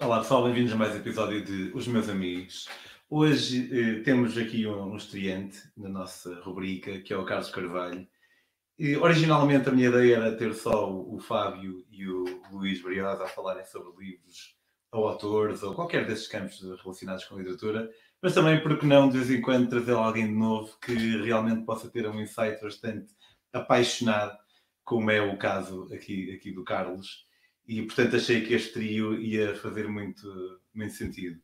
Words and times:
Olá 0.00 0.18
pessoal, 0.18 0.42
bem-vindos 0.42 0.72
a 0.72 0.76
mais 0.76 0.92
um 0.92 0.98
episódio 0.98 1.44
de 1.44 1.70
Os 1.72 1.86
Meus 1.86 2.08
Amigos. 2.08 2.68
Hoje 3.08 3.70
eh, 3.72 4.02
temos 4.02 4.36
aqui 4.36 4.66
um, 4.66 4.92
um 4.92 4.96
estreante 4.96 5.62
na 5.76 5.88
nossa 5.88 6.34
rubrica, 6.40 6.98
que 7.00 7.12
é 7.12 7.16
o 7.16 7.24
Carlos 7.24 7.48
Carvalho. 7.48 8.06
E, 8.76 8.96
originalmente 8.96 9.68
a 9.68 9.72
minha 9.72 9.88
ideia 9.88 10.16
era 10.16 10.36
ter 10.36 10.52
só 10.52 10.90
o, 10.90 11.14
o 11.14 11.20
Fábio 11.20 11.86
e 11.92 12.08
o 12.08 12.24
Luís 12.50 12.82
Briosa 12.82 13.22
a 13.22 13.28
falarem 13.28 13.64
sobre 13.64 14.04
livros 14.04 14.56
ou 14.90 15.06
autores 15.06 15.62
ou 15.62 15.74
qualquer 15.74 16.04
desses 16.06 16.26
campos 16.26 16.60
relacionados 16.82 17.24
com 17.24 17.38
literatura, 17.38 17.88
mas 18.20 18.34
também, 18.34 18.60
porque 18.60 18.84
não, 18.84 19.08
de 19.08 19.18
vez 19.18 19.30
em 19.30 19.40
quando 19.40 19.70
trazer 19.70 19.92
alguém 19.92 20.26
de 20.26 20.34
novo 20.34 20.76
que 20.80 20.92
realmente 21.22 21.64
possa 21.64 21.88
ter 21.88 22.06
um 22.08 22.20
insight 22.20 22.60
bastante 22.60 23.14
apaixonado, 23.52 24.36
como 24.82 25.08
é 25.10 25.22
o 25.22 25.38
caso 25.38 25.88
aqui, 25.94 26.34
aqui 26.34 26.50
do 26.50 26.64
Carlos 26.64 27.23
e 27.66 27.82
portanto 27.82 28.16
achei 28.16 28.42
que 28.42 28.54
este 28.54 28.72
trio 28.74 29.14
ia 29.14 29.54
fazer 29.56 29.88
muito, 29.88 30.60
muito 30.74 30.94
sentido. 30.94 31.40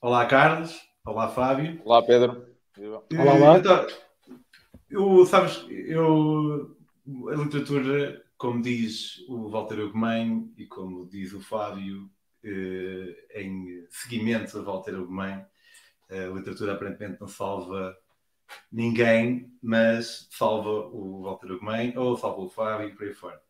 Olá, 0.00 0.26
Carlos. 0.26 0.78
Olá, 1.04 1.28
Fábio. 1.28 1.80
Olá, 1.84 2.02
Pedro. 2.02 2.46
Olá, 2.78 3.34
olá. 3.34 3.58
Então, 3.58 3.86
eu, 4.90 5.26
sabes, 5.26 5.64
eu, 5.68 6.76
a 7.30 7.34
literatura, 7.34 8.24
como 8.36 8.62
diz 8.62 9.18
o 9.28 9.48
Walter 9.50 9.80
Ugumem 9.80 10.52
e 10.56 10.66
como 10.66 11.08
diz 11.08 11.32
o 11.32 11.40
Fábio, 11.40 12.10
eh, 12.44 13.42
em 13.42 13.86
seguimento 13.90 14.58
a 14.58 14.62
Walter 14.62 14.98
Ugumem, 14.98 15.44
a 16.10 16.34
literatura 16.34 16.72
aparentemente 16.74 17.20
não 17.20 17.28
salva 17.28 17.96
ninguém, 18.70 19.52
mas 19.62 20.28
salva 20.30 20.70
o 20.70 21.22
Walter 21.22 21.52
Ugumem 21.52 21.96
ou 21.98 22.16
salva 22.16 22.40
o 22.42 22.48
Fábio 22.48 22.88
e 22.88 22.94
por 22.94 23.06
aí 23.06 23.14
fora. 23.14 23.47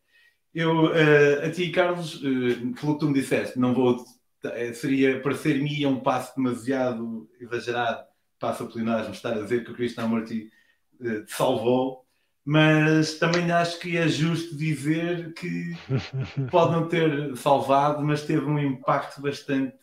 Eu, 0.53 0.85
uh, 0.85 1.45
a 1.45 1.51
ti, 1.51 1.69
Carlos, 1.71 2.15
uh, 2.15 2.73
pelo 2.79 2.93
que 2.93 2.99
tu 2.99 3.07
me 3.07 3.13
disseste, 3.13 3.59
não 3.59 3.73
vou. 3.73 3.95
Uh, 3.95 4.73
seria, 4.73 5.21
parecer-me 5.21 5.85
um 5.85 5.99
passo 5.99 6.35
demasiado 6.35 7.29
exagerado, 7.39 8.05
passo 8.39 8.63
a 8.63 9.11
estar 9.11 9.33
a 9.33 9.41
dizer 9.41 9.63
que 9.63 9.71
o 9.71 9.75
Krishnamurti 9.75 10.49
uh, 10.99 11.25
te 11.25 11.31
salvou, 11.31 12.05
mas 12.43 13.19
também 13.19 13.51
acho 13.51 13.79
que 13.79 13.95
é 13.97 14.07
justo 14.07 14.55
dizer 14.55 15.33
que 15.33 15.75
pode 16.49 16.71
não 16.71 16.87
ter 16.87 17.35
salvado, 17.37 18.01
mas 18.03 18.23
teve 18.23 18.45
um 18.45 18.57
impacto 18.57 19.21
bastante, 19.21 19.77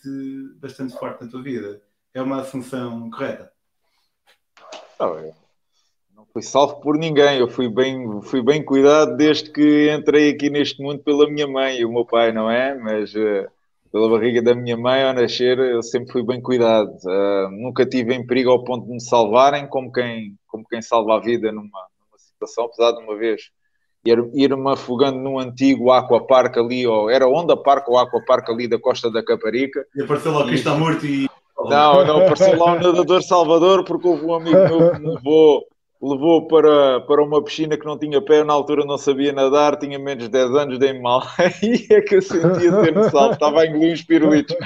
bastante 0.57 0.95
forte 0.99 1.25
na 1.25 1.31
tua 1.31 1.43
vida. 1.43 1.81
É 2.13 2.21
uma 2.21 2.41
assunção 2.41 3.09
correta? 3.11 3.53
Oh, 4.99 5.19
é 5.19 5.46
fui 6.37 6.43
salvo 6.43 6.81
por 6.83 6.99
ninguém. 6.99 7.39
Eu 7.39 7.49
fui 7.49 7.67
bem, 7.67 8.21
fui 8.21 8.43
bem 8.43 8.63
cuidado 8.63 9.17
desde 9.17 9.51
que 9.51 9.91
entrei 9.91 10.31
aqui 10.31 10.51
neste 10.51 10.83
mundo 10.83 10.99
pela 10.99 11.27
minha 11.31 11.47
mãe 11.47 11.79
e 11.79 11.85
o 11.87 11.91
meu 11.91 12.05
pai, 12.05 12.31
não 12.31 12.51
é? 12.51 12.75
Mas 12.75 13.15
uh, 13.15 13.49
pela 13.91 14.11
barriga 14.11 14.43
da 14.43 14.55
minha 14.55 14.77
mãe 14.77 15.03
ao 15.03 15.15
nascer, 15.15 15.59
eu 15.59 15.83
sempre 15.83 16.13
fui 16.13 16.23
bem 16.23 16.39
cuidado. 16.43 16.91
Uh, 17.07 17.51
nunca 17.53 17.87
tive 17.87 18.13
em 18.13 18.27
perigo 18.27 18.51
ao 18.51 18.63
ponto 18.63 18.85
de 18.85 18.93
me 18.93 19.01
salvarem, 19.01 19.67
como 19.67 19.91
quem, 19.91 20.35
como 20.47 20.63
quem 20.69 20.83
salva 20.83 21.17
a 21.17 21.21
vida 21.21 21.51
numa, 21.51 21.63
numa 21.65 22.19
situação, 22.19 22.67
apesar 22.67 22.93
de 22.93 23.03
uma 23.03 23.17
vez 23.17 23.41
ir-me 24.05 24.71
afogando 24.71 25.19
num 25.19 25.39
antigo 25.39 25.91
aquapark 25.91 26.59
ali, 26.59 26.87
ou 26.87 27.09
era 27.09 27.27
Onda 27.27 27.57
Park 27.57 27.89
ou 27.89 27.99
Aquapark 27.99 28.51
ali 28.51 28.69
da 28.69 28.79
Costa 28.79 29.11
da 29.11 29.25
Caparica. 29.25 29.87
E 29.97 30.03
apareceu 30.03 30.33
lá 30.33 30.45
o 30.45 30.47
Krishnamurti 30.47 31.25
e... 31.25 31.31
Não, 31.59 32.05
não 32.05 32.19
apareceu 32.19 32.59
lá 32.59 32.75
o 32.75 32.75
nadador 32.75 33.23
Salvador 33.23 33.85
porque 33.85 34.07
houve 34.07 34.27
um 34.27 34.35
amigo 34.35 34.57
meu 34.57 34.93
que 34.93 35.01
me 35.01 35.15
levou 35.15 35.67
levou 36.07 36.47
para, 36.47 37.01
para 37.01 37.23
uma 37.23 37.43
piscina 37.43 37.77
que 37.77 37.85
não 37.85 37.99
tinha 37.99 38.23
pé, 38.23 38.45
na 38.45 38.53
altura 38.53 38.85
não 38.85 38.97
sabia 38.97 39.33
nadar, 39.33 39.77
tinha 39.79 39.99
menos 39.99 40.25
de 40.25 40.31
10 40.31 40.51
anos, 40.55 40.79
dei-me 40.79 41.01
mal. 41.01 41.23
Aí 41.39 41.87
é 41.91 42.01
que 42.01 42.17
eu 42.17 42.23
sentia 42.23 42.83
ter 42.83 42.95
no 42.95 43.11
salto, 43.11 43.35
estava 43.35 43.63
a 43.63 43.67
engolir 43.67 43.93
uns 43.93 44.03
pirulitos. 44.03 44.57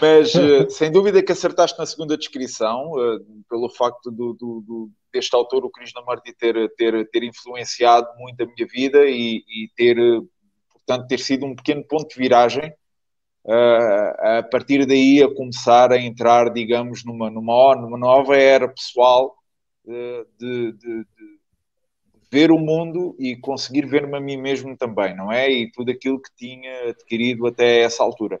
Mas 0.00 0.34
eh, 0.34 0.68
sem 0.68 0.90
dúvida 0.90 1.22
que 1.22 1.32
acertaste 1.32 1.78
na 1.78 1.86
segunda 1.86 2.16
descrição, 2.16 2.92
eh, 2.98 3.18
pelo 3.48 3.70
facto 3.70 4.10
do, 4.10 4.34
do, 4.34 4.60
do, 4.66 4.90
deste 5.12 5.34
autor, 5.34 5.64
o 5.64 5.70
Krishnamurti, 5.70 6.34
ter, 6.36 6.68
ter, 6.76 7.08
ter 7.10 7.22
influenciado 7.22 8.08
muito 8.18 8.42
a 8.42 8.46
minha 8.46 8.66
vida 8.70 9.06
e, 9.06 9.36
e 9.48 9.70
ter, 9.76 9.96
portanto, 10.72 11.06
ter 11.06 11.20
sido 11.20 11.46
um 11.46 11.54
pequeno 11.54 11.84
ponto 11.84 12.08
de 12.08 12.16
viragem. 12.16 12.72
Uh, 13.46 14.38
a 14.38 14.42
partir 14.42 14.86
daí 14.86 15.22
a 15.22 15.32
começar 15.32 15.92
a 15.92 15.98
entrar, 15.98 16.50
digamos, 16.50 17.04
numa, 17.04 17.30
numa, 17.30 17.76
numa 17.76 17.98
nova 17.98 18.34
era 18.34 18.66
pessoal 18.66 19.36
de, 19.84 20.26
de, 20.38 20.72
de, 20.72 21.06
ver 22.30 22.50
o 22.50 22.58
mundo 22.58 23.14
e 23.18 23.36
conseguir 23.36 23.86
ver-me 23.86 24.16
a 24.16 24.20
mim 24.20 24.36
mesmo 24.36 24.76
também, 24.76 25.14
não 25.14 25.30
é? 25.30 25.48
E 25.50 25.70
tudo 25.70 25.90
aquilo 25.92 26.20
que 26.20 26.34
tinha 26.34 26.90
adquirido 26.90 27.46
até 27.46 27.82
essa 27.82 28.02
altura. 28.02 28.40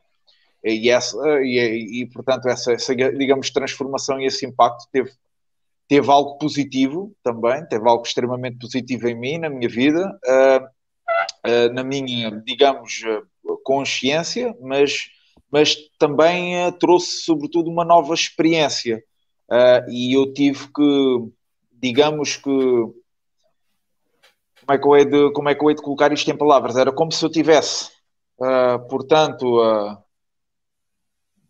E, 0.64 0.90
essa, 0.90 1.16
e, 1.42 2.00
e 2.00 2.06
portanto, 2.06 2.48
essa, 2.48 2.72
essa, 2.72 2.94
digamos, 2.94 3.50
transformação 3.50 4.18
e 4.18 4.26
esse 4.26 4.46
impacto 4.46 4.88
teve, 4.90 5.12
teve 5.86 6.10
algo 6.10 6.38
positivo 6.38 7.14
também, 7.22 7.64
teve 7.66 7.86
algo 7.88 8.02
extremamente 8.04 8.58
positivo 8.58 9.06
em 9.06 9.14
mim, 9.14 9.38
na 9.38 9.50
minha 9.50 9.68
vida, 9.68 10.18
uh, 10.26 10.64
uh, 11.46 11.72
na 11.72 11.84
minha, 11.84 12.30
digamos, 12.44 13.02
consciência, 13.62 14.56
mas, 14.60 15.08
mas 15.52 15.76
também 15.98 16.72
trouxe, 16.80 17.22
sobretudo, 17.22 17.70
uma 17.70 17.84
nova 17.84 18.14
experiência 18.14 19.04
Uh, 19.50 19.90
e 19.90 20.14
eu 20.16 20.32
tive 20.32 20.68
que, 20.72 21.32
digamos 21.72 22.36
que, 22.36 22.50
como 22.50 22.94
é 24.70 24.78
que, 24.78 24.86
eu 24.86 24.96
hei 24.96 25.04
de, 25.04 25.32
como 25.32 25.48
é 25.50 25.54
que 25.54 25.62
eu 25.62 25.68
hei 25.68 25.76
de 25.76 25.82
colocar 25.82 26.12
isto 26.12 26.30
em 26.30 26.36
palavras? 26.36 26.76
Era 26.76 26.90
como 26.90 27.12
se 27.12 27.22
eu 27.24 27.30
tivesse, 27.30 27.90
uh, 28.38 28.78
portanto, 28.88 29.60
uh, 29.60 29.98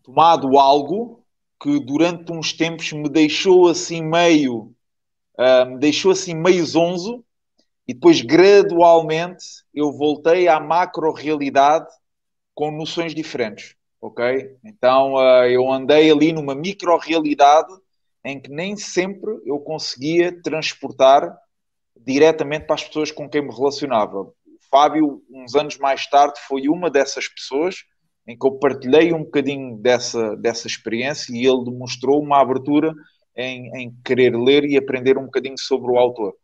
tomado 0.03 0.59
algo 0.59 1.25
que 1.63 1.79
durante 1.79 2.33
uns 2.33 2.53
tempos 2.53 2.93
me 2.93 3.09
deixou 3.09 3.69
assim 3.69 4.03
meio, 4.03 4.75
me 5.67 5.79
deixou 5.79 6.13
assim 6.13 6.35
meio 6.35 6.63
zonzo, 6.67 7.25
e 7.89 7.95
depois 7.95 8.21
gradualmente 8.21 9.47
eu 9.73 9.91
voltei 9.91 10.47
à 10.47 10.61
macro-realidade 10.61 11.87
com 12.55 12.71
noções 12.71 13.15
diferentes, 13.15 13.77
ok? 13.99 14.59
Então 14.63 15.19
eu 15.47 15.73
andei 15.73 16.11
ali 16.11 16.35
numa 16.35 16.55
micro-realidade 16.55 17.73
em 18.25 18.41
que 18.41 18.51
nem 18.51 18.77
sempre 18.77 19.31
eu 19.45 19.59
conseguia 19.59 20.41
transportar 20.43 21.37
diretamente 21.97 22.67
para 22.67 22.75
as 22.75 22.85
pessoas 22.85 23.11
com 23.11 23.29
quem 23.29 23.43
me 23.43 23.55
relacionava. 23.55 24.21
O 24.23 24.35
Fábio, 24.71 25.23
uns 25.31 25.55
anos 25.55 25.79
mais 25.79 26.07
tarde, 26.07 26.41
foi 26.49 26.69
uma 26.69 26.91
dessas 26.91 27.29
pessoas 27.29 27.77
em 28.27 28.37
que 28.37 28.47
eu 28.47 28.53
partilhei 28.53 29.13
um 29.13 29.25
bocadinho 29.25 29.77
dessa, 29.77 30.35
dessa 30.37 30.67
experiência 30.67 31.33
e 31.33 31.47
ele 31.47 31.65
demonstrou 31.65 32.23
uma 32.23 32.41
abertura 32.41 32.95
em, 33.37 33.71
em 33.77 33.95
querer 34.05 34.35
ler 34.35 34.65
e 34.65 34.77
aprender 34.77 35.19
um 35.19 35.27
bocadinho 35.27 35.59
sobre 35.59 35.93
o 35.93 35.99
autor. 35.99 36.35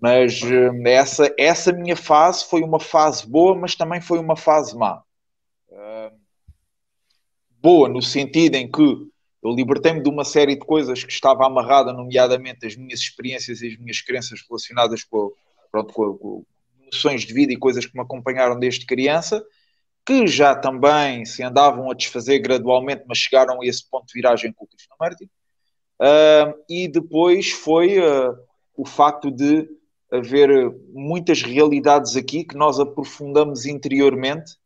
Mas 0.00 0.40
eh, 0.42 0.90
essa, 0.90 1.34
essa 1.38 1.72
minha 1.72 1.96
fase 1.96 2.44
foi 2.44 2.62
uma 2.62 2.80
fase 2.80 3.28
boa, 3.28 3.54
mas 3.54 3.74
também 3.74 4.00
foi 4.00 4.18
uma 4.18 4.36
fase 4.36 4.76
má. 4.76 5.02
Uh, 5.68 6.16
boa 7.60 7.88
no 7.88 8.00
sentido 8.00 8.54
em 8.54 8.70
que 8.70 8.82
eu 9.42 9.50
libertei-me 9.50 10.02
de 10.02 10.08
uma 10.08 10.24
série 10.24 10.54
de 10.54 10.64
coisas 10.64 11.02
que 11.02 11.12
estava 11.12 11.46
amarrada, 11.46 11.92
nomeadamente 11.92 12.66
as 12.66 12.76
minhas 12.76 13.00
experiências 13.00 13.62
e 13.62 13.68
as 13.68 13.76
minhas 13.78 14.00
crenças 14.00 14.40
relacionadas 14.46 15.02
com, 15.04 15.32
pronto, 15.72 15.92
com, 15.94 16.14
com 16.18 16.44
noções 16.92 17.22
de 17.22 17.32
vida 17.32 17.52
e 17.52 17.56
coisas 17.56 17.86
que 17.86 17.94
me 17.94 18.02
acompanharam 18.02 18.58
desde 18.58 18.84
criança, 18.84 19.42
que 20.04 20.26
já 20.26 20.54
também 20.54 21.24
se 21.24 21.42
andavam 21.42 21.90
a 21.90 21.94
desfazer 21.94 22.38
gradualmente, 22.40 23.04
mas 23.06 23.18
chegaram 23.18 23.62
a 23.62 23.66
esse 23.66 23.88
ponto 23.88 24.06
de 24.06 24.14
viragem 24.14 24.52
com 24.52 24.64
o 24.64 24.68
Krishnamurti. 24.68 25.30
Uh, 26.00 26.54
e 26.68 26.88
depois 26.88 27.50
foi 27.50 27.98
uh, 27.98 28.34
o 28.76 28.86
facto 28.86 29.30
de 29.30 29.68
haver 30.10 30.50
muitas 30.92 31.42
realidades 31.42 32.16
aqui 32.16 32.44
que 32.44 32.56
nós 32.56 32.80
aprofundamos 32.80 33.64
interiormente, 33.66 34.56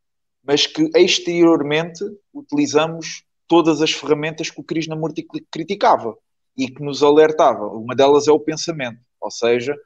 mas 0.42 0.66
que 0.66 0.90
exteriormente 0.96 2.04
utilizamos 2.32 3.24
todas 3.54 3.80
as 3.80 3.92
ferramentas 3.92 4.50
que 4.50 4.60
o 4.60 4.64
Krishnamurti 4.64 5.24
criticava 5.48 6.16
e 6.58 6.68
que 6.68 6.82
nos 6.82 7.04
alertava. 7.04 7.68
Uma 7.68 7.94
delas 7.94 8.26
é 8.26 8.32
o 8.32 8.40
pensamento, 8.40 8.98
ou 9.20 9.30
seja, 9.30 9.76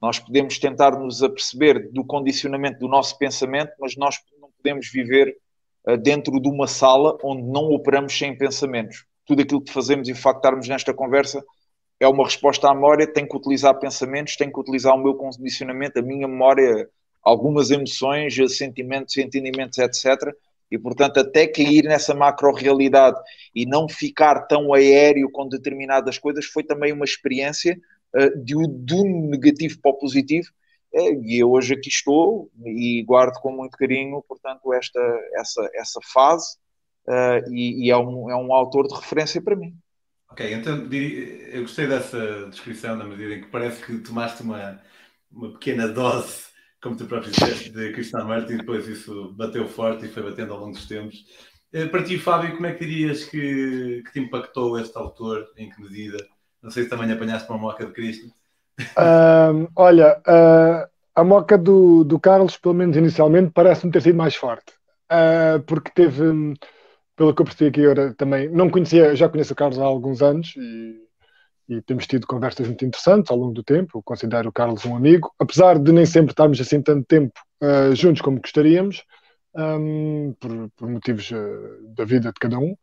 nós 0.00 0.18
podemos 0.18 0.58
tentar 0.58 0.98
nos 0.98 1.22
aperceber 1.22 1.92
do 1.92 2.02
condicionamento 2.02 2.78
do 2.78 2.88
nosso 2.88 3.18
pensamento, 3.18 3.70
mas 3.78 3.96
nós 3.98 4.16
não 4.40 4.48
podemos 4.56 4.90
viver 4.90 5.36
uh, 5.86 5.98
dentro 5.98 6.40
de 6.40 6.48
uma 6.48 6.66
sala 6.66 7.18
onde 7.22 7.42
não 7.42 7.64
operamos 7.64 8.16
sem 8.16 8.34
pensamentos. 8.34 9.04
Tudo 9.26 9.42
aquilo 9.42 9.60
que 9.60 9.74
fazemos 9.74 10.08
e 10.08 10.12
o 10.12 10.16
facto 10.16 10.38
estarmos 10.38 10.66
nesta 10.66 10.94
conversa 10.94 11.44
é 12.00 12.08
uma 12.08 12.24
resposta 12.24 12.70
à 12.70 12.74
memória, 12.74 13.06
tenho 13.06 13.28
que 13.28 13.36
utilizar 13.36 13.78
pensamentos, 13.78 14.36
tenho 14.36 14.50
que 14.50 14.60
utilizar 14.60 14.94
o 14.94 15.02
meu 15.02 15.16
condicionamento, 15.16 15.98
a 15.98 16.02
minha 16.02 16.26
memória, 16.26 16.88
algumas 17.22 17.70
emoções, 17.70 18.34
sentimentos, 18.56 19.18
entendimentos, 19.18 19.76
etc., 19.76 20.34
e, 20.70 20.78
portanto, 20.78 21.18
até 21.18 21.46
cair 21.46 21.84
nessa 21.84 22.14
macro-realidade 22.14 23.18
e 23.54 23.64
não 23.64 23.88
ficar 23.88 24.42
tão 24.42 24.72
aéreo 24.74 25.30
com 25.30 25.48
determinadas 25.48 26.18
coisas 26.18 26.44
foi 26.46 26.62
também 26.62 26.92
uma 26.92 27.04
experiência 27.04 27.78
uh, 28.14 28.44
de, 28.44 28.54
do 28.54 29.04
negativo 29.04 29.80
para 29.80 29.90
o 29.90 29.98
positivo. 29.98 30.48
Uh, 30.92 31.22
e 31.24 31.38
eu 31.38 31.50
hoje 31.50 31.74
aqui 31.74 31.88
estou 31.88 32.50
e 32.64 33.02
guardo 33.04 33.38
com 33.40 33.52
muito 33.52 33.76
carinho, 33.76 34.22
portanto, 34.28 34.72
esta, 34.72 35.00
essa, 35.34 35.70
essa 35.74 36.00
fase 36.12 36.56
uh, 37.06 37.52
e, 37.52 37.86
e, 37.86 37.90
é, 37.90 37.96
um, 37.96 38.30
é 38.30 38.36
um 38.36 38.52
autor 38.52 38.86
de 38.86 38.94
referência 38.94 39.40
para 39.40 39.56
mim. 39.56 39.74
Ok, 40.30 40.52
então 40.52 40.86
eu 40.92 41.62
gostei 41.62 41.86
dessa 41.86 42.46
descrição 42.50 42.94
na 42.96 43.04
medida 43.04 43.34
em 43.34 43.40
que 43.40 43.48
parece 43.48 43.82
que 43.84 43.98
tomaste 43.98 44.42
uma, 44.42 44.80
uma 45.32 45.52
pequena 45.52 45.88
dose, 45.88 46.47
como 46.82 46.96
tu 46.96 47.06
próprio 47.06 47.30
disseste, 47.30 47.70
de 47.70 47.92
Krishnamurti 47.92 48.52
e 48.52 48.58
depois 48.58 48.86
isso 48.86 49.32
bateu 49.32 49.66
forte 49.66 50.06
e 50.06 50.08
foi 50.08 50.22
batendo 50.22 50.52
ao 50.52 50.60
longo 50.60 50.72
dos 50.72 50.86
tempos. 50.86 51.24
Eh, 51.72 51.86
para 51.86 52.02
ti, 52.02 52.18
Fábio, 52.18 52.54
como 52.54 52.66
é 52.66 52.72
que 52.72 52.86
dirias 52.86 53.24
que, 53.24 54.02
que 54.06 54.12
te 54.12 54.20
impactou 54.20 54.78
este 54.78 54.96
autor? 54.96 55.46
Em 55.56 55.68
que 55.68 55.82
medida? 55.82 56.18
Não 56.62 56.70
sei 56.70 56.84
se 56.84 56.88
também 56.88 57.10
apanhaste 57.12 57.48
uma 57.50 57.58
moca 57.58 57.84
de 57.84 57.92
Cristo. 57.92 58.26
Uh, 58.80 59.68
olha, 59.76 60.20
uh, 60.20 60.88
a 61.14 61.24
moca 61.24 61.58
do, 61.58 62.04
do 62.04 62.18
Carlos, 62.18 62.56
pelo 62.56 62.74
menos 62.74 62.96
inicialmente, 62.96 63.50
parece-me 63.52 63.92
ter 63.92 64.02
sido 64.02 64.16
mais 64.16 64.34
forte. 64.34 64.72
Uh, 65.10 65.60
porque 65.62 65.90
teve, 65.94 66.54
pelo 67.16 67.34
que 67.34 67.42
eu 67.42 67.44
percebi 67.44 67.70
aqui 67.70 67.84
agora 67.84 68.14
também, 68.14 68.48
não 68.48 68.70
conhecia, 68.70 69.16
já 69.16 69.28
conheço 69.28 69.52
o 69.52 69.56
Carlos 69.56 69.78
há 69.78 69.84
alguns 69.84 70.22
anos 70.22 70.54
e, 70.56 71.07
e, 71.68 71.82
temos 71.82 72.06
tido 72.06 72.26
conversas 72.26 72.66
muito 72.66 72.84
interessantes 72.84 73.30
ao 73.30 73.36
longo 73.36 73.52
do 73.52 73.62
tempo. 73.62 73.98
Eu 73.98 74.02
considero 74.02 74.48
o 74.48 74.52
Carlos 74.52 74.84
um 74.84 74.96
amigo, 74.96 75.32
apesar 75.38 75.78
de 75.78 75.92
nem 75.92 76.06
sempre 76.06 76.32
estarmos 76.32 76.60
assim 76.60 76.80
tanto 76.80 77.04
tempo 77.06 77.38
uh, 77.62 77.94
juntos 77.94 78.22
como 78.22 78.40
gostaríamos 78.40 79.04
um, 79.54 80.34
por, 80.40 80.70
por, 80.76 80.88
motivos 80.88 81.30
uh, 81.30 81.94
da 81.94 82.04
vida 82.04 82.32
de 82.32 82.40
cada 82.40 82.58
um. 82.58 82.74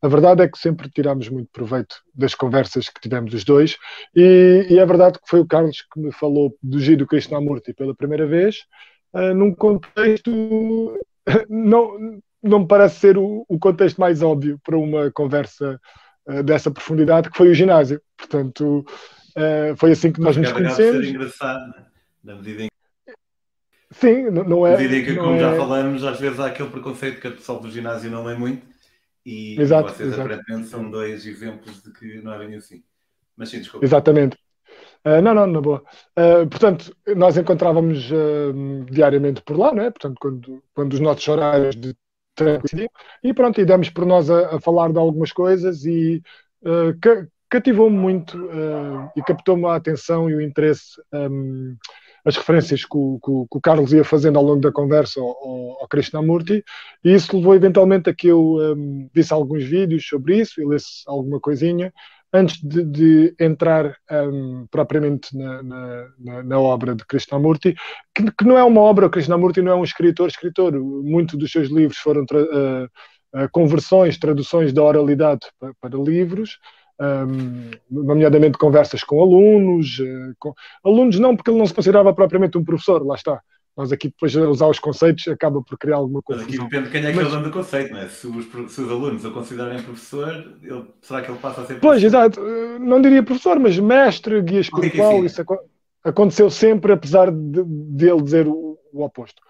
A 0.00 0.08
verdade 0.08 0.42
é 0.42 0.48
que 0.48 0.58
sempre 0.58 0.90
tirámos 0.90 1.28
muito 1.28 1.50
proveito 1.52 1.96
das 2.14 2.34
conversas 2.34 2.88
que 2.88 3.00
tivemos 3.00 3.32
os 3.32 3.44
dois, 3.44 3.76
e, 4.14 4.66
e 4.68 4.78
é 4.78 4.86
verdade 4.86 5.18
que 5.18 5.28
foi 5.28 5.40
o 5.40 5.46
Carlos 5.46 5.82
que 5.92 6.00
me 6.00 6.12
falou 6.12 6.56
do 6.62 6.80
Giro 6.80 7.06
Krishnamurti 7.06 7.72
pela 7.72 7.94
primeira 7.94 8.26
vez, 8.26 8.64
uh, 9.14 9.34
num 9.34 9.54
contexto. 9.54 10.30
não, 11.48 12.20
não 12.42 12.60
me 12.60 12.66
parece 12.66 12.98
ser 12.98 13.16
o, 13.16 13.46
contexto 13.60 14.00
mais 14.00 14.20
óbvio 14.20 14.58
para 14.64 14.76
uma 14.76 15.12
conversa 15.12 15.80
dessa 16.44 16.70
profundidade, 16.70 17.30
que 17.30 17.36
foi 17.36 17.48
o 17.48 17.54
ginásio. 17.54 18.00
Portanto, 18.26 18.84
foi 19.76 19.92
assim 19.92 20.12
que 20.12 20.20
nós 20.20 20.36
nos 20.36 20.52
conhecemos. 20.52 21.04
Ser 21.04 21.14
engraçado, 21.14 21.66
né? 21.68 21.86
na 22.22 22.36
medida 22.36 22.62
em 22.62 22.68
Sim, 23.90 24.30
não 24.30 24.66
é. 24.66 24.76
Diria 24.76 25.04
que, 25.04 25.14
como 25.16 25.34
é... 25.34 25.40
já 25.40 25.54
falamos, 25.54 26.02
às 26.02 26.18
vezes 26.18 26.40
há 26.40 26.46
aquele 26.46 26.70
preconceito 26.70 27.20
que 27.20 27.28
a 27.28 27.32
pessoa 27.32 27.60
do 27.60 27.70
ginásio 27.70 28.10
não 28.10 28.24
lê 28.24 28.34
muito 28.34 28.66
e 29.24 29.60
exato, 29.60 29.92
vocês 29.92 30.08
exato. 30.08 30.22
aparentemente 30.22 30.68
são 30.68 30.90
dois 30.90 31.26
exemplos 31.26 31.82
de 31.82 31.92
que 31.92 32.20
não 32.22 32.32
é 32.32 32.38
bem 32.38 32.56
assim. 32.56 32.82
Mas 33.36 33.50
sim, 33.50 33.58
desculpa. 33.58 33.84
Exatamente. 33.84 34.36
Uh, 35.04 35.20
não, 35.22 35.34
não, 35.34 35.46
na 35.46 35.60
boa. 35.60 35.84
Uh, 36.18 36.48
portanto, 36.48 36.96
nós 37.14 37.36
encontrávamos 37.36 38.10
uh, 38.10 38.84
diariamente 38.90 39.42
por 39.42 39.58
lá, 39.58 39.74
não 39.74 39.82
é? 39.82 39.90
Portanto, 39.90 40.16
quando, 40.20 40.62
quando 40.74 40.92
os 40.94 41.00
nossos 41.00 41.26
horários 41.28 41.76
de 41.76 41.94
treino 42.34 42.60
coincidiam, 42.60 42.88
e 43.22 43.34
pronto, 43.34 43.60
e 43.60 43.64
demos 43.64 43.90
por 43.90 44.06
nós 44.06 44.30
a, 44.30 44.56
a 44.56 44.60
falar 44.60 44.90
de 44.90 44.98
algumas 44.98 45.32
coisas 45.32 45.84
e 45.84 46.22
cativou-me 47.52 47.96
muito 47.96 48.48
e 49.14 49.22
captou-me 49.22 49.66
a 49.66 49.76
atenção 49.76 50.30
e 50.30 50.34
o 50.34 50.40
interesse. 50.40 50.98
Um, 51.12 51.76
as 52.24 52.36
referências 52.36 52.84
que 52.84 52.96
o, 52.96 53.18
que, 53.20 53.56
o, 53.56 53.60
Carlos 53.60 53.92
ia 53.92 54.04
fazendo 54.04 54.38
ao 54.38 54.44
longo 54.44 54.60
da 54.60 54.70
conversa 54.70 55.20
ao, 55.20 55.80
ao 55.80 55.88
Krishnamurti, 55.88 56.64
e 57.04 57.12
isso 57.12 57.36
levou 57.36 57.54
eventualmente 57.54 58.08
a 58.08 58.14
que 58.14 58.28
eu 58.28 58.58
um, 58.58 59.10
visse 59.12 59.32
alguns 59.32 59.64
vídeos 59.64 60.06
sobre 60.06 60.38
isso 60.38 60.60
e 60.62 60.64
lesse 60.64 61.02
alguma 61.06 61.40
coisinha 61.40 61.92
antes 62.32 62.62
de, 62.62 62.84
de 62.84 63.34
entrar 63.40 63.96
um, 64.10 64.66
propriamente 64.70 65.36
na, 65.36 65.62
na, 65.62 66.42
na, 66.44 66.60
obra 66.60 66.94
de 66.94 67.04
Krishnamurti, 67.04 67.74
que, 68.14 68.30
que, 68.30 68.44
não 68.44 68.56
é 68.56 68.62
uma 68.62 68.80
obra, 68.80 69.10
Krishnamurti 69.10 69.60
não 69.60 69.72
é 69.72 69.74
um 69.74 69.84
escritor, 69.84 70.28
escritor, 70.28 70.72
muitos 70.72 71.36
dos 71.36 71.50
seus 71.50 71.68
livros 71.68 71.98
foram 71.98 72.22
uh, 72.22 72.84
uh, 72.84 73.48
conversões, 73.50 74.16
traduções 74.16 74.72
da 74.72 74.82
oralidade 74.82 75.40
para, 75.58 75.74
para 75.80 75.98
livros, 75.98 76.58
um, 77.02 77.70
nomeadamente 77.90 78.56
conversas 78.56 79.02
com 79.02 79.20
alunos, 79.20 79.98
uh, 79.98 80.34
com... 80.38 80.54
alunos 80.84 81.18
não, 81.18 81.34
porque 81.34 81.50
ele 81.50 81.58
não 81.58 81.66
se 81.66 81.74
considerava 81.74 82.14
propriamente 82.14 82.56
um 82.56 82.64
professor, 82.64 83.04
lá 83.04 83.16
está. 83.16 83.40
Nós 83.76 83.90
aqui 83.90 84.08
depois 84.08 84.34
usar 84.36 84.66
os 84.66 84.78
conceitos 84.78 85.26
acaba 85.28 85.62
por 85.62 85.78
criar 85.78 85.96
alguma 85.96 86.20
coisa. 86.20 86.42
Mas 86.42 86.54
aqui 86.54 86.62
depende 86.62 86.84
de 86.84 86.90
quem 86.90 87.06
é 87.06 87.10
que 87.10 87.16
Mas... 87.16 87.26
ele 87.26 87.36
anda 87.36 87.48
o 87.48 87.52
conceito, 87.52 87.92
não 87.92 88.00
é? 88.00 88.08
Se 88.08 88.26
os, 88.26 88.44
se 88.70 88.80
os 88.82 88.90
alunos 88.90 89.24
o 89.24 89.32
considerarem 89.32 89.82
professor, 89.82 90.58
ele, 90.62 90.84
será 91.00 91.22
que 91.22 91.30
ele 91.30 91.38
passa 91.38 91.62
a 91.62 91.64
ser 91.64 91.74
professor? 91.74 91.80
Pois, 91.80 92.04
exato. 92.04 92.40
Eh, 92.40 92.78
não 92.78 93.00
diria 93.00 93.22
professor, 93.22 93.58
mas 93.58 93.78
mestre, 93.78 94.42
guia 94.42 94.60
espiritual, 94.60 95.24
isso 95.24 95.42
aconteceu 96.04 96.50
sempre, 96.50 96.92
apesar 96.92 97.30
de, 97.30 97.64
de 97.64 98.10
ele 98.10 98.22
dizer 98.22 98.46
o, 98.46 98.78
o 98.92 99.02
oposto. 99.02 99.40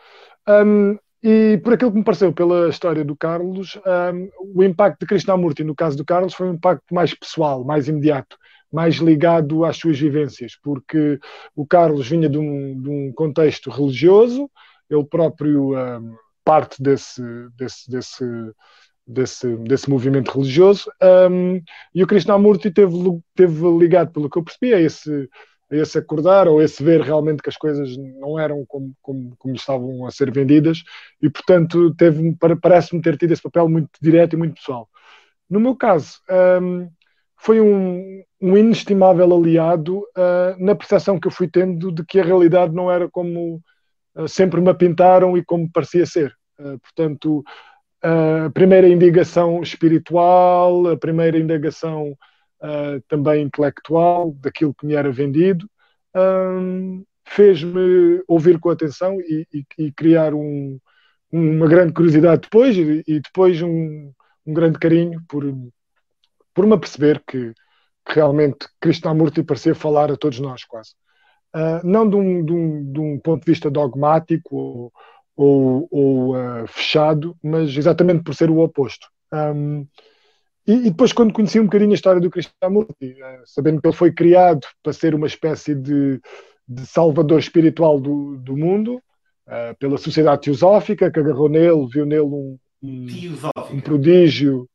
Um, 0.48 0.96
e 1.22 1.58
por 1.58 1.74
aquilo 1.74 1.92
que 1.92 1.98
me 1.98 2.04
pareceu 2.04 2.32
pela 2.32 2.68
história 2.68 3.04
do 3.04 3.16
Carlos, 3.16 3.78
um, 4.12 4.28
o 4.56 4.64
impacto 4.64 5.00
de 5.00 5.06
Krishnamurti, 5.06 5.62
no 5.62 5.74
caso 5.74 5.96
do 5.96 6.04
Carlos, 6.04 6.34
foi 6.34 6.48
um 6.48 6.54
impacto 6.54 6.92
mais 6.92 7.14
pessoal, 7.14 7.64
mais 7.64 7.86
imediato, 7.86 8.36
mais 8.72 8.96
ligado 8.96 9.64
às 9.64 9.76
suas 9.76 9.98
vivências, 9.98 10.56
porque 10.60 11.20
o 11.54 11.64
Carlos 11.64 12.08
vinha 12.08 12.28
de 12.28 12.38
um, 12.38 12.80
de 12.80 12.90
um 12.90 13.12
contexto 13.12 13.70
religioso, 13.70 14.50
ele 14.90 15.04
próprio 15.04 15.76
um, 15.76 16.16
parte 16.44 16.82
desse, 16.82 17.22
desse, 17.56 17.88
desse, 17.88 18.24
desse, 19.06 19.56
desse 19.58 19.88
movimento 19.88 20.32
religioso, 20.32 20.90
e 21.94 22.02
o 22.02 22.06
Krishnamurti 22.06 22.68
teve, 22.70 22.96
teve 23.36 23.78
ligado, 23.78 24.10
pelo 24.12 24.28
que 24.28 24.38
eu 24.38 24.42
percebi, 24.42 24.74
a 24.74 24.80
esse 24.80 25.28
esse 25.72 25.98
acordar 25.98 26.46
ou 26.48 26.62
esse 26.62 26.82
ver 26.82 27.00
realmente 27.00 27.42
que 27.42 27.48
as 27.48 27.56
coisas 27.56 27.96
não 27.96 28.38
eram 28.38 28.64
como, 28.66 28.94
como, 29.00 29.34
como 29.38 29.54
estavam 29.54 30.06
a 30.06 30.10
ser 30.10 30.30
vendidas 30.30 30.82
e, 31.20 31.30
portanto, 31.30 31.94
teve, 31.94 32.36
parece-me 32.60 33.00
ter 33.00 33.16
tido 33.16 33.32
esse 33.32 33.42
papel 33.42 33.68
muito 33.68 33.90
direto 34.00 34.34
e 34.34 34.36
muito 34.36 34.54
pessoal. 34.54 34.88
No 35.48 35.60
meu 35.60 35.76
caso, 35.76 36.18
um, 36.62 36.88
foi 37.36 37.60
um, 37.60 38.22
um, 38.40 38.56
inestimável 38.56 39.34
aliado 39.34 39.98
uh, 39.98 40.56
na 40.58 40.74
percepção 40.74 41.18
que 41.18 41.26
eu 41.26 41.32
fui 41.32 41.48
tendo 41.48 41.90
de 41.90 42.04
que 42.04 42.20
a 42.20 42.24
realidade 42.24 42.74
não 42.74 42.90
era 42.90 43.08
como 43.10 43.60
uh, 44.14 44.28
sempre 44.28 44.60
me 44.60 44.72
pintaram 44.74 45.36
e 45.36 45.44
como 45.44 45.70
parecia 45.70 46.06
ser. 46.06 46.34
Uh, 46.58 46.78
portanto, 46.78 47.42
a 48.02 48.50
primeira 48.50 48.88
indagação 48.88 49.62
espiritual, 49.62 50.88
a 50.88 50.96
primeira 50.96 51.38
indagação 51.38 52.16
uh, 52.62 53.02
também 53.08 53.42
intelectual 53.42 54.32
daquilo 54.40 54.74
que 54.74 54.86
me 54.86 54.94
era 54.94 55.10
vendido, 55.10 55.68
um, 56.14 57.04
fez-me 57.26 58.22
ouvir 58.28 58.58
com 58.58 58.70
atenção 58.70 59.20
e, 59.20 59.46
e, 59.52 59.64
e 59.78 59.92
criar 59.92 60.34
um, 60.34 60.78
uma 61.30 61.66
grande 61.66 61.92
curiosidade 61.92 62.42
depois 62.42 62.76
e, 62.76 63.02
e 63.06 63.20
depois 63.20 63.60
um, 63.62 64.12
um, 64.46 64.54
grande 64.54 64.78
carinho 64.78 65.22
por, 65.28 65.44
por 66.54 66.66
me 66.66 66.78
perceber 66.78 67.22
que, 67.26 67.52
que 68.06 68.14
realmente 68.14 68.68
Krishnamurti 68.80 69.42
parecia 69.42 69.74
falar 69.74 70.10
a 70.10 70.16
todos 70.16 70.38
nós 70.40 70.64
quase. 70.64 70.90
Uh, 71.54 71.86
não 71.86 72.08
de 72.08 72.16
um, 72.16 72.44
de, 72.44 72.52
um, 72.52 72.92
de 72.92 73.00
um, 73.00 73.18
ponto 73.18 73.44
de 73.44 73.50
vista 73.50 73.70
dogmático 73.70 74.56
ou, 74.56 74.92
ou, 75.36 75.88
ou 75.90 76.36
uh, 76.36 76.66
fechado, 76.66 77.36
mas 77.42 77.76
exatamente 77.76 78.22
por 78.24 78.34
ser 78.34 78.50
o 78.50 78.58
oposto. 78.58 79.06
Um, 79.32 79.86
e, 80.66 80.72
e, 80.72 80.90
depois, 80.90 81.12
quando 81.12 81.32
conheci 81.32 81.58
um 81.58 81.64
bocadinho 81.64 81.90
a 81.90 81.94
história 81.94 82.20
do 82.20 82.30
Krishnamurti, 82.30 82.92
uh, 83.02 83.42
sabendo 83.44 83.80
que 83.80 83.88
ele 83.88 83.96
foi 83.96 84.12
criado 84.12 84.66
para 84.82 84.92
ser 84.92 85.14
uma 85.14 85.26
espécie 85.26 85.74
de, 85.74 86.20
de 86.68 86.86
salvador 86.86 87.38
espiritual 87.38 88.00
do, 88.00 88.36
do 88.38 88.56
mundo, 88.56 88.96
uh, 89.46 89.76
pela 89.78 89.98
sociedade 89.98 90.42
teosófica, 90.42 91.10
que 91.10 91.18
agarrou 91.18 91.48
nele, 91.48 91.86
viu 91.92 92.06
nele 92.06 92.22
um, 92.22 92.58
um, 92.82 93.06
um 93.72 93.80
prodígio 93.80 94.68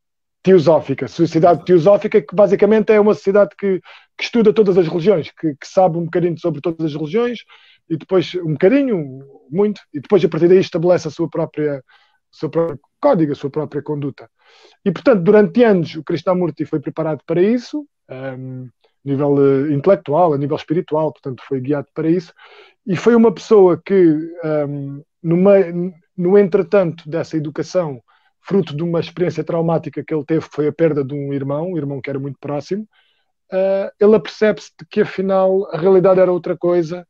teosófica, 0.43 1.07
sociedade 1.07 1.65
teosófica, 1.65 2.21
que 2.21 2.35
basicamente 2.35 2.91
é 2.91 2.99
uma 2.99 3.13
sociedade 3.13 3.51
que, 3.57 3.81
que 4.17 4.23
estuda 4.23 4.53
todas 4.53 4.77
as 4.77 4.87
religiões, 4.87 5.29
que, 5.31 5.55
que, 5.55 5.67
sabe 5.67 5.97
um 5.97 6.05
bocadinho 6.05 6.39
sobre 6.39 6.61
todas 6.61 6.85
as 6.85 6.93
religiões, 6.93 7.39
e 7.89 7.97
depois, 7.97 8.33
um 8.35 8.53
bocadinho, 8.53 9.19
muito, 9.49 9.81
e 9.93 9.99
depois 9.99 10.23
a 10.23 10.29
partir 10.29 10.47
daí 10.47 10.59
estabelece 10.59 11.07
a 11.07 11.11
sua 11.11 11.29
própria, 11.29 11.83
o 12.31 12.35
seu 12.35 12.49
próprio 12.49 12.79
código, 12.99 13.31
a 13.31 13.35
sua 13.35 13.49
própria 13.49 13.81
conduta. 13.81 14.29
E, 14.83 14.91
portanto, 14.91 15.21
durante 15.21 15.63
anos 15.63 15.95
o 15.95 16.03
Krishnamurti 16.03 16.65
foi 16.65 16.79
preparado 16.79 17.21
para 17.25 17.41
isso, 17.41 17.85
um, 18.09 18.63
a 18.63 19.09
nível 19.09 19.33
uh, 19.33 19.71
intelectual, 19.71 20.33
a 20.33 20.37
nível 20.37 20.57
espiritual, 20.57 21.11
portanto, 21.11 21.43
foi 21.47 21.59
guiado 21.59 21.87
para 21.93 22.09
isso. 22.09 22.33
E 22.85 22.95
foi 22.95 23.15
uma 23.15 23.33
pessoa 23.33 23.81
que, 23.83 24.17
um, 24.43 25.03
no, 25.21 25.37
meio, 25.37 25.93
no 26.17 26.37
entretanto 26.37 27.09
dessa 27.09 27.35
educação, 27.37 28.01
fruto 28.41 28.75
de 28.75 28.81
uma 28.81 28.99
experiência 28.99 29.43
traumática 29.43 30.03
que 30.03 30.13
ele 30.13 30.23
teve, 30.23 30.47
que 30.47 30.55
foi 30.55 30.67
a 30.67 30.73
perda 30.73 31.03
de 31.03 31.13
um 31.13 31.33
irmão, 31.33 31.71
um 31.71 31.77
irmão 31.77 31.99
que 32.01 32.09
era 32.09 32.19
muito 32.19 32.37
próximo, 32.39 32.87
uh, 33.51 33.91
ele 33.99 34.15
apercebe-se 34.15 34.71
de 34.79 34.85
que 34.89 35.01
afinal 35.01 35.69
a 35.73 35.77
realidade 35.77 36.19
era 36.19 36.31
outra 36.31 36.55
coisa 36.55 37.05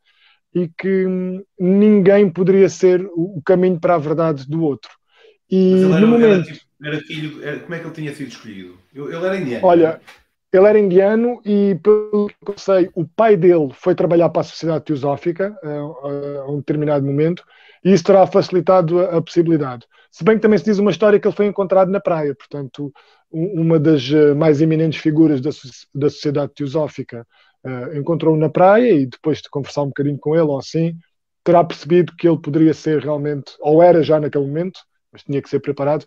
e 0.53 0.67
que 0.67 1.05
hum, 1.05 1.43
ninguém 1.59 2.29
poderia 2.29 2.69
ser 2.69 3.05
o, 3.13 3.37
o 3.37 3.41
caminho 3.45 3.79
para 3.79 3.95
a 3.95 3.99
verdade 3.99 4.47
do 4.49 4.63
outro. 4.63 4.89
E 5.49 5.75
no 5.75 6.07
momento. 6.07 6.66
Era 6.83 6.99
filho, 7.01 7.43
era, 7.43 7.59
como 7.59 7.73
é 7.73 7.79
que 7.79 7.85
ele 7.85 7.93
tinha 7.93 8.13
sido 8.13 8.27
escolhido? 8.27 8.77
Ele 8.93 9.15
era 9.15 9.37
indiano. 9.37 9.65
Olha, 9.65 10.01
ele 10.53 10.67
era 10.67 10.79
indiano 10.79 11.41
e, 11.43 11.75
pelo 11.83 12.27
que 12.27 12.51
eu 12.51 12.57
sei, 12.57 12.89
o 12.93 13.05
pai 13.05 13.35
dele 13.35 13.69
foi 13.73 13.95
trabalhar 13.95 14.29
para 14.29 14.41
a 14.41 14.45
Sociedade 14.45 14.85
Teosófica 14.85 15.57
a, 15.63 15.67
a, 15.67 16.41
a 16.43 16.51
um 16.51 16.57
determinado 16.57 17.05
momento 17.05 17.43
e 17.83 17.93
isso 17.93 18.03
terá 18.03 18.25
facilitado 18.27 18.99
a, 18.99 19.17
a, 19.17 19.21
possibilidade. 19.21 19.85
Se 20.11 20.23
bem 20.23 20.35
que 20.35 20.41
também 20.41 20.57
se 20.57 20.65
diz 20.65 20.79
uma 20.79 20.91
história 20.91 21.19
que 21.19 21.27
ele 21.27 21.35
foi 21.35 21.47
encontrado 21.47 21.91
na 21.91 21.99
praia, 21.99 22.33
portanto, 22.35 22.91
uma 23.29 23.77
das 23.77 24.09
eh, 24.09 24.33
mais 24.33 24.61
eminentes 24.61 24.99
figuras 25.01 25.41
da, 25.41 25.49
da 25.93 26.09
sociedade 26.09 26.53
teosófica 26.55 27.27
uh, 27.63 27.97
encontrou-o 27.97 28.37
na 28.37 28.49
praia 28.49 28.93
e 28.93 29.05
depois 29.05 29.41
de 29.41 29.49
conversar 29.49 29.83
um 29.83 29.87
bocadinho 29.87 30.17
com 30.17 30.33
ele 30.33 30.45
ou 30.45 30.57
assim, 30.57 30.97
terá 31.43 31.63
percebido 31.63 32.15
que 32.17 32.27
ele 32.27 32.39
poderia 32.39 32.73
ser 32.73 33.01
realmente, 33.01 33.51
ou 33.59 33.83
era 33.83 34.01
já 34.01 34.19
naquele 34.19 34.45
momento, 34.45 34.79
mas 35.11 35.23
tinha 35.23 35.41
que 35.41 35.49
ser 35.49 35.59
preparado, 35.59 36.05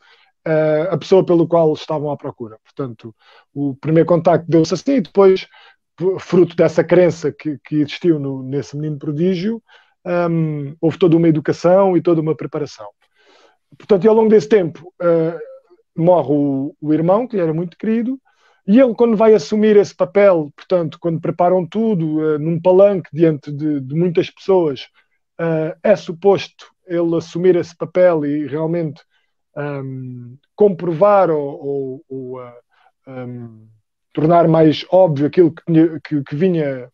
a 0.91 0.97
pessoa 0.97 1.25
pelo 1.25 1.47
qual 1.47 1.73
estavam 1.75 2.11
à 2.11 2.17
procura. 2.17 2.59
Portanto, 2.65 3.15
o 3.53 3.75
primeiro 3.75 4.09
contacto 4.09 4.51
deu-se 4.51 4.75
assim 4.75 4.95
e 4.95 5.01
depois, 5.01 5.47
fruto 6.19 6.57
dessa 6.57 6.83
crença 6.83 7.31
que, 7.33 7.59
que 7.65 7.77
existiu 7.77 8.19
no, 8.19 8.43
nesse 8.43 8.77
menino 8.77 8.99
prodígio, 8.99 9.63
um, 10.05 10.75
houve 10.81 10.99
toda 10.99 11.17
uma 11.17 11.29
educação 11.29 11.97
e 11.97 12.03
toda 12.03 12.21
uma 12.21 12.35
preparação. 12.35 12.89
Portanto, 13.77 14.09
ao 14.09 14.15
longo 14.15 14.31
desse 14.31 14.49
tempo 14.49 14.93
uh, 15.01 15.39
morre 15.97 16.33
o, 16.33 16.75
o, 16.81 16.93
irmão, 16.95 17.27
que 17.27 17.37
lhe 17.37 17.43
era 17.43 17.53
muito 17.53 17.77
querido, 17.77 18.19
e 18.67 18.81
ele, 18.81 18.95
quando 18.95 19.17
vai 19.17 19.35
assumir 19.35 19.77
esse 19.77 19.95
papel, 19.95 20.51
portanto, 20.57 20.99
quando 21.01 21.21
preparam 21.21 21.67
tudo 21.67 22.19
uh, 22.19 22.39
num 22.39 22.61
palanque 22.61 23.11
diante 23.13 23.53
de, 23.53 23.81
de 23.81 23.95
muitas 23.95 24.31
pessoas, 24.31 24.83
uh, 25.41 25.77
é 25.83 25.95
suposto 25.97 26.67
ele 26.87 27.17
assumir 27.17 27.57
esse 27.57 27.77
papel 27.77 28.25
e 28.25 28.47
realmente 28.47 29.03
um, 29.57 30.37
comprovar 30.55 31.31
ou, 31.31 31.67
ou, 31.67 32.05
ou 32.09 32.41
um, 33.07 33.69
tornar 34.13 34.49
mais 34.49 34.85
óbvio 34.91 35.27
aquilo 35.27 35.53
que, 35.53 35.63
tinha, 35.65 36.01
que, 36.01 36.23
que 36.23 36.37
vinha, 36.37 36.91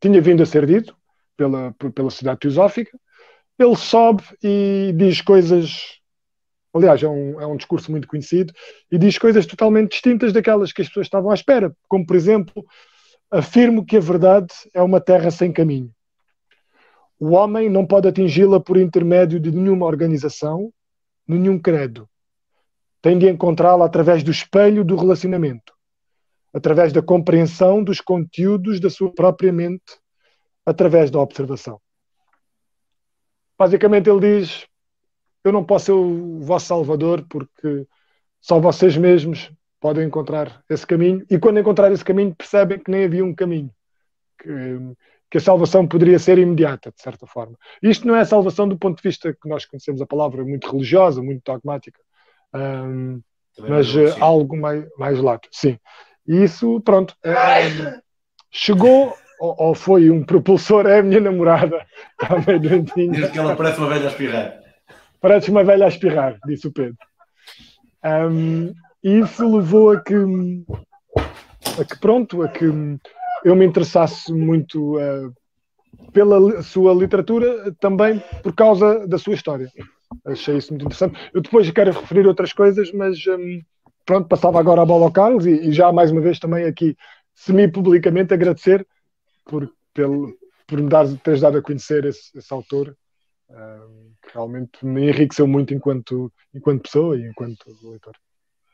tinha 0.00 0.20
vindo 0.20 0.42
a 0.42 0.46
ser 0.46 0.66
dito 0.66 0.96
pela, 1.36 1.74
pela 1.94 2.10
sociedade 2.10 2.40
teosófica. 2.40 2.98
Ele 3.58 3.76
sobe 3.76 4.22
e 4.42 4.92
diz 4.96 5.20
coisas 5.20 5.98
aliás, 6.72 7.02
é 7.02 7.08
um, 7.08 7.40
é 7.40 7.46
um 7.46 7.56
discurso 7.56 7.90
muito 7.90 8.06
conhecido, 8.06 8.52
e 8.90 8.98
diz 8.98 9.18
coisas 9.18 9.46
totalmente 9.46 9.92
distintas 9.92 10.32
daquelas 10.32 10.72
que 10.72 10.82
as 10.82 10.88
pessoas 10.88 11.06
estavam 11.06 11.30
à 11.30 11.34
espera, 11.34 11.74
como, 11.88 12.06
por 12.06 12.14
exemplo, 12.14 12.64
afirmo 13.30 13.84
que 13.84 13.96
a 13.96 14.00
verdade 14.00 14.52
é 14.72 14.82
uma 14.82 15.00
terra 15.00 15.30
sem 15.30 15.52
caminho. 15.52 15.90
O 17.18 17.30
homem 17.30 17.68
não 17.68 17.84
pode 17.84 18.06
atingi-la 18.06 18.60
por 18.60 18.76
intermédio 18.76 19.40
de 19.40 19.50
nenhuma 19.50 19.86
organização, 19.86 20.72
nenhum 21.28 21.58
credo. 21.58 22.08
Tem 23.02 23.18
de 23.18 23.28
encontrá-la 23.28 23.84
através 23.84 24.24
do 24.24 24.30
espelho 24.30 24.84
do 24.84 24.96
relacionamento, 24.96 25.72
através 26.52 26.92
da 26.92 27.02
compreensão 27.02 27.84
dos 27.84 28.00
conteúdos 28.00 28.80
da 28.80 28.90
sua 28.90 29.12
própria 29.12 29.52
mente, 29.52 30.00
através 30.66 31.10
da 31.10 31.20
observação. 31.20 31.80
Basicamente, 33.58 34.08
ele 34.08 34.40
diz: 34.40 34.66
eu 35.44 35.52
não 35.52 35.64
posso 35.64 35.86
ser 35.86 35.92
o 35.92 36.40
vosso 36.40 36.66
salvador 36.66 37.24
porque 37.28 37.86
só 38.40 38.58
vocês 38.58 38.96
mesmos 38.96 39.52
podem 39.80 40.06
encontrar 40.06 40.62
esse 40.68 40.86
caminho 40.86 41.24
e 41.30 41.38
quando 41.38 41.60
encontrar 41.60 41.92
esse 41.92 42.04
caminho 42.04 42.34
percebem 42.34 42.78
que 42.78 42.90
nem 42.90 43.04
havia 43.04 43.24
um 43.24 43.34
caminho 43.34 43.72
que, 44.38 44.50
que 45.30 45.38
a 45.38 45.40
salvação 45.40 45.86
poderia 45.86 46.18
ser 46.18 46.38
imediata 46.38 46.90
de 46.90 47.02
certa 47.02 47.26
forma. 47.26 47.56
Isto 47.82 48.06
não 48.06 48.16
é 48.16 48.24
salvação 48.24 48.68
do 48.68 48.78
ponto 48.78 48.96
de 48.96 49.08
vista 49.08 49.32
que 49.32 49.48
nós 49.48 49.64
conhecemos 49.64 50.00
a 50.00 50.06
palavra 50.06 50.44
muito 50.44 50.70
religiosa 50.70 51.22
muito 51.22 51.42
dogmática 51.44 52.00
um, 52.54 53.20
mas 53.58 53.94
uh, 53.94 54.16
algo 54.20 54.56
mais 54.56 54.84
mais 54.96 55.18
lato 55.18 55.48
sim. 55.52 55.78
E 56.26 56.44
isso 56.44 56.80
pronto 56.80 57.14
é, 57.24 57.32
é, 57.32 58.00
chegou 58.50 59.14
ou, 59.40 59.54
ou, 59.58 59.74
foi 59.74 60.10
um 60.10 60.24
propulsor 60.24 60.86
é 60.86 60.98
a 60.98 61.02
minha 61.02 61.20
namorada 61.20 61.86
está 62.20 62.38
meio 62.46 62.60
doentinha. 62.60 63.12
Diz 63.12 63.30
que 63.30 63.38
ela 63.38 63.54
parece 63.54 63.78
uma 63.78 63.88
velha 63.88 64.06
a 64.06 64.10
espirrar. 64.10 64.60
Parece 65.20 65.50
uma 65.50 65.64
velha 65.64 65.84
a 65.84 65.88
espirrar, 65.88 66.38
disse 66.46 66.66
o 66.66 66.72
Pedro. 66.72 66.96
Um, 68.04 68.72
isso 69.02 69.56
levou 69.56 69.92
a 69.92 70.00
que, 70.00 70.14
a 71.80 71.84
que, 71.84 71.98
pronto, 72.00 72.42
a 72.42 72.48
que 72.48 72.66
eu 73.44 73.54
me 73.56 73.66
interessasse 73.66 74.32
muito 74.32 74.96
uh, 74.96 75.32
pela 76.12 76.62
sua 76.62 76.92
literatura, 76.94 77.74
também 77.80 78.22
por 78.42 78.54
causa 78.54 79.06
da 79.06 79.18
sua 79.18 79.34
história. 79.34 79.70
Achei 80.24 80.56
isso 80.56 80.72
muito 80.72 80.86
interessante. 80.86 81.18
Eu 81.32 81.40
depois 81.40 81.70
quero 81.70 81.92
referir 81.92 82.26
outras 82.26 82.52
coisas, 82.52 82.92
mas 82.92 83.18
um, 83.26 83.60
pronto, 84.04 84.28
passava 84.28 84.58
agora 84.58 84.82
a 84.82 84.86
bola 84.86 85.06
ao 85.06 85.12
Carlos 85.12 85.46
e, 85.46 85.68
e 85.68 85.72
já 85.72 85.92
mais 85.92 86.10
uma 86.10 86.20
vez 86.20 86.38
também 86.38 86.64
aqui 86.64 86.96
semi-publicamente 87.34 88.34
agradecer 88.34 88.86
por, 89.44 89.70
pelo, 89.94 90.34
por 90.66 90.80
me 90.80 90.88
dar, 90.88 91.06
teres 91.18 91.40
dado 91.40 91.58
a 91.58 91.62
conhecer 91.62 92.04
esse, 92.04 92.36
esse 92.36 92.52
autor. 92.52 92.96
Um, 93.50 94.12
realmente 94.32 94.84
me 94.84 95.08
enriqueceu 95.08 95.46
muito 95.46 95.72
enquanto, 95.72 96.30
enquanto 96.54 96.82
pessoa 96.82 97.16
e 97.16 97.22
enquanto 97.22 97.64
leitor. 97.82 98.14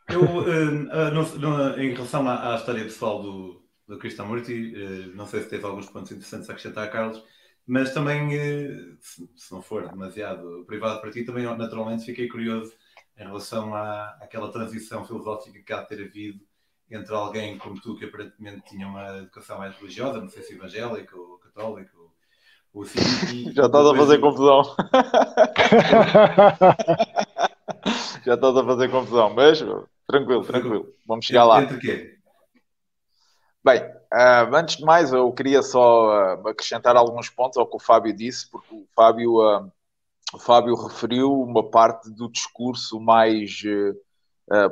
Eu, 0.08 0.22
uh, 0.22 1.80
em 1.80 1.94
relação 1.94 2.28
à, 2.28 2.54
à, 2.54 2.56
história 2.56 2.82
pessoal 2.82 3.22
do, 3.22 3.63
do 3.86 3.98
Krishnamurti, 3.98 4.74
uh, 4.74 5.16
não 5.16 5.26
sei 5.26 5.42
se 5.42 5.48
teve 5.48 5.64
alguns 5.64 5.88
pontos 5.88 6.10
interessantes 6.12 6.48
a 6.48 6.52
acrescentar, 6.52 6.90
Carlos, 6.90 7.22
mas 7.66 7.92
também, 7.92 8.28
uh, 8.28 8.96
se, 9.00 9.28
se, 9.36 9.52
não 9.52 9.62
for 9.62 9.88
demasiado 9.88 10.64
privado 10.66 11.00
para 11.00 11.10
ti, 11.10 11.24
também 11.24 11.44
naturalmente 11.44 12.04
fiquei 12.04 12.28
curioso 12.28 12.72
em 13.16 13.24
relação 13.24 13.74
à, 13.74 14.16
àquela 14.20 14.50
transição 14.50 15.04
filosófica 15.04 15.60
que 15.60 15.72
há 15.72 15.82
de 15.82 15.88
ter 15.88 16.04
havido 16.04 16.40
entre 16.90 17.14
alguém 17.14 17.58
como 17.58 17.80
tu, 17.80 17.96
que 17.96 18.04
aparentemente 18.04 18.62
tinha 18.68 18.86
uma 18.86 19.18
educação 19.18 19.58
mais 19.58 19.76
religiosa, 19.76 20.20
não 20.20 20.28
sei 20.28 20.42
se 20.42 20.54
evangélica 20.54 21.16
ou 21.16 21.38
católica, 21.38 21.90
ou 21.96 22.14
já 23.54 23.66
estás 23.66 23.86
a 23.86 23.94
fazer 23.94 24.18
confusão. 24.18 24.62
Já 28.24 28.34
estás 28.34 28.56
a 28.56 28.64
fazer 28.64 28.88
confusão, 28.88 29.34
mas 29.34 29.62
tranquilo, 30.06 30.44
tranquilo. 30.44 30.94
Vamos 31.06 31.26
chegar 31.26 31.44
lá. 31.44 31.62
Entre 31.62 31.78
quê? 31.78 32.13
Bem, 33.64 33.80
uh, 33.80 34.54
antes 34.54 34.76
de 34.76 34.84
mais, 34.84 35.10
eu 35.10 35.32
queria 35.32 35.62
só 35.62 36.36
uh, 36.36 36.48
acrescentar 36.48 36.96
alguns 36.96 37.30
pontos 37.30 37.56
ao 37.56 37.66
que 37.66 37.76
o 37.76 37.80
Fábio 37.80 38.14
disse, 38.14 38.50
porque 38.50 38.74
o 38.74 38.86
Fábio, 38.94 39.36
uh, 39.36 39.72
o 40.34 40.38
Fábio 40.38 40.74
referiu 40.74 41.32
uma 41.32 41.70
parte 41.70 42.10
do 42.10 42.30
discurso 42.30 43.00
mais, 43.00 43.62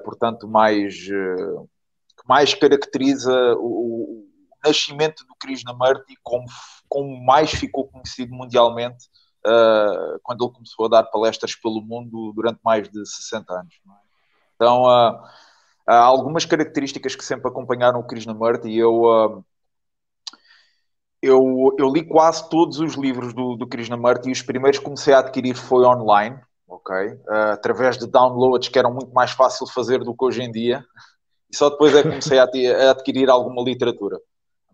portanto, 0.04 0.46
mais 0.46 1.06
que 1.06 2.28
mais 2.28 2.52
caracteriza 2.52 3.32
o, 3.58 4.26
o 4.26 4.28
nascimento 4.62 5.24
do 5.24 5.34
Krishnamurti 5.36 6.16
como 6.22 6.44
como 6.88 7.24
mais 7.24 7.52
ficou 7.52 7.86
conhecido 7.88 8.34
mundialmente 8.34 9.08
quando 10.24 10.44
ele 10.44 10.52
começou 10.52 10.86
a 10.86 10.88
dar 10.88 11.04
palestras 11.04 11.54
pelo 11.54 11.80
mundo 11.80 12.32
durante 12.34 12.60
mais 12.64 12.88
de 12.88 13.06
60 13.06 13.52
anos. 13.52 13.74
É? 13.74 13.92
Então, 14.56 14.84
há 15.86 15.98
algumas 15.98 16.44
características 16.44 17.14
que 17.14 17.24
sempre 17.24 17.48
acompanharam 17.48 18.00
o 18.00 18.06
Krishnamurti 18.06 18.68
e 18.68 18.78
eu, 18.78 19.02
uh, 19.02 19.44
eu, 21.20 21.74
eu, 21.78 21.88
li 21.92 22.04
quase 22.04 22.48
todos 22.48 22.78
os 22.78 22.94
livros 22.94 23.32
do, 23.32 23.56
do 23.56 23.66
Krishnamurti 23.66 24.28
e 24.28 24.32
os 24.32 24.42
primeiros 24.42 24.78
que 24.78 24.84
comecei 24.84 25.14
a 25.14 25.18
adquirir 25.18 25.54
foi 25.54 25.84
online, 25.84 26.38
ok? 26.66 26.94
Uh, 26.94 27.52
através 27.52 27.98
de 27.98 28.06
downloads 28.06 28.68
que 28.68 28.78
eram 28.78 28.92
muito 28.92 29.12
mais 29.12 29.30
fácil 29.32 29.66
de 29.66 29.72
fazer 29.72 29.98
do 30.00 30.14
que 30.14 30.24
hoje 30.24 30.42
em 30.42 30.50
dia. 30.50 30.84
E 31.50 31.56
só 31.56 31.70
depois 31.70 31.94
é 31.94 32.02
que 32.02 32.08
comecei 32.08 32.38
a, 32.38 32.44
adquirir 32.90 33.28
alguma 33.28 33.62
literatura 33.62 34.18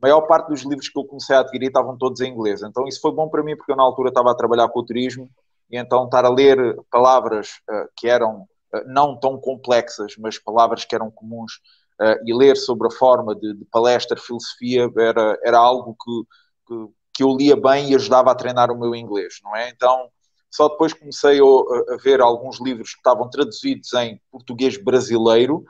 a 0.00 0.06
maior 0.06 0.22
parte 0.22 0.48
dos 0.48 0.62
livros 0.62 0.88
que 0.88 0.98
eu 0.98 1.04
comecei 1.04 1.34
a 1.34 1.40
adquirir 1.40 1.66
estavam 1.66 1.98
todos 1.98 2.20
em 2.20 2.32
inglês. 2.32 2.62
Então 2.62 2.86
isso 2.86 3.00
foi 3.00 3.12
bom 3.12 3.28
para 3.28 3.42
mim 3.42 3.56
porque 3.56 3.72
eu 3.72 3.76
na 3.76 3.82
altura 3.82 4.08
estava 4.08 4.30
a 4.30 4.34
trabalhar 4.34 4.68
com 4.68 4.80
o 4.80 4.84
turismo 4.84 5.28
e 5.70 5.76
então 5.76 6.04
estar 6.04 6.24
a 6.24 6.30
ler 6.30 6.76
palavras 6.90 7.60
uh, 7.68 7.88
que 7.96 8.08
eram 8.08 8.46
não 8.86 9.18
tão 9.18 9.38
complexas, 9.38 10.14
mas 10.18 10.38
palavras 10.38 10.84
que 10.84 10.94
eram 10.94 11.10
comuns 11.10 11.54
uh, 12.00 12.18
e 12.24 12.34
ler 12.34 12.56
sobre 12.56 12.88
a 12.88 12.90
forma 12.90 13.34
de, 13.34 13.54
de 13.54 13.64
palestra, 13.66 14.18
filosofia, 14.18 14.90
era, 14.96 15.38
era 15.42 15.58
algo 15.58 15.96
que, 16.02 16.22
que, 16.66 16.88
que, 17.14 17.22
eu 17.22 17.36
lia 17.36 17.56
bem 17.56 17.90
e 17.90 17.94
ajudava 17.94 18.30
a 18.30 18.34
treinar 18.34 18.70
o 18.70 18.78
meu 18.78 18.94
inglês, 18.94 19.38
não 19.42 19.54
é? 19.56 19.70
Então 19.70 20.08
só 20.50 20.68
depois 20.68 20.94
comecei 20.94 21.38
a, 21.40 21.94
a 21.94 21.96
ver 21.98 22.20
alguns 22.20 22.60
livros 22.60 22.92
que 22.92 22.98
estavam 22.98 23.28
traduzidos 23.28 23.92
em 23.94 24.20
português 24.30 24.82
brasileiro 24.82 25.62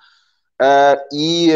e 1.12 1.52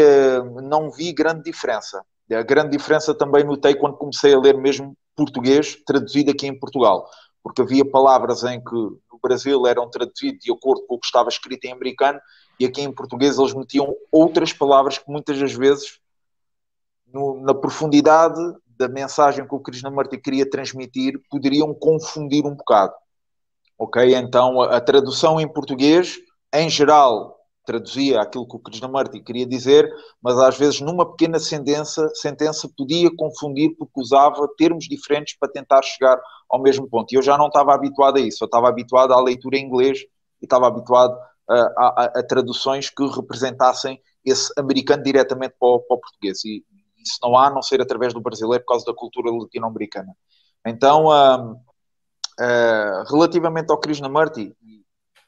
não 0.61 0.91
vi 0.91 1.13
grande 1.13 1.43
diferença. 1.43 2.03
A 2.31 2.41
grande 2.41 2.71
diferença 2.71 3.13
também 3.13 3.45
notei 3.45 3.75
quando 3.75 3.97
comecei 3.97 4.33
a 4.33 4.39
ler 4.39 4.57
mesmo 4.57 4.93
português 5.15 5.77
traduzido 5.85 6.31
aqui 6.31 6.47
em 6.47 6.59
Portugal, 6.59 7.07
porque 7.43 7.61
havia 7.61 7.83
palavras 7.83 8.43
em 8.43 8.63
que 8.63 8.73
no 8.73 9.19
Brasil 9.21 9.67
eram 9.67 9.89
traduzidas 9.89 10.39
de 10.39 10.51
acordo 10.51 10.85
com 10.87 10.95
o 10.95 10.99
que 10.99 11.05
estava 11.05 11.27
escrito 11.27 11.65
em 11.65 11.73
americano 11.73 12.19
e 12.59 12.65
aqui 12.65 12.81
em 12.81 12.91
português 12.91 13.37
eles 13.37 13.53
metiam 13.53 13.93
outras 14.11 14.53
palavras 14.53 14.97
que 14.97 15.11
muitas 15.11 15.37
das 15.37 15.53
vezes 15.53 15.99
no, 17.05 17.41
na 17.41 17.53
profundidade 17.53 18.39
da 18.65 18.87
mensagem 18.87 19.45
que 19.45 19.53
o 19.53 19.59
Krishnamurti 19.59 20.17
queria 20.17 20.49
transmitir 20.49 21.21
poderiam 21.29 21.73
confundir 21.73 22.45
um 22.45 22.55
bocado. 22.55 22.93
Ok? 23.77 24.15
Então 24.15 24.61
a, 24.61 24.77
a 24.77 24.81
tradução 24.81 25.39
em 25.39 25.47
português, 25.47 26.17
em 26.53 26.69
geral, 26.69 27.37
traduzia 27.65 28.21
aquilo 28.21 28.47
que 28.47 28.55
o 28.55 28.59
Krishnamurti 28.59 29.19
queria 29.21 29.45
dizer, 29.45 29.89
mas 30.21 30.37
às 30.37 30.57
vezes 30.57 30.81
numa 30.81 31.09
pequena 31.09 31.39
sentença, 31.39 32.09
sentença 32.13 32.69
podia 32.77 33.09
confundir 33.15 33.75
porque 33.77 34.01
usava 34.01 34.47
termos 34.57 34.85
diferentes 34.85 35.37
para 35.37 35.51
tentar 35.51 35.81
chegar 35.81 36.19
ao 36.49 36.61
mesmo 36.61 36.87
ponto. 36.87 37.11
E 37.11 37.15
eu 37.15 37.21
já 37.21 37.37
não 37.37 37.47
estava 37.47 37.73
habituado 37.73 38.17
a 38.17 38.21
isso, 38.21 38.43
eu 38.43 38.45
estava 38.45 38.67
habituado 38.67 39.13
à 39.13 39.21
leitura 39.21 39.57
em 39.57 39.65
inglês 39.65 39.99
e 40.41 40.45
estava 40.45 40.67
habituado 40.67 41.17
a, 41.49 41.55
a, 41.55 42.03
a 42.19 42.23
traduções 42.23 42.89
que 42.89 43.05
representassem 43.07 43.99
esse 44.25 44.51
americano 44.57 45.03
diretamente 45.03 45.55
para 45.59 45.67
o, 45.69 45.79
para 45.79 45.95
o 45.95 45.99
português. 45.99 46.43
E 46.45 46.63
isso 46.97 47.17
não 47.21 47.37
há, 47.37 47.47
a 47.47 47.49
não 47.49 47.61
ser 47.61 47.81
através 47.81 48.13
do 48.13 48.21
brasileiro, 48.21 48.63
por 48.63 48.73
causa 48.73 48.85
da 48.85 48.93
cultura 48.93 49.29
latino-americana. 49.31 50.13
Então, 50.65 51.07
uh, 51.07 53.03
relativamente 53.09 53.71
ao 53.71 53.79
Krishnamurti 53.79 54.55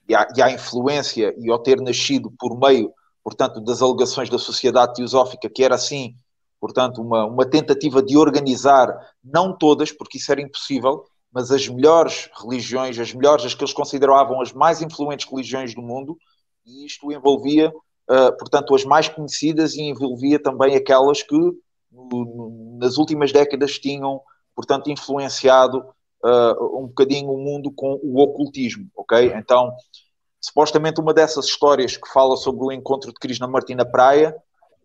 e 0.08 0.16
à, 0.16 0.28
e 0.36 0.42
à 0.42 0.52
influência 0.52 1.34
e 1.38 1.50
ao 1.50 1.60
ter 1.60 1.82
nascido 1.82 2.32
por 2.38 2.58
meio, 2.60 2.92
portanto, 3.24 3.60
das 3.62 3.82
alegações 3.82 4.30
da 4.30 4.38
sociedade 4.38 4.94
teosófica, 4.94 5.50
que 5.50 5.64
era 5.64 5.76
assim, 5.76 6.16
portanto, 6.60 7.02
uma, 7.02 7.26
uma 7.26 7.46
tentativa 7.46 8.02
de 8.02 8.18
organizar, 8.18 8.88
não 9.24 9.58
todas, 9.58 9.92
porque 9.92 10.18
isso 10.18 10.32
era 10.32 10.42
impossível, 10.42 11.04
mas 11.32 11.52
as 11.52 11.68
melhores 11.68 12.30
religiões, 12.42 12.98
as 12.98 13.14
melhores, 13.14 13.46
as 13.46 13.54
que 13.54 13.64
eles 13.64 13.74
consideravam 13.74 14.42
as 14.42 14.54
mais 14.54 14.82
influentes 14.82 15.30
religiões 15.30 15.74
do 15.76 15.82
mundo, 15.82 16.18
e 16.66 16.86
isto 16.86 17.12
envolvia, 17.12 17.70
uh, 17.70 18.38
portanto, 18.38 18.74
as 18.74 18.86
mais 18.86 19.10
conhecidas 19.10 19.76
e 19.76 19.82
envolvia 19.82 20.42
também 20.42 20.76
aquelas 20.76 21.22
que 21.22 21.36
no, 21.92 22.78
nas 22.80 22.98
últimas 22.98 23.32
décadas 23.32 23.78
tinham, 23.78 24.22
portanto, 24.56 24.90
influenciado 24.90 25.84
uh, 26.24 26.80
um 26.80 26.88
bocadinho 26.88 27.30
o 27.30 27.38
mundo 27.38 27.72
com 27.72 28.00
o 28.04 28.22
ocultismo, 28.22 28.88
ok? 28.96 29.34
Então, 29.36 29.72
supostamente 30.40 31.02
uma 31.02 31.14
dessas 31.14 31.46
histórias 31.46 31.98
que 31.98 32.08
fala 32.12 32.36
sobre 32.38 32.66
o 32.66 32.72
encontro 32.72 33.12
de 33.12 33.20
Krishnamurti 33.20 33.74
na 33.76 33.86
praia, 33.86 34.36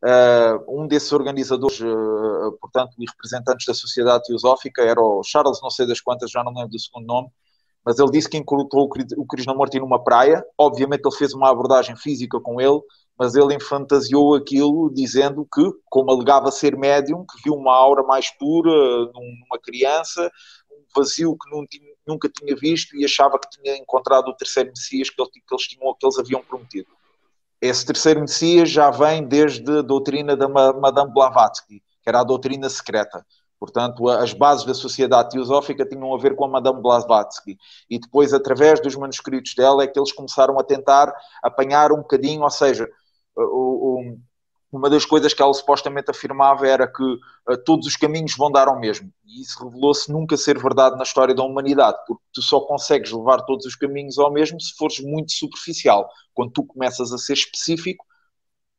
uh, 0.04 0.80
um 0.82 0.86
desses 0.86 1.12
organizadores, 1.12 1.80
uh, 1.80 2.56
portanto, 2.60 2.92
e 2.98 3.04
representantes 3.08 3.66
da 3.66 3.74
Sociedade 3.74 4.24
Teosófica 4.24 4.82
era 4.82 5.00
o 5.00 5.22
Charles, 5.22 5.60
não 5.62 5.70
sei 5.70 5.86
das 5.86 6.00
quantas, 6.00 6.30
já 6.30 6.42
não 6.42 6.52
lembro 6.52 6.70
do 6.70 6.78
segundo 6.78 7.06
nome, 7.06 7.28
mas 7.84 7.98
ele 7.98 8.10
disse 8.10 8.28
que 8.28 8.36
encontrou 8.36 8.90
o 9.16 9.26
Krishnamurti 9.26 9.78
numa 9.80 10.02
praia, 10.02 10.44
obviamente 10.58 11.02
ele 11.04 11.16
fez 11.16 11.32
uma 11.32 11.50
abordagem 11.50 11.96
física 11.96 12.38
com 12.38 12.60
ele, 12.60 12.80
mas 13.18 13.34
ele 13.34 13.54
enfantasiou 13.54 14.34
aquilo 14.34 14.90
dizendo 14.92 15.46
que, 15.52 15.62
como 15.90 16.10
alegava 16.10 16.50
ser 16.50 16.76
médium, 16.76 17.24
que 17.26 17.42
viu 17.44 17.54
uma 17.54 17.74
aura 17.74 18.02
mais 18.02 18.30
pura 18.38 18.70
numa 18.70 19.58
criança, 19.62 20.30
vazio 20.94 21.36
que 21.36 21.80
nunca 22.06 22.28
tinha 22.28 22.56
visto 22.56 22.96
e 22.96 23.04
achava 23.04 23.38
que 23.38 23.48
tinha 23.50 23.76
encontrado 23.76 24.28
o 24.28 24.36
terceiro 24.36 24.70
Messias 24.70 25.10
que, 25.10 25.20
eles, 25.20 25.62
tinham, 25.64 25.94
que 25.94 26.06
eles 26.06 26.18
haviam 26.18 26.42
prometido. 26.42 26.88
Esse 27.60 27.84
terceiro 27.84 28.20
Messias 28.20 28.70
já 28.70 28.90
vem 28.90 29.26
desde 29.26 29.78
a 29.78 29.82
doutrina 29.82 30.36
da 30.36 30.48
Madame 30.48 31.12
Blavatsky, 31.12 31.80
que 32.02 32.08
era 32.08 32.20
a 32.20 32.24
doutrina 32.24 32.68
secreta. 32.70 33.24
Portanto, 33.58 34.08
as 34.08 34.32
bases 34.32 34.64
da 34.64 34.72
sociedade 34.72 35.28
teosófica 35.30 35.84
tinham 35.84 36.14
a 36.14 36.18
ver 36.18 36.34
com 36.34 36.46
a 36.46 36.48
Madame 36.48 36.80
Blavatsky. 36.80 37.58
E 37.90 37.98
depois, 37.98 38.32
através 38.32 38.80
dos 38.80 38.96
manuscritos 38.96 39.54
dela, 39.54 39.84
é 39.84 39.86
que 39.86 39.98
eles 39.98 40.12
começaram 40.12 40.58
a 40.58 40.64
tentar 40.64 41.14
apanhar 41.42 41.92
um 41.92 41.98
bocadinho, 41.98 42.40
ou 42.40 42.50
seja, 42.50 42.88
uma 44.72 44.88
das 44.88 45.04
coisas 45.04 45.34
que 45.34 45.42
ela 45.42 45.52
supostamente 45.52 46.10
afirmava 46.10 46.66
era 46.66 46.86
que 46.86 47.02
uh, 47.02 47.56
todos 47.64 47.86
os 47.86 47.96
caminhos 47.96 48.36
vão 48.36 48.50
dar 48.50 48.68
ao 48.68 48.78
mesmo. 48.78 49.12
E 49.26 49.42
isso 49.42 49.62
revelou-se 49.64 50.10
nunca 50.12 50.36
ser 50.36 50.58
verdade 50.58 50.96
na 50.96 51.02
história 51.02 51.34
da 51.34 51.42
humanidade, 51.42 51.98
porque 52.06 52.22
tu 52.32 52.40
só 52.40 52.60
consegues 52.60 53.10
levar 53.10 53.42
todos 53.42 53.66
os 53.66 53.74
caminhos 53.74 54.18
ao 54.18 54.32
mesmo 54.32 54.60
se 54.60 54.74
fores 54.76 55.00
muito 55.00 55.32
superficial. 55.32 56.08
Quando 56.32 56.52
tu 56.52 56.64
começas 56.64 57.12
a 57.12 57.18
ser 57.18 57.32
específico, 57.32 58.04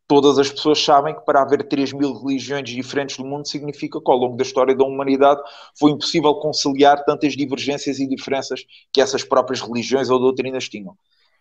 todas 0.07 0.37
as 0.39 0.49
pessoas 0.49 0.81
sabem 0.83 1.13
que 1.13 1.25
para 1.25 1.41
haver 1.41 1.67
3 1.67 1.91
mil 1.93 2.13
religiões 2.13 2.69
diferentes 2.69 3.17
do 3.17 3.25
mundo 3.25 3.47
significa 3.47 3.99
que 3.99 4.11
ao 4.11 4.17
longo 4.17 4.37
da 4.37 4.43
história 4.43 4.75
da 4.75 4.85
humanidade 4.85 5.41
foi 5.77 5.91
impossível 5.91 6.35
conciliar 6.35 7.03
tantas 7.03 7.33
divergências 7.33 7.99
e 7.99 8.07
diferenças 8.07 8.61
que 8.93 9.01
essas 9.01 9.23
próprias 9.23 9.61
religiões 9.61 10.09
ou 10.09 10.19
doutrinas 10.19 10.69
tinham. 10.69 10.93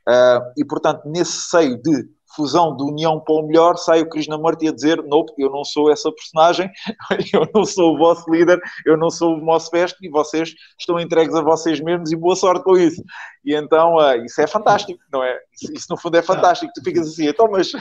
Uh, 0.09 0.42
e 0.57 0.64
portanto, 0.64 1.02
nesse 1.04 1.49
seio 1.49 1.80
de 1.80 2.09
fusão 2.34 2.76
de 2.76 2.82
união 2.82 3.20
para 3.20 3.34
o 3.34 3.46
melhor, 3.46 3.76
sai 3.76 4.00
o 4.00 4.08
Krishnamurti 4.08 4.68
a 4.68 4.72
dizer: 4.72 5.02
Nope, 5.02 5.32
eu 5.38 5.50
não 5.50 5.64
sou 5.64 5.90
essa 5.90 6.11
personagem, 6.12 6.70
eu 7.33 7.48
não 7.55 7.64
sou 7.64 7.94
o 7.94 7.98
vosso 7.98 8.31
líder, 8.31 8.61
eu 8.87 8.96
não 8.96 9.11
sou 9.11 9.37
o 9.37 9.44
vosso 9.44 9.70
mestre 9.72 10.07
e 10.07 10.11
vocês 10.11 10.55
estão 10.78 10.98
entregues 10.98 11.35
a 11.35 11.42
vocês 11.42 11.81
mesmos 11.81 12.12
e 12.12 12.16
boa 12.16 12.37
sorte 12.37 12.64
com 12.64 12.76
isso. 12.76 13.02
E 13.44 13.55
então, 13.55 13.96
uh, 13.96 14.24
isso 14.24 14.40
é 14.40 14.46
fantástico, 14.46 15.00
não 15.12 15.22
é? 15.22 15.38
Isso, 15.52 15.72
isso, 15.72 15.87
no 15.90 15.96
fundo 15.96 16.16
é 16.16 16.22
fantástico. 16.22 16.72
Tu 16.74 16.83
ficas 16.83 17.09
assim, 17.09 17.28
então, 17.28 17.48
mas, 17.50 17.72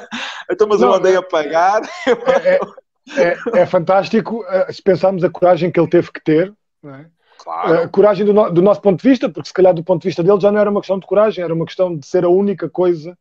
então, 0.50 0.66
mas 0.68 0.80
eu 0.80 0.92
andei 0.92 1.16
a 1.16 1.22
pagar. 1.22 1.82
É, 3.16 3.34
é, 3.54 3.60
é, 3.60 3.66
fantástico 3.66 4.40
uh, 4.40 4.72
se 4.72 4.82
pensarmos 4.82 5.22
a 5.22 5.30
coragem 5.30 5.70
que 5.70 5.78
ele 5.78 5.88
teve 5.88 6.10
que 6.10 6.20
ter, 6.20 6.52
não 6.82 6.92
é? 6.92 7.06
Claro. 7.38 7.84
Uh, 7.84 7.88
coragem 7.88 8.26
do, 8.26 8.32
no, 8.32 8.50
do, 8.50 8.60
nosso 8.60 8.80
ponto 8.80 9.00
de 9.00 9.08
vista, 9.08 9.28
porque 9.28 9.46
se 9.46 9.54
calhar 9.54 9.72
do 9.72 9.84
ponto 9.84 10.02
de 10.02 10.08
vista 10.08 10.24
dele 10.24 10.40
já 10.40 10.50
não 10.50 10.58
era 10.58 10.68
uma 10.68 10.80
questão 10.80 10.98
de 10.98 11.06
coragem, 11.06 11.44
era 11.44 11.54
uma 11.54 11.64
questão 11.64 11.96
de 11.96 12.04
ser 12.04 12.24
a 12.24 12.28
única 12.28 12.68
coisa 12.68 13.16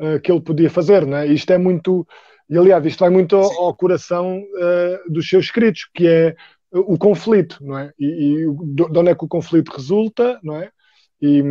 uh, 0.00 0.20
que 0.20 0.30
ele 0.32 0.40
podia 0.40 0.70
fazer, 0.70 1.06
né? 1.06 1.26
Isto 1.26 1.52
é 1.52 1.58
muito, 1.58 2.06
e 2.48 2.56
aliás, 2.56 2.84
isto 2.84 3.00
vai 3.00 3.10
muito 3.10 3.36
ao, 3.36 3.50
ao 3.64 3.74
coração 3.74 4.40
uh, 4.40 5.12
dos 5.12 5.28
seus 5.28 5.46
escritos, 5.46 5.88
que 5.94 6.06
é 6.06 6.34
o 6.72 6.96
conflito, 6.96 7.58
não 7.60 7.78
é? 7.78 7.92
E, 7.98 8.06
e 8.06 8.46
de 8.74 8.98
onde 8.98 9.10
é 9.10 9.14
que 9.14 9.24
o 9.24 9.28
conflito 9.28 9.70
resulta, 9.70 10.38
não 10.42 10.56
é? 10.56 10.70
E, 11.20 11.42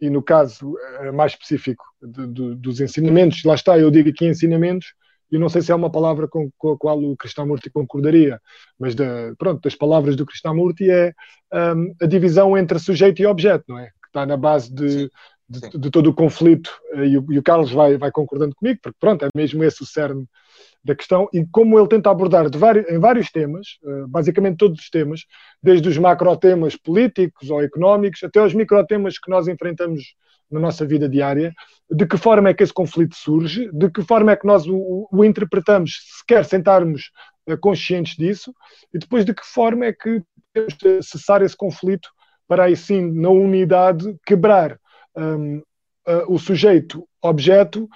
e 0.00 0.08
no 0.08 0.22
caso 0.22 0.74
mais 1.12 1.32
específico 1.32 1.84
de, 2.00 2.26
de, 2.28 2.54
dos 2.54 2.80
ensinamentos, 2.80 3.44
lá 3.44 3.54
está, 3.54 3.78
eu 3.78 3.90
digo 3.90 4.08
aqui 4.08 4.24
ensinamentos, 4.24 4.94
e 5.30 5.38
não 5.38 5.48
sei 5.48 5.62
se 5.62 5.72
é 5.72 5.74
uma 5.74 5.90
palavra 5.90 6.28
com, 6.28 6.50
com 6.56 6.72
a 6.72 6.78
qual 6.78 7.02
o 7.02 7.16
Krishnamurti 7.16 7.70
concordaria, 7.70 8.40
mas 8.78 8.94
de, 8.94 9.04
pronto, 9.38 9.60
das 9.60 9.74
palavras 9.74 10.14
do 10.16 10.24
Krishnamurti 10.24 10.88
é 10.90 11.12
um, 11.52 11.94
a 12.00 12.06
divisão 12.06 12.56
entre 12.56 12.78
sujeito 12.78 13.20
e 13.20 13.26
objeto, 13.26 13.64
não 13.68 13.78
é? 13.78 13.86
Que 13.86 14.06
está 14.08 14.24
na 14.24 14.36
base 14.36 14.72
de, 14.72 15.10
de, 15.48 15.78
de, 15.78 15.90
todo 15.90 16.10
o 16.10 16.14
conflito, 16.14 16.70
eh, 16.94 17.06
e 17.06 17.18
o, 17.18 17.26
e 17.30 17.38
o, 17.38 17.42
Carlos 17.42 17.70
vai, 17.70 17.96
vai 17.96 18.10
concordando 18.10 18.54
comigo, 18.54 18.80
porque 18.82 18.96
pronto, 18.98 19.24
é 19.24 19.28
mesmo 19.34 19.62
esse 19.62 19.82
o 19.82 19.86
cerne 19.86 20.26
da 20.84 20.94
questão, 20.94 21.28
e 21.32 21.44
como 21.46 21.78
ele 21.78 21.88
tenta 21.88 22.10
abordar 22.10 22.48
vários, 22.56 22.88
em 22.88 22.98
vários 22.98 23.30
temas, 23.30 23.78
uh, 23.82 24.06
basicamente 24.08 24.56
todos 24.56 24.80
os 24.80 24.90
temas, 24.90 25.24
desde 25.62 25.88
os 25.88 25.98
macro-temas 25.98 26.76
políticos 26.76 27.50
ou 27.50 27.62
económicos, 27.62 28.22
até 28.22 28.42
os 28.42 28.54
micro-temas 28.54 29.18
que 29.18 29.30
nós 29.30 29.48
enfrentamos 29.48 30.14
na 30.50 30.60
nossa 30.60 30.86
vida 30.86 31.08
diária, 31.08 31.52
de 31.90 32.06
que 32.06 32.16
forma 32.16 32.48
é 32.48 32.54
que 32.54 32.62
esse 32.62 32.72
conflito 32.72 33.16
surge, 33.16 33.68
de 33.72 33.90
que 33.90 34.02
forma 34.02 34.32
é 34.32 34.36
que 34.36 34.46
nós 34.46 34.66
o, 34.66 35.08
o 35.10 35.24
interpretamos, 35.24 35.98
se 36.18 36.26
quer 36.26 36.44
sentarmos 36.44 37.10
uh, 37.48 37.58
conscientes 37.58 38.16
disso, 38.16 38.54
e 38.92 38.98
depois 38.98 39.24
de 39.24 39.34
que 39.34 39.44
forma 39.44 39.86
é 39.86 39.92
que 39.92 40.22
podemos 40.52 41.06
cessar 41.08 41.42
esse 41.42 41.56
conflito 41.56 42.08
para 42.48 42.64
aí 42.64 42.76
sim, 42.76 43.12
na 43.12 43.28
unidade, 43.28 44.16
quebrar 44.24 44.78
um, 45.16 45.58
uh, 45.58 45.62
o 46.28 46.38
sujeito-objeto 46.38 47.88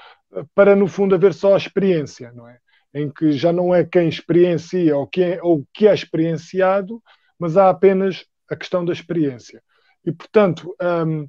para, 0.55 0.77
no 0.77 0.87
fundo, 0.87 1.15
haver 1.15 1.35
só 1.35 1.55
a 1.55 1.59
experiência, 1.59 2.33
não 2.33 2.49
é? 2.49 2.59
Em 2.95 3.11
que 3.11 3.33
já 3.33 3.53
não 3.53 3.75
é 3.75 3.85
quem 3.85 4.09
experiencia 4.09 4.97
ou, 4.97 5.07
quem 5.07 5.25
é, 5.25 5.43
ou 5.43 5.65
que 5.73 5.87
é 5.87 5.95
experienciado, 5.95 7.03
mas 7.39 7.57
há 7.57 7.71
apenas 7.71 8.25
a 8.49 8.57
questão 8.57 8.85
da 8.85 8.93
experiência. 8.93 9.63
E, 10.05 10.13
portanto, 10.13 10.75
um, 11.07 11.29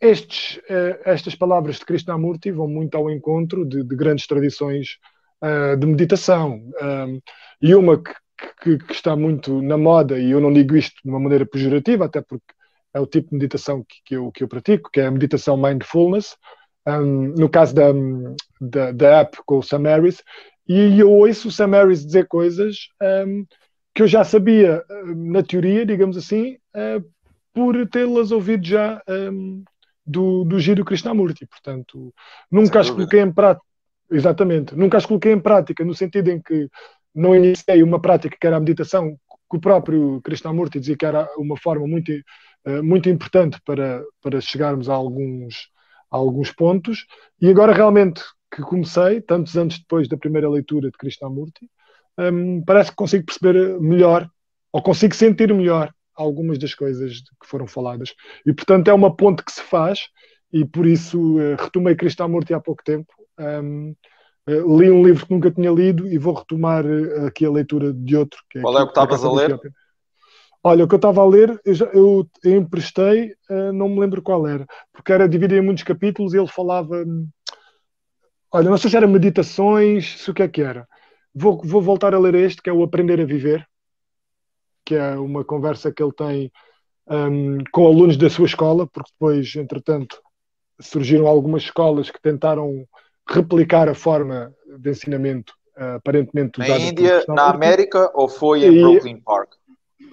estes, 0.00 0.56
uh, 0.56 1.00
estas 1.04 1.34
palavras 1.34 1.78
de 1.78 1.84
Krishnamurti 1.84 2.50
vão 2.50 2.68
muito 2.68 2.96
ao 2.96 3.10
encontro 3.10 3.64
de, 3.64 3.82
de 3.82 3.96
grandes 3.96 4.26
tradições 4.26 4.98
uh, 5.42 5.76
de 5.76 5.86
meditação. 5.86 6.62
Um, 6.82 7.20
e 7.60 7.74
uma 7.74 8.02
que, 8.02 8.14
que, 8.62 8.78
que, 8.78 8.92
está 8.92 9.14
muito 9.14 9.60
na 9.62 9.76
moda, 9.76 10.18
e 10.18 10.30
eu 10.30 10.40
não 10.40 10.52
digo 10.52 10.76
isto 10.76 11.00
de 11.02 11.10
uma 11.10 11.20
maneira 11.20 11.46
pejorativa, 11.46 12.06
até 12.06 12.20
porque 12.20 12.52
é 12.94 13.00
o 13.00 13.06
tipo 13.06 13.30
de 13.30 13.36
meditação 13.36 13.84
que, 13.88 13.96
que, 14.04 14.16
eu, 14.16 14.30
que 14.32 14.42
eu 14.42 14.48
pratico, 14.48 14.90
que 14.90 15.00
é 15.00 15.06
a 15.06 15.10
meditação 15.10 15.56
mindfulness, 15.56 16.36
um, 16.86 17.34
no 17.36 17.48
caso 17.48 17.74
da, 17.74 17.92
da, 18.60 18.92
da, 18.92 19.20
app 19.20 19.38
com 19.44 19.58
o 19.58 19.62
Sam 19.62 19.82
Harris, 19.82 20.22
e 20.66 21.00
eu 21.00 21.10
ouço 21.10 21.48
o 21.48 21.52
Sam 21.52 21.70
Harris 21.70 22.04
dizer 22.04 22.26
coisas 22.26 22.88
um, 23.26 23.44
que 23.94 24.02
eu 24.02 24.06
já 24.06 24.24
sabia 24.24 24.82
na 25.16 25.42
teoria, 25.42 25.84
digamos 25.84 26.16
assim, 26.16 26.56
uh, 26.74 27.04
por 27.52 27.86
tê-las 27.88 28.30
ouvido 28.30 28.66
já 28.66 29.02
um, 29.08 29.64
do, 30.06 30.44
do 30.44 30.58
Giro 30.58 30.84
Krishnamurti. 30.84 31.46
Portanto, 31.46 32.14
nunca 32.50 32.80
as 32.80 32.90
coloquei 32.90 33.20
em 33.20 33.32
prática. 33.32 33.66
Exatamente, 34.12 34.74
nunca 34.74 34.96
as 34.96 35.06
coloquei 35.06 35.32
em 35.32 35.40
prática, 35.40 35.84
no 35.84 35.94
sentido 35.94 36.28
em 36.30 36.42
que 36.42 36.68
não 37.14 37.34
iniciei 37.34 37.82
uma 37.82 38.00
prática 38.00 38.36
que 38.40 38.46
era 38.46 38.56
a 38.56 38.60
meditação, 38.60 39.16
que 39.48 39.56
o 39.56 39.60
próprio 39.60 40.20
Krishnamurti 40.22 40.80
dizia 40.80 40.96
que 40.96 41.06
era 41.06 41.28
uma 41.36 41.56
forma 41.56 41.86
muito 41.86 42.12
muito 42.82 43.08
importante 43.08 43.58
para, 43.64 44.02
para 44.22 44.40
chegarmos 44.40 44.88
a 44.88 44.94
alguns, 44.94 45.70
a 46.10 46.16
alguns 46.16 46.52
pontos. 46.52 47.06
E 47.40 47.48
agora, 47.48 47.72
realmente, 47.72 48.22
que 48.54 48.62
comecei, 48.62 49.20
tantos 49.20 49.56
anos 49.56 49.78
depois 49.78 50.08
da 50.08 50.16
primeira 50.16 50.50
leitura 50.50 50.90
de 50.90 50.98
Krishnamurti, 50.98 51.68
um, 52.18 52.62
parece 52.64 52.90
que 52.90 52.96
consigo 52.96 53.24
perceber 53.24 53.80
melhor, 53.80 54.28
ou 54.72 54.82
consigo 54.82 55.14
sentir 55.14 55.52
melhor 55.54 55.92
algumas 56.14 56.58
das 56.58 56.74
coisas 56.74 57.20
que 57.20 57.46
foram 57.46 57.66
faladas. 57.66 58.14
E, 58.44 58.52
portanto, 58.52 58.88
é 58.88 58.92
uma 58.92 59.14
ponte 59.14 59.44
que 59.44 59.52
se 59.52 59.62
faz, 59.62 60.00
e 60.52 60.64
por 60.64 60.86
isso 60.86 61.38
uh, 61.38 61.56
retomei 61.56 61.94
Krishnamurti 61.94 62.52
há 62.52 62.60
pouco 62.60 62.82
tempo. 62.84 63.12
Um, 63.38 63.94
uh, 64.48 64.78
li 64.78 64.90
um 64.90 65.02
livro 65.02 65.26
que 65.26 65.32
nunca 65.32 65.50
tinha 65.50 65.70
lido 65.70 66.06
e 66.06 66.18
vou 66.18 66.34
retomar 66.34 66.84
uh, 66.84 67.26
aqui 67.26 67.46
a 67.46 67.50
leitura 67.50 67.92
de 67.92 68.16
outro. 68.16 68.38
É 68.54 68.60
Qual 68.60 68.76
é 68.76 68.82
o 68.82 68.86
que 68.86 68.90
estavas 68.90 69.24
a 69.24 69.32
ler? 69.32 69.58
Olha, 70.62 70.84
o 70.84 70.88
que 70.88 70.94
eu 70.94 70.98
estava 70.98 71.22
a 71.22 71.26
ler, 71.26 71.58
eu, 71.64 71.74
já, 71.74 71.86
eu 71.86 72.28
emprestei, 72.44 73.32
uh, 73.48 73.72
não 73.72 73.88
me 73.88 73.98
lembro 73.98 74.20
qual 74.20 74.46
era, 74.46 74.66
porque 74.92 75.12
era 75.12 75.28
dividido 75.28 75.54
em 75.54 75.64
muitos 75.64 75.84
capítulos 75.84 76.34
e 76.34 76.38
ele 76.38 76.48
falava. 76.48 77.02
Olha, 78.52 78.68
não 78.68 78.76
sei 78.76 78.90
se 78.90 78.96
era 78.96 79.06
meditações, 79.06 80.18
se 80.20 80.30
o 80.30 80.34
que 80.34 80.42
é 80.42 80.48
que 80.48 80.60
era. 80.60 80.86
Vou, 81.34 81.62
vou 81.64 81.80
voltar 81.80 82.14
a 82.14 82.18
ler 82.18 82.34
este, 82.34 82.60
que 82.60 82.68
é 82.68 82.72
o 82.72 82.82
Aprender 82.82 83.20
a 83.20 83.24
Viver, 83.24 83.66
que 84.84 84.96
é 84.96 85.12
uma 85.12 85.44
conversa 85.44 85.92
que 85.92 86.02
ele 86.02 86.12
tem 86.12 86.52
um, 87.08 87.58
com 87.72 87.86
alunos 87.86 88.16
da 88.16 88.28
sua 88.28 88.46
escola, 88.46 88.86
porque 88.86 89.10
depois, 89.12 89.54
entretanto, 89.56 90.20
surgiram 90.80 91.26
algumas 91.26 91.62
escolas 91.62 92.10
que 92.10 92.20
tentaram 92.20 92.86
replicar 93.28 93.88
a 93.88 93.94
forma 93.94 94.52
de 94.78 94.90
ensinamento 94.90 95.52
uh, 95.78 95.96
aparentemente 95.96 96.58
na 96.58 96.68
Índia, 96.68 97.24
na 97.28 97.50
América 97.50 98.10
ou 98.14 98.28
foi 98.28 98.64
em 98.64 98.72
e... 98.72 98.80
Brooklyn 98.82 99.20
Park? 99.20 99.39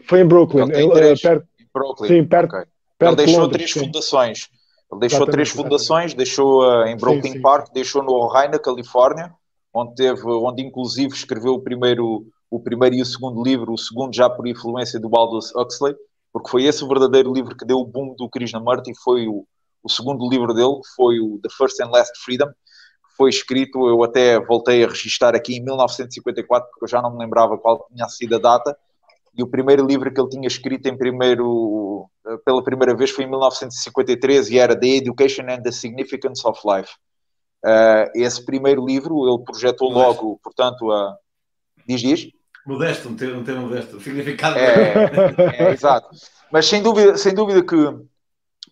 Foi 0.08 0.22
em 0.22 0.26
Brooklyn, 0.26 0.70
ele, 0.72 0.92
três, 0.92 1.22
perto, 1.22 1.48
em 1.60 1.68
Brooklyn. 1.74 2.08
Sim, 2.08 2.26
perto, 2.26 2.56
okay. 2.56 2.66
perto 2.98 3.12
Ele 3.12 3.26
deixou 3.26 3.42
Londres, 3.42 3.58
três 3.58 3.72
sim. 3.74 3.80
fundações. 3.80 4.50
Ele 4.90 5.00
deixou 5.02 5.18
exatamente, 5.18 5.32
três 5.32 5.50
fundações, 5.50 6.06
exatamente. 6.06 6.18
deixou 6.18 6.62
uh, 6.64 6.88
em 6.88 6.98
Brooklyn 6.98 7.34
sim, 7.34 7.42
Park, 7.42 7.74
deixou 7.74 8.04
no 8.04 8.14
Ojai, 8.14 8.48
na 8.48 8.58
Califórnia, 8.58 9.34
onde 9.74 9.96
teve, 9.96 10.22
onde 10.26 10.64
inclusive 10.64 11.14
escreveu 11.14 11.54
o 11.54 11.62
primeiro, 11.62 12.26
o 12.50 12.60
primeiro 12.60 12.96
e 12.96 13.02
o 13.02 13.06
segundo 13.06 13.44
livro, 13.44 13.74
o 13.74 13.78
segundo 13.78 14.16
já 14.16 14.30
por 14.30 14.48
influência 14.48 15.00
do 15.00 15.14
Aldous 15.14 15.54
Huxley, 15.54 15.94
porque 16.32 16.50
foi 16.50 16.64
esse 16.64 16.84
o 16.84 16.88
verdadeiro 16.88 17.34
livro 17.34 17.56
que 17.56 17.66
deu 17.66 17.78
o 17.78 17.86
boom 17.86 18.16
do 18.16 18.30
Krishnamurti, 18.30 18.94
foi 19.04 19.28
o, 19.28 19.46
o 19.84 19.90
segundo 19.90 20.28
livro 20.30 20.54
dele, 20.54 20.76
que 20.76 20.96
foi 20.96 21.20
o 21.20 21.40
The 21.44 21.50
First 21.58 21.82
and 21.82 21.90
Last 21.90 22.14
Freedom, 22.24 22.48
que 22.48 23.18
foi 23.18 23.30
escrito, 23.30 23.88
eu 23.88 24.02
até 24.04 24.40
voltei 24.40 24.84
a 24.86 24.88
registar 24.88 25.36
aqui 25.36 25.58
em 25.58 25.64
1954, 25.64 26.70
porque 26.70 26.86
eu 26.86 26.90
já 26.90 27.02
não 27.02 27.12
me 27.12 27.20
lembrava 27.20 27.58
qual 27.58 27.86
tinha 27.94 28.08
sido 28.08 28.36
a 28.36 28.40
data, 28.40 28.78
e 29.38 29.44
o 29.44 29.48
primeiro 29.48 29.86
livro 29.86 30.12
que 30.12 30.20
ele 30.20 30.30
tinha 30.30 30.48
escrito 30.48 30.88
em 30.88 30.98
primeiro, 30.98 32.10
pela 32.44 32.64
primeira 32.64 32.96
vez 32.96 33.12
foi 33.12 33.26
em 33.26 33.30
1953 33.30 34.50
e 34.50 34.58
era 34.58 34.78
The 34.78 34.88
Education 34.98 35.44
and 35.48 35.62
the 35.62 35.72
Significance 35.72 36.42
of 36.46 36.60
Life. 36.66 36.92
Uh, 37.64 38.10
esse 38.16 38.44
primeiro 38.44 38.84
livro 38.84 39.28
ele 39.28 39.44
projetou 39.44 39.92
Modesto. 39.92 40.24
logo, 40.24 40.40
portanto, 40.44 40.92
a. 40.92 41.16
Diz, 41.88 42.02
diz? 42.02 42.28
Modesto, 42.66 43.10
um 43.10 43.16
termo, 43.16 43.42
um 43.42 43.44
termo 43.44 43.68
modesto, 43.68 44.00
significado. 44.00 44.58
É, 44.58 44.94
é, 45.58 45.72
exato. 45.72 46.10
Mas 46.52 46.66
sem 46.66 46.82
dúvida, 46.82 47.18
sem 47.18 47.34
dúvida 47.34 47.64
que 47.64 47.76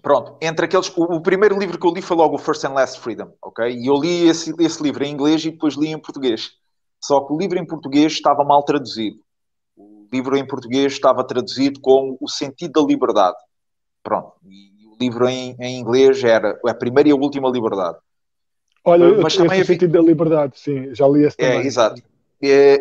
pronto, 0.01 0.37
entre 0.41 0.65
aqueles. 0.65 0.91
O, 0.97 1.15
o, 1.15 1.21
primeiro 1.21 1.57
livro 1.57 1.79
que 1.79 1.85
eu 1.85 1.93
li 1.93 2.01
foi 2.01 2.17
logo 2.17 2.35
o 2.35 2.39
First 2.39 2.63
and 2.63 2.73
Last 2.73 2.99
Freedom, 2.99 3.31
ok? 3.41 3.69
E 3.69 3.87
eu 3.87 3.95
li 3.97 4.27
esse, 4.27 4.53
esse 4.59 4.81
livro 4.81 5.03
em 5.03 5.13
inglês 5.13 5.45
e 5.45 5.51
depois 5.51 5.75
li 5.75 5.89
em 5.89 5.99
português. 5.99 6.51
Só 7.03 7.21
que 7.21 7.33
o 7.33 7.37
livro 7.37 7.59
em 7.59 7.65
português 7.65 8.13
estava 8.13 8.43
mal 8.43 8.63
traduzido. 8.63 9.24
Livro 10.15 10.37
em 10.37 10.45
português 10.45 10.93
estava 10.93 11.23
traduzido 11.23 11.79
como 11.79 12.17
O 12.21 12.29
Sentido 12.29 12.81
da 12.81 12.87
Liberdade. 12.87 13.37
Pronto. 14.03 14.33
E 14.45 14.87
o 14.87 14.95
livro 14.99 15.27
em, 15.27 15.55
em 15.59 15.79
inglês 15.79 16.23
era 16.23 16.59
A 16.65 16.73
Primeira 16.73 17.09
e 17.09 17.11
a 17.11 17.15
Última 17.15 17.49
Liberdade. 17.49 17.97
Olha, 18.83 19.17
mas 19.21 19.35
também 19.35 19.61
o 19.61 19.65
Sentido 19.65 19.91
da 19.91 20.01
Liberdade, 20.01 20.59
sim, 20.59 20.93
já 20.93 21.07
li 21.07 21.23
esse 21.23 21.35
é, 21.39 21.47
também. 21.47 21.63
É, 21.63 21.67
exato. 21.67 22.01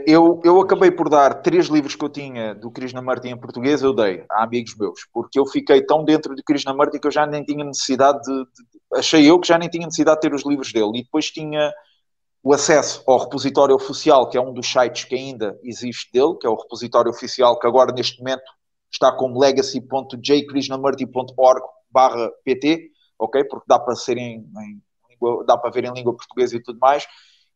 Eu, 0.06 0.42
eu 0.44 0.60
acabei 0.60 0.90
por 0.90 1.08
dar 1.08 1.42
três 1.42 1.66
livros 1.66 1.94
que 1.94 2.04
eu 2.04 2.08
tinha 2.08 2.54
do 2.54 2.70
Krishnamurti 2.70 3.28
em 3.28 3.36
português, 3.36 3.82
eu 3.82 3.94
dei 3.94 4.24
a 4.30 4.44
amigos 4.44 4.76
meus, 4.76 5.06
porque 5.12 5.38
eu 5.38 5.46
fiquei 5.46 5.80
tão 5.80 6.04
dentro 6.04 6.34
de 6.34 6.42
Krishnamurti 6.42 6.98
que 6.98 7.06
eu 7.06 7.10
já 7.10 7.24
nem 7.24 7.42
tinha 7.42 7.64
necessidade 7.64 8.20
de, 8.22 8.44
de, 8.44 8.74
Achei 8.94 9.28
eu 9.28 9.38
que 9.40 9.48
já 9.48 9.58
nem 9.58 9.68
tinha 9.68 9.86
necessidade 9.86 10.20
de 10.20 10.28
ter 10.28 10.34
os 10.34 10.44
livros 10.44 10.72
dele. 10.72 10.98
E 10.98 11.02
depois 11.02 11.30
tinha 11.30 11.72
o 12.44 12.52
acesso 12.52 13.02
ao 13.06 13.18
repositório 13.18 13.74
oficial, 13.74 14.28
que 14.28 14.36
é 14.36 14.40
um 14.40 14.52
dos 14.52 14.70
sites 14.70 15.04
que 15.04 15.14
ainda 15.14 15.58
existe 15.62 16.12
dele, 16.12 16.36
que 16.38 16.46
é 16.46 16.50
o 16.50 16.54
repositório 16.54 17.10
oficial 17.10 17.58
que 17.58 17.66
agora 17.66 17.90
neste 17.92 18.18
momento 18.18 18.42
está 18.92 19.10
como 19.10 19.40
legacy.jkrishnamurti.org 19.40 21.64
pt, 22.44 22.90
ok? 23.18 23.44
Porque 23.44 23.64
dá 23.66 23.78
para 23.78 23.96
ser 23.96 24.18
em, 24.18 24.46
em 24.58 24.82
dá 25.46 25.56
para 25.56 25.70
ver 25.70 25.84
em 25.84 25.92
língua 25.92 26.14
portuguesa 26.14 26.56
e 26.56 26.62
tudo 26.62 26.78
mais 26.78 27.06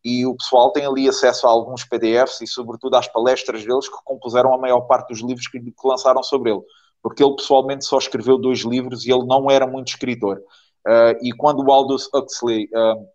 e 0.03 0.25
o 0.25 0.35
pessoal 0.35 0.71
tem 0.71 0.85
ali 0.85 1.07
acesso 1.07 1.45
a 1.45 1.49
alguns 1.49 1.83
PDFs 1.83 2.41
e, 2.41 2.47
sobretudo, 2.47 2.95
às 2.95 3.07
palestras 3.07 3.65
deles 3.65 3.87
que 3.87 3.97
compuseram 4.03 4.53
a 4.53 4.57
maior 4.57 4.81
parte 4.81 5.09
dos 5.09 5.21
livros 5.21 5.47
que, 5.47 5.59
que 5.59 5.87
lançaram 5.87 6.23
sobre 6.23 6.51
ele, 6.51 6.61
porque 7.01 7.23
ele 7.23 7.35
pessoalmente 7.35 7.85
só 7.85 7.97
escreveu 7.97 8.37
dois 8.37 8.59
livros 8.59 9.05
e 9.05 9.11
ele 9.11 9.25
não 9.25 9.49
era 9.49 9.67
muito 9.67 9.89
escritor. 9.89 10.41
Uh, 10.87 11.19
e 11.21 11.33
quando 11.33 11.61
o 11.61 11.71
Aldous 11.71 12.09
Huxley, 12.13 12.69
uh, 12.73 13.05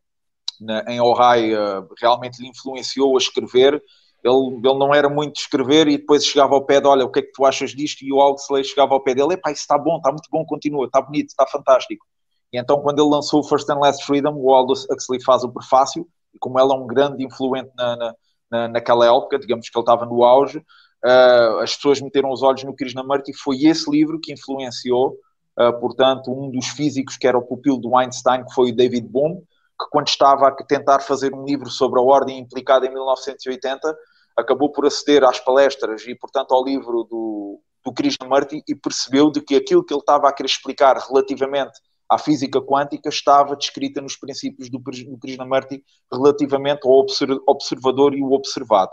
na, 0.61 0.85
em 0.88 1.01
Ohio, 1.01 1.59
uh, 1.59 1.88
realmente 2.01 2.40
lhe 2.43 2.49
influenciou 2.49 3.14
a 3.17 3.19
escrever, 3.19 3.83
ele, 4.25 4.57
ele 4.57 4.79
não 4.79 4.95
era 4.95 5.09
muito 5.09 5.35
de 5.35 5.40
escrever 5.40 5.87
e 5.87 5.99
depois 5.99 6.25
chegava 6.25 6.55
ao 6.55 6.64
pé 6.64 6.81
de, 6.81 6.87
olha, 6.87 7.05
o 7.05 7.12
que 7.12 7.21
é 7.21 7.23
que 7.23 7.33
tu 7.33 7.45
achas 7.45 7.73
disto? 7.73 8.03
E 8.03 8.11
o 8.11 8.27
Huxley 8.27 8.64
chegava 8.64 8.95
ao 8.95 9.03
pé 9.03 9.14
dele, 9.14 9.35
epá, 9.35 9.53
isso 9.53 9.61
está 9.61 9.77
bom, 9.77 9.99
está 9.99 10.11
muito 10.11 10.29
bom, 10.31 10.45
continua, 10.47 10.87
está 10.87 11.01
bonito, 11.03 11.29
está 11.29 11.47
fantástico. 11.47 12.07
E 12.51 12.59
então, 12.59 12.81
quando 12.81 13.01
ele 13.01 13.11
lançou 13.11 13.40
o 13.40 13.45
First 13.45 13.69
and 13.69 13.81
Last 13.81 14.05
Freedom, 14.07 14.35
o 14.35 14.55
Aldous 14.55 14.87
Huxley 14.90 15.23
faz 15.23 15.45
o 15.45 15.53
prefácio, 15.53 16.07
e 16.33 16.38
como 16.38 16.59
ele 16.59 16.73
é 16.73 16.75
um 16.75 16.87
grande 16.87 17.23
influente 17.23 17.71
na, 17.77 18.14
na, 18.51 18.69
naquela 18.69 19.07
época, 19.07 19.38
digamos 19.38 19.69
que 19.69 19.77
ele 19.77 19.83
estava 19.83 20.07
no 20.07 20.25
auge, 20.25 20.59
uh, 20.59 21.59
as 21.59 21.77
pessoas 21.77 22.01
meteram 22.01 22.31
os 22.31 22.43
olhos 22.43 22.64
no 22.64 22.75
Krishnamurti 22.75 23.31
e 23.31 23.37
foi 23.37 23.64
esse 23.64 23.90
livro 23.90 24.19
que 24.19 24.33
influenciou, 24.33 25.17
uh, 25.59 25.79
portanto, 25.81 26.33
um 26.33 26.51
dos 26.51 26.69
físicos 26.69 27.17
que 27.19 27.27
era 27.27 27.37
o 27.37 27.43
pupilo 27.43 27.77
do 27.77 27.95
Einstein, 27.97 28.45
que 28.45 28.55
foi 28.55 28.71
o 28.71 28.77
David 28.77 29.07
Bohm, 29.07 29.43
que 29.85 29.90
quando 29.90 30.09
estava 30.09 30.49
a 30.49 30.53
tentar 30.53 31.01
fazer 31.01 31.35
um 31.35 31.44
livro 31.44 31.68
sobre 31.68 32.01
a 32.01 32.03
ordem 32.03 32.38
implicada 32.38 32.87
em 32.87 32.92
1980, 32.92 33.97
acabou 34.37 34.73
por 34.73 34.87
aceder 34.87 35.23
às 35.25 35.38
palestras 35.38 36.07
e, 36.07 36.14
portanto, 36.14 36.53
ao 36.53 36.64
livro 36.64 37.05
do, 37.05 37.61
do 37.85 37.92
Krishnamurti 37.92 38.62
e 38.66 38.75
percebeu 38.75 39.31
de 39.31 39.40
que 39.40 39.55
aquilo 39.55 39.85
que 39.85 39.92
ele 39.92 40.01
estava 40.01 40.29
a 40.29 40.33
querer 40.33 40.49
explicar 40.49 40.97
relativamente 40.97 41.79
à 42.11 42.18
física 42.18 42.61
quântica 42.61 43.09
estava 43.09 43.57
descrita 43.57 44.01
nos 44.01 44.16
princípios 44.16 44.70
do, 44.70 44.79
do 44.79 45.18
Krishnamurti 45.18 45.85
relativamente 46.12 46.81
ao 46.87 47.07
observador 47.47 48.14
e 48.14 48.23
o 48.23 48.33
observado. 48.33 48.92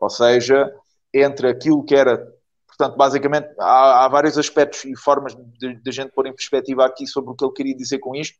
Ou 0.00 0.10
seja, 0.10 0.72
entre 1.14 1.48
aquilo 1.48 1.84
que 1.84 1.94
era. 1.94 2.26
Portanto, 2.66 2.96
basicamente, 2.96 3.48
há, 3.60 4.04
há 4.04 4.08
vários 4.08 4.38
aspectos 4.38 4.84
e 4.84 4.96
formas 4.96 5.36
de, 5.58 5.74
de 5.74 5.92
gente 5.92 6.10
pôr 6.12 6.26
em 6.26 6.34
perspectiva 6.34 6.86
aqui 6.86 7.06
sobre 7.06 7.30
o 7.30 7.34
que 7.34 7.44
ele 7.44 7.52
queria 7.52 7.76
dizer 7.76 7.98
com 7.98 8.14
isto, 8.16 8.36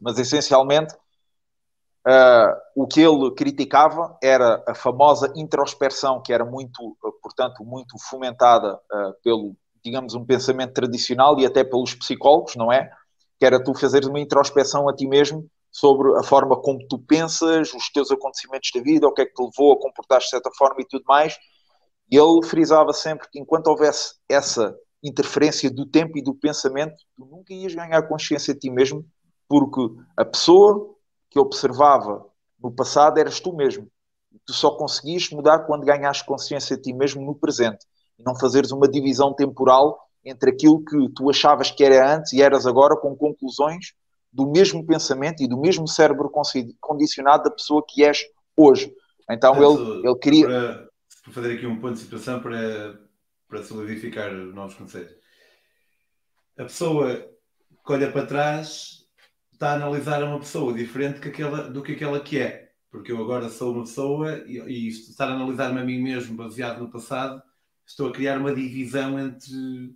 mas 0.00 0.18
essencialmente 0.18 0.94
Uh, 2.06 2.56
o 2.74 2.86
que 2.86 3.00
ele 3.00 3.30
criticava 3.32 4.16
era 4.22 4.62
a 4.66 4.74
famosa 4.74 5.32
introspeção, 5.36 6.22
que 6.22 6.32
era 6.32 6.44
muito, 6.44 6.96
portanto, 7.22 7.62
muito 7.62 7.96
fomentada 8.08 8.74
uh, 8.76 9.14
pelo, 9.22 9.54
digamos, 9.84 10.14
um 10.14 10.24
pensamento 10.24 10.72
tradicional 10.72 11.38
e 11.38 11.44
até 11.44 11.62
pelos 11.62 11.94
psicólogos, 11.94 12.56
não 12.56 12.72
é? 12.72 12.90
que 13.40 13.46
era 13.46 13.62
tu 13.62 13.74
fazeres 13.74 14.06
uma 14.06 14.20
introspeção 14.20 14.86
a 14.86 14.94
ti 14.94 15.08
mesmo 15.08 15.48
sobre 15.72 16.14
a 16.18 16.22
forma 16.22 16.60
como 16.60 16.86
tu 16.86 16.98
pensas, 16.98 17.72
os 17.72 17.88
teus 17.90 18.10
acontecimentos 18.10 18.70
da 18.74 18.82
vida, 18.82 19.08
o 19.08 19.12
que 19.12 19.22
é 19.22 19.24
que 19.26 19.32
te 19.32 19.42
levou 19.42 19.72
a 19.72 19.80
comportar 19.80 20.18
de 20.18 20.28
certa 20.28 20.50
forma 20.58 20.76
e 20.80 20.86
tudo 20.86 21.04
mais. 21.08 21.38
E 22.10 22.18
ele 22.18 22.42
frisava 22.44 22.92
sempre 22.92 23.28
que 23.30 23.40
enquanto 23.40 23.68
houvesse 23.68 24.16
essa 24.28 24.76
interferência 25.02 25.70
do 25.70 25.86
tempo 25.86 26.18
e 26.18 26.22
do 26.22 26.34
pensamento, 26.34 26.94
tu 27.16 27.24
nunca 27.24 27.54
ias 27.54 27.74
ganhar 27.74 28.02
consciência 28.02 28.52
de 28.52 28.60
ti 28.60 28.70
mesmo, 28.70 29.06
porque 29.48 29.80
a 30.16 30.24
pessoa 30.24 30.94
que 31.30 31.38
observava 31.38 32.26
no 32.62 32.70
passado 32.70 33.18
eras 33.18 33.40
tu 33.40 33.54
mesmo. 33.54 33.88
Tu 34.44 34.52
só 34.52 34.72
conseguias 34.72 35.30
mudar 35.30 35.60
quando 35.60 35.86
ganhaste 35.86 36.24
consciência 36.24 36.76
de 36.76 36.82
ti 36.82 36.92
mesmo 36.92 37.24
no 37.24 37.34
presente 37.34 37.86
e 38.18 38.22
não 38.22 38.38
fazeres 38.38 38.70
uma 38.70 38.88
divisão 38.88 39.32
temporal 39.32 39.98
entre 40.24 40.50
aquilo 40.50 40.84
que 40.84 41.08
tu 41.14 41.30
achavas 41.30 41.70
que 41.70 41.82
era 41.82 42.14
antes 42.14 42.32
e 42.32 42.42
eras 42.42 42.66
agora 42.66 42.96
com 42.96 43.16
conclusões 43.16 43.94
do 44.32 44.46
mesmo 44.46 44.86
pensamento 44.86 45.42
e 45.42 45.48
do 45.48 45.58
mesmo 45.58 45.88
cérebro 45.88 46.30
condicionado 46.80 47.44
da 47.44 47.50
pessoa 47.50 47.84
que 47.86 48.04
és 48.04 48.24
hoje. 48.56 48.94
Então 49.28 49.54
ele, 49.56 50.06
ele 50.06 50.16
queria. 50.16 50.46
Para, 50.46 50.88
para, 51.24 51.32
fazer 51.32 51.54
aqui 51.54 51.66
um 51.66 51.80
ponto 51.80 51.94
de 51.94 52.00
situação 52.00 52.40
para, 52.40 53.00
para 53.48 53.62
solidificar 53.62 54.32
novos 54.32 54.74
conceitos. 54.74 55.14
A 56.58 56.64
pessoa 56.64 57.16
que 57.16 57.92
olha 57.92 58.12
para 58.12 58.26
trás 58.26 58.99
está 59.60 59.72
a 59.72 59.74
analisar 59.74 60.24
uma 60.24 60.38
pessoa 60.38 60.72
diferente 60.72 61.20
que 61.20 61.28
aquela, 61.28 61.68
do 61.68 61.82
que 61.82 61.92
aquela 61.92 62.18
que 62.18 62.38
é. 62.38 62.72
Porque 62.90 63.12
eu 63.12 63.18
agora 63.18 63.50
sou 63.50 63.74
uma 63.74 63.82
pessoa 63.84 64.38
e, 64.46 64.58
e 64.58 64.88
estar 64.88 65.28
a 65.28 65.34
analisar-me 65.34 65.78
a 65.78 65.84
mim 65.84 66.00
mesmo 66.00 66.34
baseado 66.34 66.80
no 66.80 66.90
passado, 66.90 67.42
estou 67.86 68.08
a 68.08 68.12
criar 68.12 68.38
uma 68.38 68.54
divisão 68.54 69.20
entre 69.20 69.94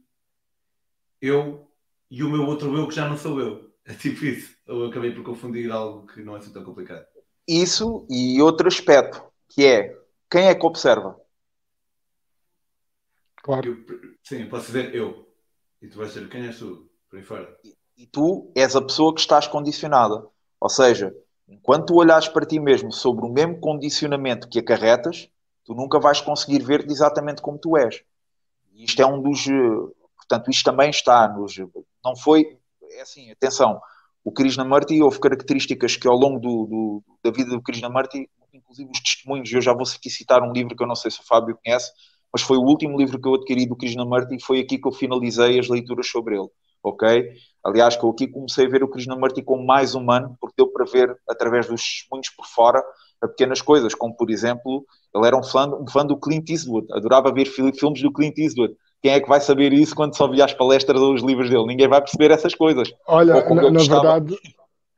eu 1.19 1.67
e 2.11 2.23
o 2.23 2.29
meu 2.29 2.43
outro 2.43 2.77
eu 2.77 2.87
que 2.87 2.95
já 2.95 3.09
não 3.09 3.17
sou 3.17 3.41
eu. 3.41 3.73
É 3.87 3.95
tipo 3.95 4.27
isso. 4.27 4.55
Eu 4.67 4.85
acabei 4.85 5.13
por 5.13 5.25
confundir 5.25 5.71
algo 5.71 6.07
que 6.07 6.23
não 6.23 6.37
é 6.37 6.41
assim 6.41 6.53
tão 6.53 6.63
complicado. 6.63 7.07
Isso 7.49 8.07
e 8.11 8.41
outro 8.43 8.69
aspecto, 8.69 9.23
que 9.49 9.65
é 9.65 9.99
quem 10.31 10.47
é 10.47 10.55
que 10.55 10.67
observa? 10.67 11.19
Claro. 13.43 13.83
Eu, 13.89 14.15
sim, 14.23 14.47
posso 14.47 14.67
dizer 14.67 14.95
eu. 14.95 15.27
E 15.81 15.89
tu 15.89 15.97
vais 15.97 16.13
ser 16.13 16.29
quem 16.29 16.47
és 16.47 16.59
tu, 16.59 16.91
por 17.09 17.19
aí 17.19 17.25
fora. 17.25 17.59
E, 17.97 18.03
e 18.03 18.07
tu 18.07 18.51
és 18.55 18.75
a 18.77 18.83
pessoa 18.83 19.15
que 19.15 19.21
estás 19.21 19.47
condicionada. 19.47 20.27
Ou 20.61 20.69
seja, 20.69 21.15
enquanto 21.49 21.87
tu 21.87 21.97
olhares 21.97 22.29
para 22.29 22.47
ti 22.47 22.59
mesmo 22.59 22.93
sobre 22.93 23.25
o 23.25 23.29
mesmo 23.29 23.59
condicionamento 23.61 24.49
que 24.49 24.59
acarretas, 24.59 25.29
tu 25.65 25.75
nunca 25.75 25.99
vais 25.99 26.21
conseguir 26.21 26.63
ver-te 26.63 26.93
exatamente 26.93 27.43
como 27.43 27.59
tu 27.59 27.77
és. 27.77 28.03
isto 28.75 29.01
é 29.01 29.07
um 29.07 29.21
dos. 29.21 29.47
Portanto, 30.17 30.51
isto 30.51 30.65
também 30.65 30.91
está 30.91 31.29
nos. 31.29 31.57
Não 32.05 32.17
foi. 32.17 32.59
É 32.93 33.03
assim, 33.03 33.31
atenção. 33.31 33.81
O 34.25 34.33
Krishnamurti 34.33 35.03
houve 35.03 35.21
características 35.21 35.97
que 35.97 36.09
ao 36.09 36.17
longo 36.17 36.41
do, 36.41 36.67
do, 36.67 37.05
da 37.23 37.31
vida 37.31 37.51
do 37.51 37.63
Krishnamurti, 37.63 38.29
inclusive 38.55 38.91
os 38.91 39.01
testemunhos, 39.01 39.53
eu 39.53 39.61
já 39.61 39.75
vou 39.75 39.83
aqui 39.83 40.09
citar 40.09 40.43
um 40.43 40.53
livro 40.53 40.75
que 40.75 40.83
eu 40.83 40.87
não 40.87 40.95
sei 40.95 41.11
se 41.11 41.21
o 41.21 41.25
Fábio 41.25 41.59
conhece, 41.63 41.93
mas 42.33 42.41
foi 42.41 42.57
o 42.57 42.63
último 42.63 42.97
livro 42.97 43.21
que 43.21 43.29
eu 43.29 43.35
adquiri 43.35 43.67
do 43.67 43.77
Krishnamurti 43.77 44.37
e 44.37 44.43
foi 44.43 44.61
aqui 44.61 44.79
que 44.79 44.89
eu 44.89 44.93
finalizei 44.93 45.59
as 45.59 45.69
leituras 45.69 46.09
sobre 46.09 46.39
ele, 46.39 46.49
ok? 46.83 47.35
Aliás, 47.65 47.97
que 47.97 48.05
eu 48.05 48.11
aqui 48.11 48.29
comecei 48.29 48.67
a 48.67 48.69
ver 48.69 48.85
o 48.85 48.89
Krishnamurti 48.89 49.43
como 49.43 49.65
mais 49.65 49.95
humano, 49.95 50.37
porque 50.39 50.55
deu 50.59 50.69
para 50.69 50.85
ver, 50.85 51.17
através 51.29 51.67
dos 51.67 51.83
testemunhos 51.83 52.29
por 52.29 52.47
fora, 52.47 52.83
a 53.23 53.29
pequenas 53.29 53.63
coisas, 53.63 53.95
como 53.95 54.15
por 54.15 54.31
exemplo, 54.31 54.85
ele 55.15 55.27
era 55.27 55.37
um 55.37 55.43
fã, 55.43 55.67
um 55.69 55.89
fã 55.89 56.05
do 56.05 56.19
Clint 56.19 56.51
Eastwood, 56.51 56.87
adorava 56.93 57.33
ver 57.33 57.47
filmes 57.47 58.03
do 58.03 58.13
Clint 58.13 58.37
Eastwood. 58.37 58.75
Quem 59.03 59.13
é 59.13 59.21
que 59.21 59.29
vai 59.29 59.41
saber 59.41 59.73
isso 59.73 59.95
quando 59.95 60.17
só 60.17 60.29
via 60.29 60.45
as 60.45 60.53
palestras 60.53 61.01
ou 61.01 61.15
os 61.15 61.23
livros 61.23 61.49
dele? 61.49 61.67
Ninguém 61.67 61.89
vai 61.89 62.01
perceber 62.01 62.31
essas 62.31 62.55
coisas. 62.55 62.93
Olha, 63.07 63.35
na, 63.35 63.71
na 63.71 63.83
verdade, 63.83 64.39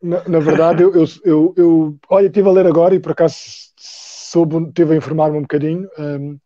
na, 0.03 0.29
na, 0.29 0.39
verdade, 0.39 0.83
eu, 0.83 0.95
eu, 0.95 1.05
eu, 1.25 1.55
eu, 1.57 1.97
olha, 2.09 2.27
estive 2.27 2.49
a 2.49 2.53
ler 2.53 2.67
agora 2.67 2.95
e 2.95 3.01
por 3.01 3.13
acaso 3.13 3.37
soube, 3.77 4.57
estive 4.69 4.95
a 4.95 4.97
informar-me 4.97 5.39
um 5.39 5.43
bocadinho 5.43 5.89
um, 5.99 6.39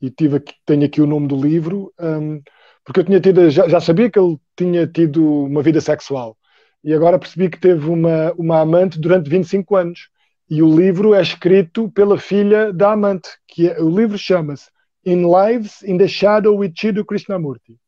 e 0.00 0.10
tive 0.10 0.36
aqui, 0.36 0.54
tenho 0.64 0.84
aqui 0.84 1.00
o 1.00 1.06
nome 1.06 1.28
do 1.28 1.36
livro, 1.36 1.92
um, 2.00 2.40
porque 2.84 3.00
eu 3.00 3.04
tinha 3.04 3.20
tido, 3.20 3.50
já, 3.50 3.68
já, 3.68 3.80
sabia 3.80 4.10
que 4.10 4.18
ele 4.18 4.38
tinha 4.56 4.86
tido 4.86 5.44
uma 5.44 5.62
vida 5.62 5.80
sexual 5.80 6.36
e 6.84 6.92
agora 6.92 7.18
percebi 7.18 7.48
que 7.48 7.58
teve 7.58 7.88
uma, 7.88 8.32
uma 8.32 8.60
amante 8.60 9.00
durante 9.00 9.30
25 9.30 9.74
anos. 9.74 10.08
E 10.50 10.62
o 10.62 10.76
livro 10.76 11.14
é 11.14 11.22
escrito 11.22 11.90
pela 11.90 12.18
filha 12.18 12.70
da 12.72 12.92
amante, 12.92 13.30
que 13.48 13.70
é, 13.70 13.80
o 13.80 13.88
livro 13.88 14.18
chama-se 14.18 14.68
In 15.06 15.24
Lives 15.24 15.82
in 15.82 15.96
the 15.96 16.06
Shadow 16.06 16.58
with 16.58 16.74
Chido 16.76 17.04
Krishnamurti, 17.04 17.78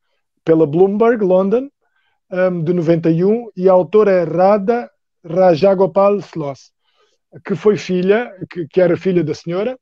pela 0.43 0.67
Bloomberg, 0.67 1.23
London, 1.23 1.69
um, 2.33 2.63
de 2.63 2.73
91, 2.73 3.51
e 3.55 3.69
a 3.69 3.73
autora 3.73 4.11
é 4.11 4.25
Radha 4.25 4.91
Rajagopal 5.23 6.17
Sloss, 6.17 6.73
que 7.45 7.55
foi 7.55 7.77
filha, 7.77 8.33
que, 8.51 8.67
que, 8.67 8.81
era 8.81 8.97
filha 8.97 9.23
da 9.23 9.35
senhora, 9.35 9.79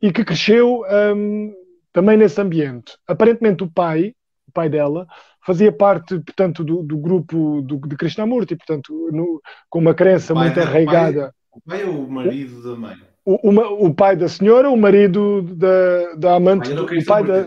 e 0.00 0.12
que 0.12 0.24
cresceu 0.24 0.82
um, 1.14 1.54
também 1.92 2.18
nesse 2.18 2.40
ambiente. 2.40 2.92
Aparentemente 3.06 3.64
o 3.64 3.70
pai, 3.70 4.14
o 4.48 4.52
pai 4.52 4.68
dela, 4.68 5.06
fazia 5.44 5.70
parte, 5.70 6.18
portanto, 6.20 6.64
do, 6.64 6.82
do 6.82 6.96
grupo 6.96 7.62
do, 7.62 7.76
de 7.86 7.96
Krishnamurti, 7.96 8.56
portanto, 8.56 9.08
no, 9.12 9.40
com 9.68 9.78
uma 9.78 9.94
crença 9.94 10.34
muito 10.34 10.58
arraigada. 10.58 11.34
O 11.52 11.60
pai 11.60 11.84
ou 11.84 12.04
o 12.04 12.10
marido 12.10 12.62
da 12.62 12.76
mãe? 12.76 12.96
O, 13.24 13.50
o, 13.50 13.86
o, 13.86 13.94
pai 13.94 14.16
da 14.16 14.28
senhora, 14.28 14.70
o 14.70 14.76
marido 14.76 15.42
da, 15.42 16.14
da 16.16 16.34
amante. 16.36 16.72
o 16.72 17.04
pai 17.04 17.24
da... 17.24 17.46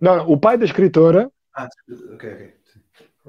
Não, 0.00 0.28
o 0.28 0.38
pai 0.38 0.58
da 0.58 0.64
escritora. 0.64 1.30
Ah, 1.54 1.68
ok, 2.14 2.32
ok. 2.32 2.56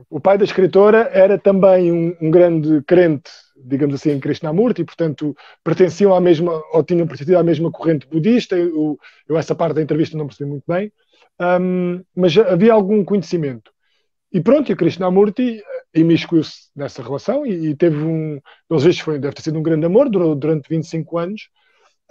O 0.10 0.20
pai 0.20 0.38
da 0.38 0.44
escritora 0.44 1.10
era 1.12 1.40
também 1.40 1.92
um, 1.92 2.16
um, 2.22 2.30
grande 2.30 2.84
crente, 2.84 3.32
digamos 3.56 3.96
assim, 3.96 4.12
em 4.12 4.20
Krishnamurti, 4.20 4.82
e, 4.82 4.86
portanto, 4.86 5.36
pertenciam 5.64 6.14
à 6.14 6.22
mesma, 6.22 6.62
ou 6.72 6.84
tinham 6.84 7.08
pertencido 7.08 7.38
à 7.38 7.44
mesma 7.44 7.72
corrente 7.72 8.08
budista. 8.08 8.56
Eu, 8.56 8.98
eu 9.28 9.38
essa 9.38 9.56
parte 9.56 9.76
da 9.76 9.82
entrevista 9.82 10.16
não 10.16 10.28
percebi 10.28 10.50
muito 10.50 10.66
bem, 10.68 10.92
um, 11.40 12.04
mas 12.16 12.38
havia 12.38 12.74
algum 12.74 13.04
conhecimento. 13.04 13.72
E 14.32 14.42
pronto, 14.42 14.70
e 14.70 14.74
o 14.74 14.78
Krishnamurti 14.78 15.64
imiscuiu-se 15.94 16.70
nessa 16.76 17.02
relação 17.02 17.46
e, 17.46 17.70
e, 17.70 17.76
teve 17.76 17.98
um, 17.98 18.40
pelos 18.68 18.84
vistos, 18.84 19.04
foi, 19.04 19.20
deve 19.20 19.36
ter 19.36 19.42
sido 19.42 19.58
um 19.58 19.64
grande 19.64 19.86
amor 19.86 20.10
durou, 20.10 20.36
durante 20.36 20.68
25 20.70 21.18
anos, 21.18 21.50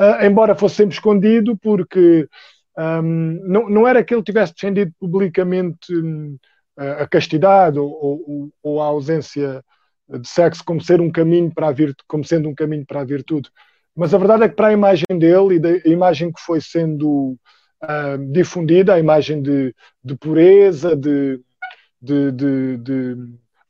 uh, 0.01 0.25
embora 0.25 0.55
fosse 0.55 0.77
sempre 0.77 0.95
escondido, 0.95 1.57
porque 1.59 2.29
um, 2.79 3.41
não, 3.45 3.69
não 3.69 3.89
era 3.89 4.03
que 4.03 4.15
ele 4.15 4.23
tivesse 4.23 4.55
defendido 4.55 4.93
publicamente 4.99 5.95
um, 5.95 6.37
a 6.77 7.07
castidade 7.07 7.79
ou, 7.79 7.91
ou, 7.91 8.51
ou, 8.63 8.83
a 8.83 8.87
ausência 8.87 9.65
de 10.09 10.29
sexo 10.29 10.63
como 10.65 10.81
ser 10.81 11.01
um 11.01 11.11
caminho 11.11 11.53
para 11.53 11.69
a 11.69 11.73
virtude, 11.73 12.05
como 12.07 12.25
sendo 12.25 12.49
um 12.49 12.55
caminho 12.55 12.85
para 12.87 13.01
a 13.01 13.05
virtude. 13.05 13.51
Mas 13.95 14.13
a 14.13 14.19
verdade 14.19 14.45
é 14.45 14.49
que 14.49 14.55
para 14.55 14.69
a 14.69 14.73
imagem 14.73 15.07
dele 15.19 15.55
e 15.55 15.59
da 15.59 15.71
imagem 15.89 16.31
que 16.31 16.41
foi 16.41 16.61
sendo 16.61 17.37
uh, 17.87 18.33
difundida, 18.33 18.95
a 18.95 18.99
imagem 18.99 19.43
de, 19.43 19.75
de 20.03 20.17
pureza, 20.17 20.95
de, 20.95 21.41
de, 22.01 22.33
de, 22.33 22.77
de 22.79 23.17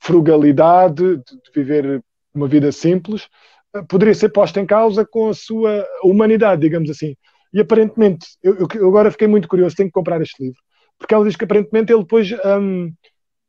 frugalidade, 0.00 1.18
de 1.18 1.50
viver 1.54 2.02
uma 2.34 2.48
vida 2.48 2.70
simples, 2.72 3.28
eh, 3.74 3.82
poderia 3.88 4.14
ser 4.14 4.28
posta 4.28 4.60
em 4.60 4.66
causa 4.66 5.04
com 5.06 5.28
a 5.28 5.34
sua 5.34 5.86
humanidade, 6.02 6.60
digamos 6.60 6.90
assim. 6.90 7.16
E 7.52 7.60
aparentemente, 7.60 8.26
eu, 8.42 8.68
eu 8.74 8.88
agora 8.88 9.10
fiquei 9.10 9.26
muito 9.26 9.48
curioso, 9.48 9.76
tenho 9.76 9.88
que 9.88 9.94
comprar 9.94 10.20
este 10.20 10.42
livro, 10.42 10.60
porque 10.98 11.14
ela 11.14 11.24
diz 11.24 11.36
que 11.36 11.44
aparentemente 11.44 11.92
ele 11.92 12.02
depois 12.02 12.30
um, 12.44 12.92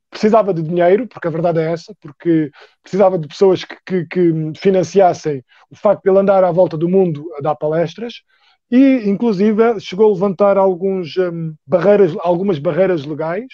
precisava 0.10 0.54
de 0.54 0.62
dinheiro, 0.62 1.08
porque 1.08 1.28
a 1.28 1.32
verdade 1.32 1.60
é 1.60 1.72
essa, 1.72 1.94
porque 2.02 2.50
precisava 2.82 3.18
de 3.20 3.28
pessoas 3.28 3.64
que, 3.64 3.76
que, 3.86 4.06
que, 4.06 4.52
financiassem 4.56 5.44
o 5.70 5.76
facto 5.76 6.04
de 6.04 6.10
ele 6.10 6.20
andar 6.20 6.44
à 6.44 6.52
volta 6.52 6.78
do 6.78 6.90
mundo 6.90 7.30
a 7.38 7.42
dar 7.42 7.56
palestras, 7.56 8.22
e 8.70 9.10
inclusive 9.10 9.80
chegou 9.80 10.10
a 10.10 10.14
levantar 10.14 10.58
alguns, 10.58 11.16
um, 11.18 11.56
barreiras, 11.66 12.16
algumas 12.20 12.60
barreiras 12.60 13.06
legais 13.06 13.48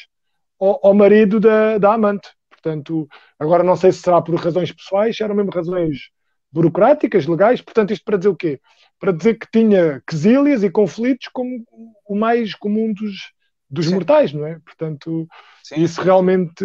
ao, 0.60 0.80
ao 0.88 0.94
marido 0.94 1.40
da, 1.40 1.78
da 1.78 1.94
amante, 1.94 2.30
Portanto, 2.64 3.10
agora 3.38 3.62
não 3.62 3.76
sei 3.76 3.92
se 3.92 4.00
será 4.00 4.22
por 4.22 4.34
razões 4.36 4.72
pessoais, 4.72 5.18
se 5.18 5.22
eram 5.22 5.36
mesmo 5.36 5.52
razões 5.52 6.10
burocráticas, 6.50 7.28
legais. 7.28 7.60
Portanto, 7.60 7.92
isto 7.92 8.06
para 8.06 8.16
dizer 8.16 8.30
o 8.30 8.36
quê? 8.36 8.62
Para 8.98 9.12
dizer 9.12 9.38
que 9.38 9.48
tinha 9.52 10.02
quesílias 10.08 10.64
e 10.64 10.70
conflitos 10.70 11.28
como 11.28 11.66
o 12.08 12.16
mais 12.16 12.56
comum 12.56 12.94
dos, 12.94 13.34
dos 13.70 13.88
mortais, 13.90 14.32
não 14.32 14.48
é? 14.48 14.60
Portanto, 14.60 15.28
Sim. 15.62 15.84
isso 15.84 16.02
realmente 16.02 16.64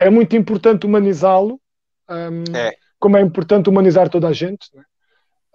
é 0.00 0.10
muito 0.10 0.34
importante 0.34 0.86
humanizá-lo, 0.86 1.60
um, 2.10 2.56
é. 2.56 2.74
como 2.98 3.16
é 3.16 3.20
importante 3.20 3.68
humanizar 3.70 4.08
toda 4.08 4.26
a 4.26 4.32
gente, 4.32 4.68
não, 4.74 4.82
é? 4.82 4.84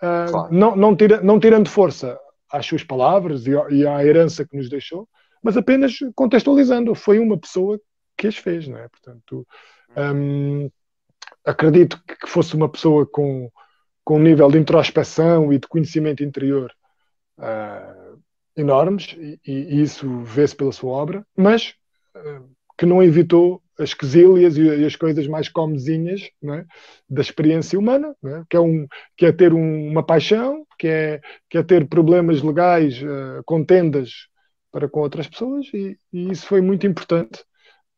Uh, 0.02 0.32
claro. 0.32 0.54
não, 0.54 0.76
não, 0.76 0.96
tira, 0.96 1.22
não 1.22 1.40
tirando 1.40 1.70
força 1.70 2.20
às 2.52 2.66
suas 2.66 2.84
palavras 2.84 3.46
e, 3.46 3.52
e 3.72 3.86
à 3.86 4.04
herança 4.04 4.46
que 4.46 4.58
nos 4.58 4.70
deixou, 4.70 5.08
mas 5.42 5.56
apenas 5.58 5.98
contextualizando. 6.16 6.94
Foi 6.96 7.20
uma 7.20 7.38
pessoa 7.38 7.80
que 8.18 8.28
as 8.28 8.36
fez, 8.36 8.68
não 8.68 8.78
é? 8.78 8.88
Portanto, 8.90 9.48
hum, 9.96 10.70
acredito 11.46 12.02
que 12.06 12.28
fosse 12.28 12.56
uma 12.56 12.70
pessoa 12.70 13.06
com, 13.06 13.50
com 14.04 14.18
um 14.18 14.24
nível 14.24 14.50
de 14.50 14.58
introspeção 14.58 15.54
e 15.54 15.60
de 15.60 15.68
conhecimento 15.68 16.24
interior 16.24 16.72
uh, 17.38 18.20
enormes, 18.56 19.16
e, 19.18 19.40
e 19.46 19.82
isso 19.82 20.22
vê-se 20.24 20.56
pela 20.56 20.72
sua 20.72 20.92
obra, 20.92 21.26
mas 21.36 21.74
uh, 22.16 22.50
que 22.78 22.86
não 22.86 23.02
evitou 23.02 23.62
as 23.80 23.94
quesílias 23.94 24.58
e, 24.58 24.86
as 24.86 24.96
coisas 24.96 25.26
mais 25.28 25.48
comezinhas 25.48 26.30
é? 26.44 26.66
da 27.10 27.22
experiência 27.22 27.80
humana, 27.80 28.14
é? 28.26 28.44
que, 28.50 28.58
é 28.58 28.60
um, 28.60 28.86
que 29.18 29.26
é 29.26 29.32
ter 29.32 29.54
um, 29.54 29.90
uma 29.90 30.04
paixão, 30.04 30.66
que 30.78 30.88
é, 30.88 31.22
que 31.50 31.58
é 31.58 31.64
ter 31.64 31.88
problemas 31.88 32.42
legais, 32.42 33.02
uh, 33.02 33.42
contendas 33.46 34.28
para 34.72 34.88
com 34.88 35.00
outras 35.00 35.28
pessoas, 35.28 35.66
e, 35.74 35.98
e, 36.12 36.30
isso 36.30 36.46
foi 36.46 36.62
muito 36.62 36.86
importante 36.86 37.44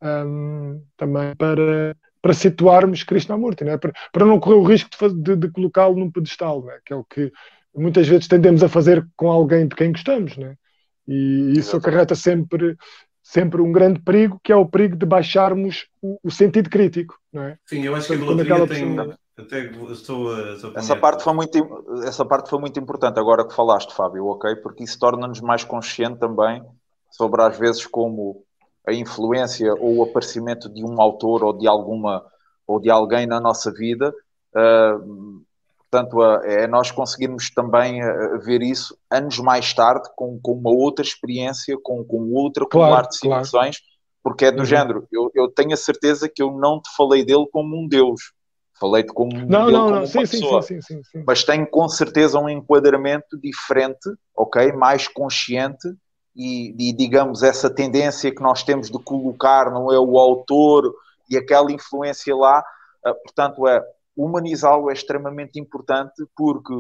um, 0.02 0.82
também 0.96 1.36
para, 1.36 1.96
para 2.22 2.34
situarmos 2.34 3.04
Krishnamurti, 3.04 3.64
não 3.64 3.74
é? 3.74 3.78
para, 3.78 3.92
para 4.14 4.26
não 4.26 4.40
correr 4.40 4.56
o 4.56 4.64
risco 4.64 4.90
de, 5.10 5.16
de, 5.16 5.36
de 5.36 5.52
colocá-lo 5.52 5.98
num 5.98 6.12
pedestal, 6.12 6.70
é? 6.70 6.80
que 6.86 6.94
é 6.94 6.96
o 6.96 7.04
que 7.04 7.32
muitas 7.76 8.08
vezes 8.08 8.28
tendemos 8.28 8.64
a 8.64 8.70
fazer 8.70 9.06
com 9.16 9.32
alguém 9.32 9.68
de 9.68 9.76
quem 9.76 9.92
gostamos. 9.92 10.38
Não 10.38 10.48
é? 10.48 10.56
E 11.08 11.54
isso 11.58 11.76
acarreta 11.76 12.16
sempre, 12.16 12.76
sempre 13.24 13.62
um 13.62 13.72
grande 13.72 14.00
perigo, 14.00 14.40
que 14.44 14.52
é 14.52 14.56
o 14.56 14.66
perigo 14.66 14.96
de 14.96 15.06
baixarmos 15.06 15.88
o, 16.02 16.18
o 16.24 16.32
sentido 16.32 16.70
crítico. 16.70 17.18
Não 17.32 17.44
é? 17.44 17.58
Sim, 17.66 17.84
eu 17.84 17.96
acho 17.96 18.08
que 18.08 18.14
a 18.14 18.16
idolatria 18.16 18.68
tem... 18.68 19.22
Até 19.38 19.72
estou 19.92 20.36
a, 20.36 20.54
estou 20.54 20.72
a 20.76 20.80
essa, 20.80 20.96
parte 20.96 21.24
foi 21.24 21.34
muito, 21.34 22.04
essa 22.06 22.24
parte 22.24 22.50
foi 22.50 22.60
muito 22.60 22.80
importante 22.80 23.20
agora 23.20 23.48
que 23.48 23.56
falaste, 23.56 23.94
Fábio, 23.94 24.28
ok? 24.28 24.56
Porque 24.58 24.84
isso 24.84 25.00
torna-nos 25.00 25.42
mais 25.42 25.64
consciente 25.64 26.20
também 26.20 26.62
sobre 27.10 27.42
às 27.42 27.58
vezes 27.58 27.88
como 27.88 28.44
a 28.88 28.94
influência 28.94 29.74
ou 29.76 29.98
o 29.98 30.04
aparecimento 30.04 30.70
de 30.70 30.84
um 30.84 31.00
autor 31.02 31.44
ou 31.44 31.54
de 31.54 31.68
alguma 31.68 32.24
ou 32.68 32.80
de 32.80 32.90
alguém 32.90 33.26
na 33.26 33.40
nossa 33.40 33.72
vida. 33.72 34.14
Uh, 34.56 35.42
portanto, 35.92 36.24
é 36.46 36.66
nós 36.68 36.90
conseguirmos 36.90 37.50
também 37.50 38.02
uh, 38.02 38.40
ver 38.40 38.62
isso 38.62 38.98
anos 39.12 39.38
mais 39.40 39.74
tarde 39.74 40.10
com, 40.16 40.40
com 40.42 40.54
uma 40.54 40.72
outra 40.72 41.04
experiência, 41.04 41.78
com, 41.84 42.04
com 42.06 42.32
outra 42.32 42.66
claro, 42.66 43.10
de 43.10 43.16
situações, 43.16 43.78
claro. 43.78 43.92
porque 44.24 44.46
é 44.46 44.52
do 44.52 44.60
uhum. 44.60 44.66
género. 44.66 45.08
Eu, 45.12 45.30
eu 45.36 45.50
tenho 45.50 45.74
a 45.74 45.78
certeza 45.78 46.30
que 46.34 46.42
eu 46.42 46.52
não 46.52 46.82
te 46.82 46.90
falei 46.96 47.26
dele 47.26 47.46
como 47.52 47.76
um 47.76 47.88
Deus. 47.88 48.32
Falei-te 48.80 49.14
como, 49.14 49.32
não, 49.32 49.70
não, 49.70 49.84
como 49.84 49.96
não. 49.96 50.08
Sim, 50.08 50.20
pessoa. 50.20 50.62
Sim, 50.62 50.82
sim, 50.82 51.04
sim, 51.04 51.24
mas 51.28 51.44
tenho 51.44 51.68
com 51.68 51.88
certeza 51.88 52.40
um 52.40 52.50
enquadramento 52.50 53.38
diferente, 53.38 54.10
ok? 54.36 54.72
Mais 54.72 55.08
consciente 55.08 55.88
e, 56.36 56.74
e, 56.80 56.94
digamos 56.94 57.44
essa 57.44 57.70
tendência 57.70 58.34
que 58.34 58.42
nós 58.42 58.64
temos 58.64 58.90
de 58.90 58.98
colocar 59.04 59.70
não 59.70 59.92
é 59.92 60.00
o 60.00 60.18
autor 60.18 60.92
e 61.30 61.38
aquela 61.38 61.72
influência 61.72 62.36
lá, 62.36 62.64
uh, 63.06 63.14
portanto 63.24 63.68
é 63.68 63.84
humanizá-lo 64.24 64.90
é 64.90 64.94
extremamente 64.94 65.60
importante 65.60 66.24
porque 66.36 66.74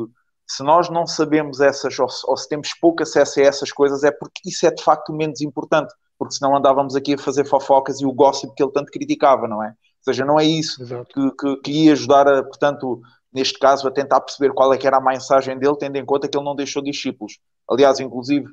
se 0.48 0.64
nós 0.64 0.90
não 0.90 1.08
sabemos 1.08 1.62
essas, 1.62 1.98
ou 1.98 2.10
se, 2.10 2.30
ou 2.30 2.36
se, 2.36 2.50
temos 2.50 2.74
pouco 2.74 3.04
acesso 3.04 3.40
a 3.40 3.44
essas 3.44 3.72
coisas, 3.72 4.04
é 4.04 4.12
porque 4.12 4.42
isso 4.50 4.66
é 4.66 4.72
de 4.72 4.84
facto 4.84 5.14
menos 5.14 5.40
importante, 5.40 5.94
porque 6.20 6.36
senão 6.36 6.56
andávamos 6.56 6.94
aqui 6.94 7.14
a 7.14 7.18
fazer 7.18 7.46
fofocas 7.46 8.02
e 8.02 8.06
o 8.06 8.12
gossip 8.12 8.54
que 8.54 8.62
ele 8.62 8.72
tanto 8.72 8.92
criticava, 8.92 9.48
não 9.48 9.64
é? 9.64 9.70
Ou 9.70 10.04
seja, 10.04 10.26
não 10.26 10.40
é 10.40 10.44
isso 10.44 10.84
que, 11.06 11.32
que, 11.32 11.56
que, 11.62 11.72
ia 11.72 11.94
ajudar, 11.94 12.28
a, 12.28 12.44
portanto, 12.44 13.02
neste 13.32 13.58
caso, 13.60 13.88
a 13.88 13.92
tentar 13.92 14.20
perceber 14.20 14.54
qual 14.54 14.74
é 14.74 14.78
que 14.78 14.86
era 14.86 14.98
a 14.98 15.02
mensagem 15.02 15.58
dele, 15.58 15.78
tendo 15.78 15.96
em 15.96 16.06
conta 16.06 16.28
que 16.28 16.38
ele 16.38 16.46
não 16.46 16.56
deixou 16.56 16.84
discípulos. 16.84 17.40
Aliás, 17.70 18.00
inclusive, 18.00 18.48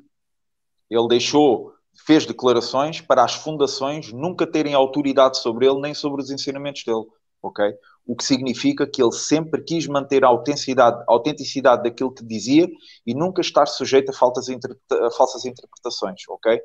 ele 0.89 1.07
deixou, 1.07 1.73
fez 2.05 2.25
declarações 2.25 3.01
para 3.01 3.23
as 3.23 3.35
fundações 3.35 4.13
nunca 4.13 4.47
terem 4.47 4.73
autoridade 4.73 5.37
sobre 5.39 5.67
ele, 5.67 5.81
nem 5.81 5.93
sobre 5.93 6.21
os 6.21 6.29
ensinamentos 6.29 6.83
dele, 6.85 7.05
ok? 7.41 7.73
O 8.09 8.15
que 8.15 8.23
significa 8.23 8.87
que 8.87 9.03
ele 9.03 9.11
sempre 9.11 9.61
quis 9.61 9.85
manter 9.85 10.25
a 10.25 10.27
autenticidade, 10.29 10.99
a 11.07 11.13
autenticidade 11.13 11.83
daquilo 11.83 12.11
que 12.11 12.25
dizia 12.25 12.67
e 13.05 13.13
nunca 13.13 13.39
estar 13.39 13.67
sujeito 13.67 14.09
a, 14.09 14.13
faltas, 14.13 14.47
a 14.49 15.11
falsas 15.11 15.45
interpretações, 15.45 16.19
ok? 16.27 16.59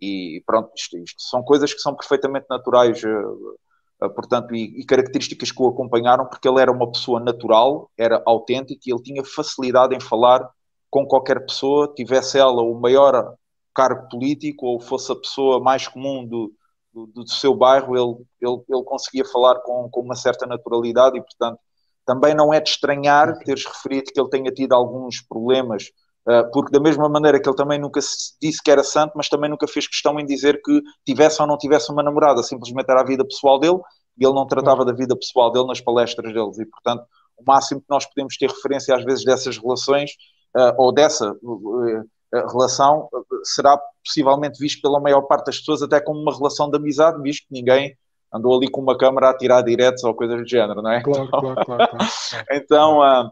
E 0.00 0.44
pronto, 0.46 0.70
isto, 0.76 0.96
isto, 0.98 1.20
são 1.20 1.42
coisas 1.42 1.74
que 1.74 1.80
são 1.80 1.92
perfeitamente 1.92 2.46
naturais, 2.48 3.02
uh, 3.02 4.06
uh, 4.06 4.14
portanto, 4.14 4.54
e, 4.54 4.80
e, 4.80 4.86
características 4.86 5.50
que 5.50 5.60
o 5.60 5.66
acompanharam, 5.66 6.24
porque 6.24 6.48
ele 6.48 6.60
era 6.60 6.70
uma 6.70 6.88
pessoa 6.92 7.18
natural, 7.18 7.90
era 7.98 8.22
autêntico 8.24 8.82
e 8.86 8.92
ele 8.92 9.02
tinha 9.02 9.24
facilidade 9.24 9.92
em 9.92 10.00
falar 10.00 10.48
com 10.88 11.04
qualquer 11.04 11.44
pessoa, 11.44 11.92
tivesse 11.96 12.38
ela 12.38 12.62
o 12.62 12.80
maior 12.80 13.34
cargo 13.74 14.08
político 14.08 14.66
ou 14.66 14.80
fosse 14.80 15.10
a 15.10 15.16
pessoa 15.16 15.60
mais 15.60 15.88
comum 15.88 16.24
do, 16.24 16.52
do, 16.96 17.24
do, 17.24 17.28
seu 17.28 17.54
bairro, 17.54 17.94
ele, 17.94 18.26
ele, 18.40 18.62
ele 18.68 18.84
conseguia 18.84 19.24
falar 19.26 19.56
com, 19.60 19.88
com 19.90 20.00
uma 20.00 20.14
certa 20.14 20.46
naturalidade 20.46 21.18
e, 21.18 21.20
portanto, 21.20 21.58
também 22.06 22.34
não 22.34 22.54
é 22.54 22.60
de 22.60 22.70
estranhar 22.70 23.36
teres 23.40 23.66
referido 23.66 24.10
que 24.12 24.18
ele 24.18 24.30
tenha 24.30 24.50
tido 24.50 24.72
alguns 24.72 25.20
problemas, 25.20 25.90
uh, 26.26 26.50
porque 26.52 26.70
da 26.70 26.80
mesma 26.80 27.08
maneira 27.08 27.38
que 27.40 27.46
ele 27.48 27.56
também 27.56 27.78
nunca 27.78 28.00
disse 28.00 28.62
que 28.62 28.70
era 28.70 28.82
santo, 28.82 29.12
mas 29.16 29.28
também 29.28 29.50
nunca 29.50 29.66
fez 29.68 29.86
questão 29.86 30.18
em 30.18 30.24
dizer 30.24 30.62
que 30.62 30.80
tivesse 31.04 31.42
ou 31.42 31.48
não 31.48 31.58
tivesse 31.58 31.92
uma 31.92 32.02
namorada, 32.02 32.42
simplesmente 32.42 32.88
era 32.88 33.00
a 33.00 33.04
vida 33.04 33.26
pessoal 33.26 33.58
dele 33.58 33.80
e 34.18 34.24
ele 34.24 34.34
não 34.34 34.46
tratava 34.46 34.84
da 34.84 34.92
vida 34.92 35.14
pessoal 35.16 35.52
dele 35.52 35.66
nas 35.66 35.80
palestras 35.80 36.32
deles. 36.32 36.58
E, 36.58 36.64
portanto, 36.64 37.04
o 37.36 37.44
máximo 37.46 37.80
que 37.80 37.90
nós 37.90 38.06
podemos 38.06 38.36
ter 38.38 38.48
referência 38.48 38.96
às 38.96 39.04
vezes 39.04 39.24
dessas 39.24 39.58
relações 39.58 40.12
uh, 40.56 40.72
ou 40.78 40.92
dessa 40.92 41.32
uh, 41.32 42.04
relação 42.40 43.08
será 43.44 43.78
possivelmente 44.04 44.58
visto 44.58 44.80
pela 44.80 45.00
maior 45.00 45.22
parte 45.22 45.46
das 45.46 45.58
pessoas 45.58 45.82
até 45.82 46.00
como 46.00 46.20
uma 46.20 46.34
relação 46.34 46.70
de 46.70 46.76
amizade, 46.76 47.20
visto 47.22 47.46
que 47.48 47.54
ninguém 47.54 47.96
andou 48.32 48.56
ali 48.56 48.68
com 48.70 48.80
uma 48.80 48.96
câmara 48.96 49.30
a 49.30 49.36
tirar 49.36 49.62
diretos 49.62 50.04
ou 50.04 50.14
coisas 50.14 50.38
do 50.38 50.48
género, 50.48 50.82
não 50.82 50.90
é? 50.90 51.02
Claro, 51.02 51.24
então, 51.24 51.40
claro, 51.40 51.64
claro, 51.64 51.88
claro. 51.90 52.04
então, 52.50 53.00
uh, 53.00 53.30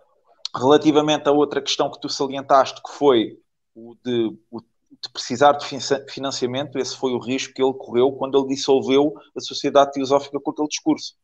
relativamente 0.56 1.28
a 1.28 1.32
outra 1.32 1.60
questão 1.60 1.90
que 1.90 2.00
tu 2.00 2.08
salientaste, 2.08 2.80
que 2.82 2.90
foi 2.90 3.38
o 3.74 3.96
de, 4.04 4.36
o 4.50 4.60
de 4.60 5.10
precisar 5.12 5.52
de 5.52 5.66
financiamento, 6.08 6.78
esse 6.78 6.96
foi 6.96 7.12
o 7.12 7.18
risco 7.18 7.52
que 7.52 7.62
ele 7.62 7.74
correu 7.74 8.12
quando 8.12 8.38
ele 8.38 8.54
dissolveu 8.54 9.12
a 9.36 9.40
Sociedade 9.40 9.92
Teosófica 9.92 10.40
com 10.40 10.50
aquele 10.50 10.68
discurso. 10.68 11.14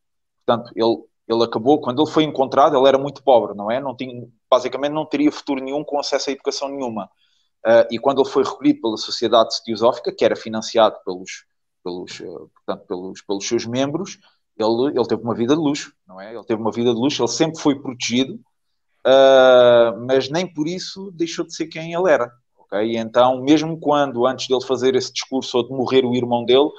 Portanto, 0.45 0.71
ele, 0.75 0.97
ele 1.27 1.43
acabou, 1.43 1.79
quando 1.79 2.01
ele 2.01 2.11
foi 2.11 2.23
encontrado, 2.23 2.77
ele 2.77 2.87
era 2.87 2.97
muito 2.97 3.23
pobre, 3.23 3.55
não 3.55 3.71
é? 3.71 3.79
Não 3.79 3.95
tinha, 3.95 4.27
basicamente 4.49 4.91
não 4.91 5.05
teria 5.05 5.31
futuro 5.31 5.63
nenhum 5.63 5.83
com 5.83 5.99
acesso 5.99 6.29
a 6.29 6.33
educação 6.33 6.69
nenhuma. 6.69 7.09
Uh, 7.65 7.85
e 7.91 7.99
quando 7.99 8.21
ele 8.21 8.29
foi 8.29 8.43
recolhido 8.43 8.81
pela 8.81 8.97
Sociedade 8.97 9.63
Teosófica, 9.63 10.11
que 10.11 10.25
era 10.25 10.35
financiado 10.35 10.97
pelos, 11.05 11.45
pelos, 11.83 12.19
uh, 12.19 12.49
portanto, 12.55 12.87
pelos, 12.87 13.21
pelos 13.21 13.47
seus 13.47 13.65
membros, 13.65 14.17
ele, 14.57 14.97
ele 14.97 15.07
teve 15.07 15.21
uma 15.21 15.35
vida 15.35 15.55
de 15.55 15.61
luxo, 15.61 15.93
não 16.07 16.19
é? 16.19 16.33
Ele 16.33 16.43
teve 16.43 16.59
uma 16.59 16.71
vida 16.71 16.91
de 16.93 16.99
luxo, 16.99 17.21
ele 17.21 17.29
sempre 17.29 17.61
foi 17.61 17.79
protegido, 17.79 18.33
uh, 19.05 20.05
mas 20.07 20.29
nem 20.29 20.51
por 20.51 20.67
isso 20.67 21.11
deixou 21.11 21.45
de 21.45 21.55
ser 21.55 21.67
quem 21.67 21.93
ele 21.93 22.09
era. 22.09 22.31
Okay? 22.57 22.93
E 22.93 22.97
então, 22.97 23.41
mesmo 23.41 23.79
quando, 23.79 24.25
antes 24.25 24.47
dele 24.47 24.65
fazer 24.65 24.95
esse 24.95 25.13
discurso 25.13 25.57
ou 25.57 25.63
de 25.67 25.71
morrer 25.71 26.03
o 26.03 26.15
irmão 26.15 26.43
dele, 26.43 26.69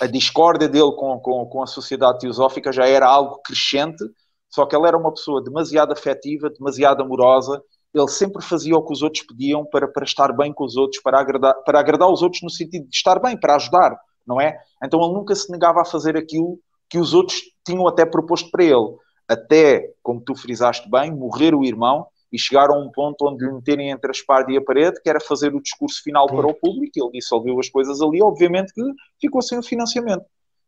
a 0.00 0.06
discórdia 0.06 0.68
dele 0.68 0.92
com, 0.92 1.18
com, 1.18 1.44
com 1.46 1.62
a 1.64 1.66
sociedade 1.66 2.20
teosófica 2.20 2.70
já 2.72 2.86
era 2.86 3.08
algo 3.08 3.40
crescente, 3.42 4.04
só 4.48 4.64
que 4.64 4.76
ele 4.76 4.86
era 4.86 4.96
uma 4.96 5.10
pessoa 5.10 5.42
demasiado 5.42 5.92
afetiva, 5.92 6.48
demasiado 6.48 7.02
amorosa, 7.02 7.60
ele 7.94 8.08
sempre 8.08 8.42
fazia 8.42 8.76
o 8.76 8.82
que 8.82 8.92
os 8.92 9.02
outros 9.02 9.24
pediam 9.24 9.64
para, 9.64 9.86
para 9.86 10.04
estar 10.04 10.32
bem 10.32 10.52
com 10.52 10.64
os 10.64 10.76
outros, 10.76 11.02
para 11.02 11.20
agradar, 11.20 11.54
para 11.64 11.78
agradar 11.78 12.10
os 12.10 12.22
outros 12.22 12.42
no 12.42 12.50
sentido 12.50 12.88
de 12.88 12.96
estar 12.96 13.18
bem, 13.18 13.36
para 13.36 13.56
ajudar, 13.56 13.98
não 14.26 14.40
é? 14.40 14.58
Então 14.82 15.02
ele 15.02 15.12
nunca 15.12 15.34
se 15.34 15.50
negava 15.50 15.82
a 15.82 15.84
fazer 15.84 16.16
aquilo 16.16 16.58
que 16.88 16.98
os 16.98 17.12
outros 17.12 17.40
tinham 17.64 17.86
até 17.86 18.04
proposto 18.06 18.50
para 18.50 18.64
ele. 18.64 18.96
Até, 19.28 19.90
como 20.02 20.20
tu 20.20 20.34
frisaste 20.34 20.90
bem, 20.90 21.10
morrer 21.10 21.54
o 21.54 21.64
irmão 21.64 22.06
e 22.32 22.38
chegar 22.38 22.70
a 22.70 22.78
um 22.78 22.90
ponto 22.90 23.26
onde 23.28 23.44
lhe 23.44 23.52
meterem 23.52 23.90
entre 23.90 24.10
a 24.10 24.12
espada 24.12 24.50
e 24.50 24.56
a 24.56 24.64
parede, 24.64 25.00
que 25.02 25.08
era 25.08 25.20
fazer 25.20 25.54
o 25.54 25.60
discurso 25.60 26.02
final 26.02 26.26
para 26.26 26.46
o 26.46 26.54
público, 26.54 26.92
ele 26.96 27.10
dissolveu 27.12 27.58
as 27.60 27.68
coisas 27.68 28.00
ali, 28.00 28.22
obviamente 28.22 28.72
que 28.72 28.82
ficou 29.20 29.42
sem 29.42 29.58
o 29.58 29.62
financiamento. 29.62 30.24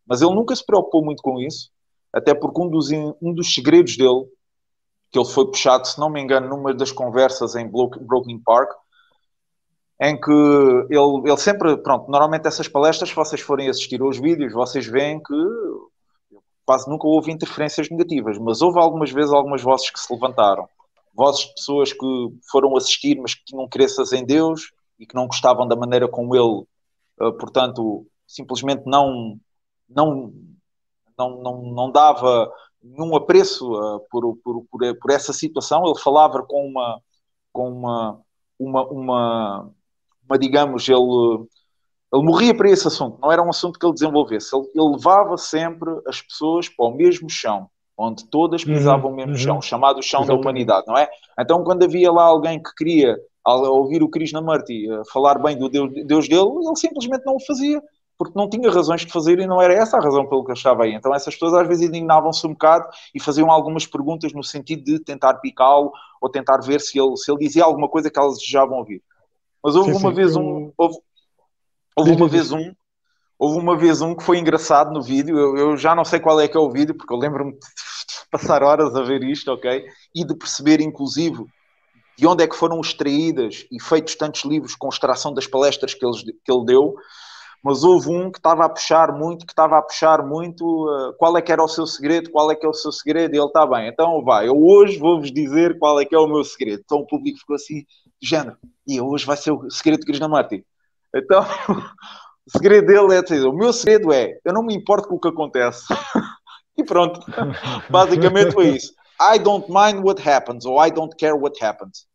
Mas 0.07 0.21
ele 0.21 0.35
nunca 0.35 0.55
se 0.55 0.65
preocupou 0.65 1.03
muito 1.03 1.23
com 1.23 1.41
isso, 1.41 1.71
até 2.13 2.35
porque 2.35 2.61
um 2.61 2.69
dos, 2.69 2.91
um 2.91 3.35
dos 3.35 3.55
segredos 3.55 3.97
dele 3.97 4.27
que 5.15 5.19
ele 5.21 5.29
foi 5.29 5.47
puxado, 5.47 5.87
se 5.87 5.97
não 6.01 6.11
me 6.11 6.21
engano, 6.21 6.49
numa 6.49 6.75
das 6.75 6.91
conversas 6.91 7.55
em 7.55 7.69
Brooklyn 7.69 8.41
Park, 8.45 8.69
em 10.01 10.21
que 10.21 10.33
ele, 10.91 11.23
ele 11.25 11.37
sempre, 11.37 11.77
pronto, 11.77 12.11
normalmente 12.11 12.49
essas 12.49 12.67
palestras, 12.67 13.11
se 13.11 13.15
vocês 13.15 13.41
forem 13.41 13.69
assistir 13.69 14.03
aos 14.03 14.19
vídeos, 14.19 14.53
vocês 14.53 14.85
veem 14.85 15.23
que 15.23 15.35
quase 16.67 16.91
nunca 16.91 17.07
houve 17.07 17.31
interferências 17.31 17.89
negativas, 17.89 18.37
mas 18.39 18.61
houve 18.61 18.81
algumas 18.81 19.13
vezes 19.13 19.33
algumas 19.33 19.63
vozes 19.63 19.89
que 19.89 20.01
se 20.01 20.13
levantaram. 20.13 20.69
Vozes 21.15 21.43
de 21.43 21.55
pessoas 21.55 21.93
que 21.93 22.39
foram 22.51 22.77
assistir, 22.77 23.17
mas 23.21 23.35
que 23.35 23.45
tinham 23.45 23.69
crenças 23.69 24.13
em 24.13 24.25
Deus 24.27 24.73
e 24.99 25.07
que 25.07 25.15
não 25.15 25.29
gostavam 25.29 25.69
da 25.69 25.77
maneira 25.77 26.09
como 26.09 26.35
ele, 26.35 26.67
eh, 27.21 27.33
portanto, 27.39 28.05
simplesmente 28.27 28.83
não, 28.85 29.39
não, 29.89 30.35
não, 31.17 31.41
não, 31.41 31.63
não 31.63 31.93
dava 31.93 32.51
nenhum 32.85 33.17
apreço 33.17 33.73
uh, 33.73 34.01
por, 34.11 34.37
por, 34.37 34.65
por, 34.71 34.97
por, 34.97 35.11
essa 35.11 35.33
situação. 35.33 35.85
Ele 35.87 35.99
falava 35.99 36.43
com 36.43 36.67
uma, 36.67 37.01
com 37.53 37.71
uma, 37.71 38.21
uma, 38.59 38.87
uma, 38.89 39.71
uma 40.29 40.39
digamos, 40.39 40.89
ele, 40.89 40.99
ele 42.13 42.23
morria 42.23 42.55
para 42.55 42.71
esse 42.71 42.87
assunto, 42.87 43.19
não 43.21 43.33
era 43.33 43.43
um 43.43 43.49
assunto 43.49 43.79
que 43.79 43.87
ele 43.87 43.95
desenvolvesse. 43.95 44.55
Ele, 44.55 44.67
ele 44.75 44.91
levava 44.91 45.37
sempre 45.39 45.91
as 46.07 46.21
pessoas 46.21 46.69
para 46.69 46.87
o 46.87 46.95
mesmo 46.95 47.31
chão, 47.31 47.69
onde 47.97 48.29
todas 48.29 48.65
uhum, 48.65 48.75
pisavam 48.75 49.07
uhum, 49.07 49.13
o 49.13 49.17
mesmo 49.17 49.33
uhum. 49.33 49.39
chão, 49.39 49.63
chamado 49.63 50.03
chão 50.03 50.21
Exatamente. 50.21 50.43
da 50.43 50.51
humanidade, 50.51 50.87
não 50.87 50.99
é? 50.99 51.09
Então, 51.41 51.65
quando 51.65 51.85
havia 51.85 52.13
lá 52.13 52.25
alguém 52.25 52.63
que 52.63 52.75
queria 52.77 53.17
ao 53.45 53.63
ouvir 53.65 54.03
o 54.03 54.09
Krishnamurti 54.09 54.87
falar 55.13 55.39
bem 55.39 55.57
do 55.57 55.69
Deus, 55.69 55.91
Deus 56.07 56.29
dele, 56.29 56.49
ele 56.65 56.77
simplesmente 56.77 57.25
não 57.27 57.37
o 57.37 57.45
fazia 57.45 57.83
porque 58.17 58.39
não 58.39 58.49
tinha 58.49 58.71
razões 58.71 59.03
de 59.03 59.13
fazer 59.13 59.39
e 59.39 59.47
não 59.47 59.61
era 59.61 59.75
essa 59.75 59.97
a 59.97 60.01
razão 60.01 60.27
pelo 60.29 60.45
que 60.45 60.51
eu 60.51 60.55
estava 60.55 60.85
aí. 60.85 60.95
Então 60.95 61.15
essas 61.15 61.35
pessoas 61.35 61.55
às 61.55 61.67
vezes 61.67 61.89
indignavam-se 61.89 62.47
um 62.47 62.51
bocado 62.51 62.89
e 63.15 63.21
faziam 63.21 63.51
algumas 63.51 63.87
perguntas 63.87 64.33
no 64.33 64.43
sentido 64.43 64.85
de 64.85 64.99
tentar 64.99 65.35
picá-lo 65.35 65.93
ou 66.21 66.29
tentar 66.29 66.59
ver 66.59 66.81
se 66.81 66.99
ele, 66.99 67.17
se 67.17 67.31
ele 67.31 67.41
dizia 67.41 67.65
alguma 67.65 67.89
coisa 67.89 68.11
que 68.11 68.19
elas 68.19 68.39
desejavam 68.39 68.79
ouvir. 68.79 69.03
Mas 69.63 69.75
houve 69.75 69.93
sim, 69.93 69.99
uma 69.99 70.11
sim, 70.11 70.17
vez 70.17 70.37
eu... 70.37 70.43
um... 70.43 70.73
Houve, 70.77 70.97
houve 71.97 72.13
uma 72.13 72.29
vez 72.29 72.53
um... 72.53 72.73
Houve 73.37 73.59
uma 73.59 73.77
vez 73.77 74.01
um 74.01 74.15
que 74.15 74.23
foi 74.23 74.39
engraçado 74.39 74.93
no 74.93 75.03
vídeo, 75.03 75.37
eu, 75.37 75.57
eu 75.57 75.77
já 75.77 75.93
não 75.93 76.05
sei 76.05 76.21
qual 76.21 76.41
é 76.41 76.47
que 76.47 76.57
é 76.57 76.61
o 76.61 76.71
vídeo, 76.71 76.95
porque 76.95 77.13
eu 77.13 77.19
lembro-me 77.19 77.53
de 77.53 77.59
passar 78.31 78.63
horas 78.63 78.95
a 78.95 79.03
ver 79.03 79.25
isto, 79.25 79.51
ok? 79.51 79.85
E 80.15 80.25
de 80.25 80.35
perceber, 80.37 80.81
inclusive, 80.81 81.45
de 82.17 82.27
onde 82.27 82.45
é 82.45 82.47
que 82.47 82.57
foram 82.57 82.81
extraídas 82.81 83.67
e 83.73 83.83
feitos 83.83 84.15
tantos 84.15 84.45
livros 84.45 84.77
com 84.77 84.89
extração 84.89 85.35
das 85.35 85.49
palestras 85.49 85.95
que 85.95 86.07
ele, 86.07 86.17
que 86.45 86.53
ele 86.53 86.65
deu, 86.65 86.95
mas 87.65 87.83
houve 87.83 88.11
um 88.11 88.31
que 88.31 88.39
estava 88.39 88.67
a 88.67 88.69
puxar 88.69 89.11
muito, 89.11 89.47
que 89.47 89.53
estava 89.53 89.79
a 89.79 89.83
puxar 89.83 90.23
muito 90.23 90.63
uh, 90.65 91.15
qual 91.15 91.35
é 91.39 91.41
que 91.41 91.51
era 91.51 91.65
o 91.65 91.69
seu 91.69 91.87
segredo, 91.87 92.31
qual 92.31 92.51
é 92.51 92.55
que 92.55 92.67
é 92.67 92.69
o 92.69 92.75
seu 92.75 92.93
segredo, 92.93 93.35
e 93.35 93.39
ele 93.39 93.47
está 93.47 93.67
bem, 93.67 93.89
então 93.89 94.23
vai, 94.23 94.47
eu 94.47 94.63
hoje 94.63 94.99
vou-vos 94.99 95.33
dizer 95.33 95.79
qual 95.79 95.99
é 95.99 96.05
que 96.05 96.15
é 96.15 96.19
o 96.19 96.27
meu 96.27 96.45
segredo. 96.45 96.83
Então 96.85 96.99
o 96.99 97.07
público 97.07 97.39
ficou 97.39 97.57
assim, 97.57 97.87
género, 98.23 98.59
e 98.87 99.01
hoje 99.01 99.25
vai 99.25 99.39
ser 99.39 99.51
o 99.51 99.71
segredo 99.71 100.01
de 100.01 100.07
Krishnamurti. 100.07 100.63
Então, 101.17 101.41
o 102.47 102.51
segredo 102.51 102.87
dele 102.87 103.15
é 103.15 103.23
dizer, 103.23 103.47
o 103.47 103.53
meu 103.55 103.73
segredo 103.73 104.13
é, 104.13 104.39
eu 104.45 104.53
não 104.53 104.63
me 104.63 104.75
importo 104.75 105.09
com 105.09 105.15
o 105.15 105.21
que 105.21 105.29
acontece. 105.29 105.87
e 106.77 106.85
pronto, 106.85 107.19
basicamente 107.89 108.53
foi 108.53 108.77
isso. 108.77 108.93
I 109.19 109.39
don't 109.39 109.69
mind 109.71 110.05
what 110.05 110.21
happens, 110.29 110.67
ou 110.67 110.85
I 110.85 110.91
don't 110.91 111.17
care 111.17 111.35
what 111.35 111.65
happens. 111.65 112.07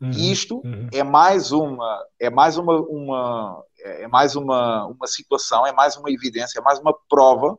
Uhum, 0.00 0.10
isto 0.10 0.60
uhum. 0.64 0.88
é 0.92 1.02
mais 1.02 1.50
uma, 1.50 2.04
é 2.20 2.30
mais 2.30 2.56
uma, 2.56 2.78
uma 2.82 3.64
é, 3.86 4.02
é 4.02 4.08
mais 4.08 4.34
uma, 4.36 4.86
uma 4.86 5.06
situação, 5.06 5.66
é 5.66 5.72
mais 5.72 5.96
uma 5.96 6.10
evidência, 6.10 6.58
é 6.58 6.62
mais 6.62 6.78
uma 6.78 6.94
prova 7.08 7.56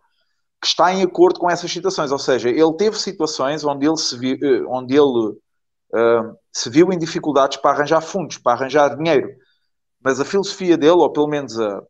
que 0.62 0.68
está 0.68 0.94
em 0.94 1.04
acordo 1.04 1.40
com 1.40 1.50
essas 1.50 1.72
situações. 1.72 2.12
Ou 2.12 2.20
seja, 2.20 2.50
ele 2.50 2.74
teve 2.78 2.98
situações 2.98 3.64
onde 3.64 3.88
ele 3.88 3.98
se 3.98 4.18
viu, 4.18 4.38
eh, 4.42 4.64
onde 4.68 4.96
ele, 4.96 5.30
uh, 5.94 6.38
se 6.52 6.70
viu 6.70 6.92
em 6.92 6.98
dificuldades 6.98 7.58
para 7.58 7.72
arranjar 7.72 8.02
fundos, 8.02 8.38
para 8.38 8.54
arranjar 8.54 8.96
dinheiro. 8.96 9.30
Mas 10.04 10.20
a 10.20 10.26
filosofia 10.26 10.78
dele, 10.78 10.94
ou 10.94 11.12
pelo 11.12 11.28
menos 11.28 11.60
a, 11.60 11.82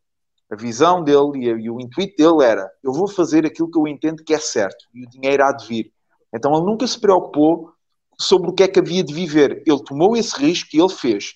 a 0.52 0.56
visão 0.56 1.04
dele 1.04 1.46
e, 1.46 1.52
a, 1.52 1.54
e, 1.58 1.70
o 1.70 1.80
intuito 1.80 2.16
dele 2.18 2.44
era: 2.44 2.70
eu 2.84 2.92
vou 2.94 3.08
fazer 3.08 3.46
aquilo 3.46 3.72
que 3.72 3.78
eu 3.78 3.88
entendo 3.88 4.24
que 4.24 4.34
é 4.34 4.40
certo 4.40 4.86
e 4.94 5.06
o 5.06 5.10
dinheiro 5.10 5.44
há 5.44 5.52
de 5.52 5.68
vir. 5.68 5.94
Então 6.34 6.54
ele 6.54 6.66
nunca 6.66 6.86
se 6.86 7.00
preocupou 7.00 7.72
sobre 8.20 8.50
o 8.50 8.54
que 8.54 8.64
é 8.64 8.68
que 8.68 8.80
havia 8.80 9.04
de 9.04 9.14
viver. 9.14 9.64
Ele 9.66 9.84
tomou 9.84 10.16
esse 10.18 10.38
risco 10.38 10.70
e 10.74 10.80
ele 10.80 10.90
fez. 10.90 11.36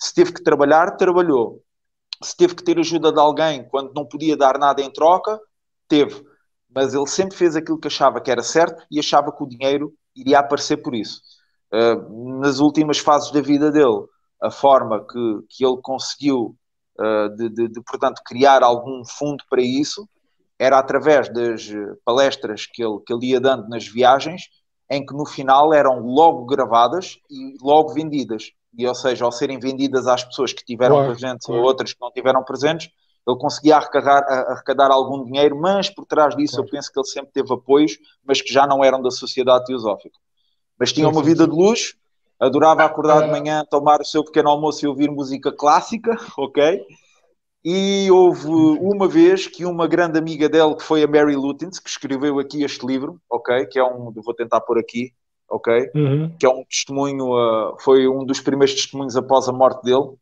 Se 0.00 0.12
teve 0.14 0.32
que 0.32 0.42
trabalhar, 0.42 0.96
trabalhou. 0.96 1.62
Se 2.22 2.36
teve 2.36 2.54
que 2.54 2.64
ter 2.64 2.78
ajuda 2.78 3.12
de 3.12 3.18
alguém 3.18 3.68
quando 3.68 3.92
não 3.94 4.06
podia 4.06 4.36
dar 4.36 4.58
nada 4.58 4.80
em 4.82 4.90
troca, 4.90 5.40
teve. 5.88 6.24
Mas 6.74 6.94
ele 6.94 7.06
sempre 7.06 7.36
fez 7.36 7.54
aquilo 7.54 7.78
que 7.78 7.88
achava 7.88 8.20
que 8.20 8.30
era 8.30 8.42
certo 8.42 8.84
e 8.90 8.98
achava 8.98 9.32
que 9.32 9.42
o 9.42 9.48
dinheiro 9.48 9.92
iria 10.16 10.38
aparecer 10.38 10.78
por 10.78 10.94
isso. 10.94 11.20
Uh, 11.72 12.38
nas 12.40 12.58
últimas 12.58 12.98
fases 12.98 13.30
da 13.30 13.40
vida 13.40 13.70
dele, 13.70 14.04
a 14.40 14.50
forma 14.50 15.06
que, 15.06 15.38
que 15.48 15.64
ele 15.64 15.78
conseguiu, 15.82 16.56
uh, 16.98 17.28
de, 17.36 17.48
de, 17.48 17.68
de, 17.68 17.80
portanto, 17.82 18.20
criar 18.24 18.62
algum 18.62 19.04
fundo 19.04 19.42
para 19.48 19.62
isso, 19.62 20.08
era 20.58 20.78
através 20.78 21.28
das 21.32 21.68
palestras 22.04 22.66
que 22.66 22.84
ele, 22.84 23.00
que 23.06 23.12
ele 23.12 23.30
ia 23.30 23.40
dando 23.40 23.68
nas 23.68 23.86
viagens, 23.86 24.42
em 24.88 25.04
que 25.04 25.14
no 25.14 25.26
final 25.26 25.72
eram 25.72 26.00
logo 26.00 26.44
gravadas 26.46 27.18
e 27.30 27.56
logo 27.60 27.94
vendidas. 27.94 28.50
E, 28.76 28.86
ou 28.86 28.94
seja, 28.94 29.24
ao 29.24 29.32
serem 29.32 29.58
vendidas 29.58 30.06
às 30.06 30.24
pessoas 30.24 30.52
que 30.52 30.64
tiveram 30.64 30.96
claro, 30.96 31.10
presentes 31.10 31.46
claro. 31.46 31.60
ou 31.60 31.66
outras 31.66 31.92
que 31.92 32.00
não 32.00 32.10
tiveram 32.10 32.42
presentes, 32.42 32.90
ele 33.26 33.38
conseguia 33.38 33.76
arrecadar, 33.76 34.22
arrecadar 34.50 34.90
algum 34.90 35.24
dinheiro, 35.24 35.56
mas 35.58 35.88
por 35.88 36.06
trás 36.06 36.34
disso 36.34 36.56
claro. 36.56 36.68
eu 36.68 36.70
penso 36.70 36.92
que 36.92 36.98
ele 36.98 37.06
sempre 37.06 37.32
teve 37.32 37.52
apoios, 37.52 37.98
mas 38.24 38.40
que 38.40 38.52
já 38.52 38.66
não 38.66 38.82
eram 38.82 39.00
da 39.00 39.10
sociedade 39.10 39.66
teosófica. 39.66 40.18
Mas 40.78 40.92
tinha 40.92 41.08
uma 41.08 41.22
vida 41.22 41.46
de 41.46 41.54
luxo, 41.54 41.94
adorava 42.40 42.84
acordar 42.84 43.20
de 43.20 43.28
é. 43.28 43.30
manhã, 43.30 43.64
tomar 43.70 44.00
o 44.00 44.04
seu 44.04 44.24
pequeno 44.24 44.48
almoço 44.48 44.84
e 44.84 44.88
ouvir 44.88 45.10
música 45.10 45.52
clássica, 45.52 46.16
ok? 46.36 46.80
E 47.64 48.10
houve 48.10 48.48
uma 48.48 49.06
vez 49.06 49.46
que 49.46 49.64
uma 49.64 49.86
grande 49.86 50.18
amiga 50.18 50.48
dele, 50.48 50.74
que 50.74 50.82
foi 50.82 51.04
a 51.04 51.06
Mary 51.06 51.36
Lutens, 51.36 51.78
que 51.78 51.88
escreveu 51.88 52.40
aqui 52.40 52.64
este 52.64 52.84
livro, 52.84 53.20
ok? 53.30 53.66
Que 53.66 53.78
é 53.78 53.84
um, 53.84 54.12
vou 54.12 54.34
tentar 54.34 54.60
pôr 54.62 54.78
aqui, 54.80 55.12
ok? 55.52 55.90
Uhum. 55.94 56.34
Que 56.38 56.46
é 56.46 56.48
um 56.48 56.64
testemunho, 56.64 57.32
uh, 57.32 57.76
foi 57.80 58.08
um 58.08 58.24
dos 58.24 58.40
primeiros 58.40 58.74
testemunhos 58.74 59.16
após 59.16 59.48
a 59.48 59.52
morte 59.52 59.82
dele, 59.84 60.14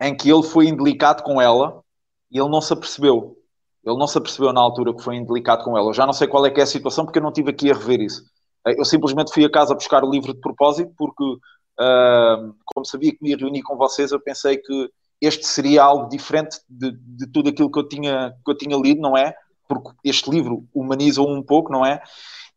em 0.00 0.16
que 0.16 0.30
ele 0.30 0.42
foi 0.42 0.68
indelicado 0.68 1.22
com 1.22 1.40
ela 1.42 1.82
e 2.30 2.38
ele 2.38 2.48
não 2.48 2.60
se 2.60 2.72
apercebeu. 2.72 3.36
Ele 3.84 3.98
não 3.98 4.06
se 4.06 4.16
apercebeu 4.18 4.52
na 4.52 4.60
altura 4.60 4.94
que 4.94 5.02
foi 5.02 5.16
indelicado 5.16 5.64
com 5.64 5.76
ela. 5.76 5.88
Eu 5.88 5.94
já 5.94 6.06
não 6.06 6.12
sei 6.12 6.28
qual 6.28 6.44
é 6.46 6.50
que 6.50 6.60
é 6.60 6.62
a 6.62 6.66
situação 6.66 7.04
porque 7.04 7.18
eu 7.18 7.22
não 7.22 7.32
tive 7.32 7.50
aqui 7.50 7.70
a 7.70 7.74
rever 7.74 8.00
isso. 8.00 8.22
Eu 8.64 8.84
simplesmente 8.84 9.32
fui 9.32 9.44
a 9.44 9.50
casa 9.50 9.74
buscar 9.74 10.04
o 10.04 10.10
livro 10.10 10.34
de 10.34 10.40
propósito 10.40 10.92
porque, 10.96 11.24
uh, 11.24 12.54
como 12.66 12.84
sabia 12.84 13.12
que 13.12 13.22
me 13.22 13.30
ia 13.30 13.36
reunir 13.36 13.62
com 13.62 13.76
vocês, 13.76 14.12
eu 14.12 14.20
pensei 14.20 14.58
que 14.58 14.90
este 15.20 15.46
seria 15.46 15.82
algo 15.82 16.08
diferente 16.08 16.60
de, 16.68 16.92
de 16.92 17.26
tudo 17.32 17.48
aquilo 17.48 17.70
que 17.70 17.78
eu, 17.78 17.88
tinha, 17.88 18.34
que 18.44 18.50
eu 18.50 18.56
tinha 18.56 18.76
lido, 18.76 19.00
não 19.00 19.16
é? 19.16 19.34
Porque 19.66 19.90
este 20.04 20.30
livro 20.30 20.64
humaniza-o 20.74 21.26
um 21.26 21.42
pouco, 21.42 21.72
não 21.72 21.84
é? 21.84 22.00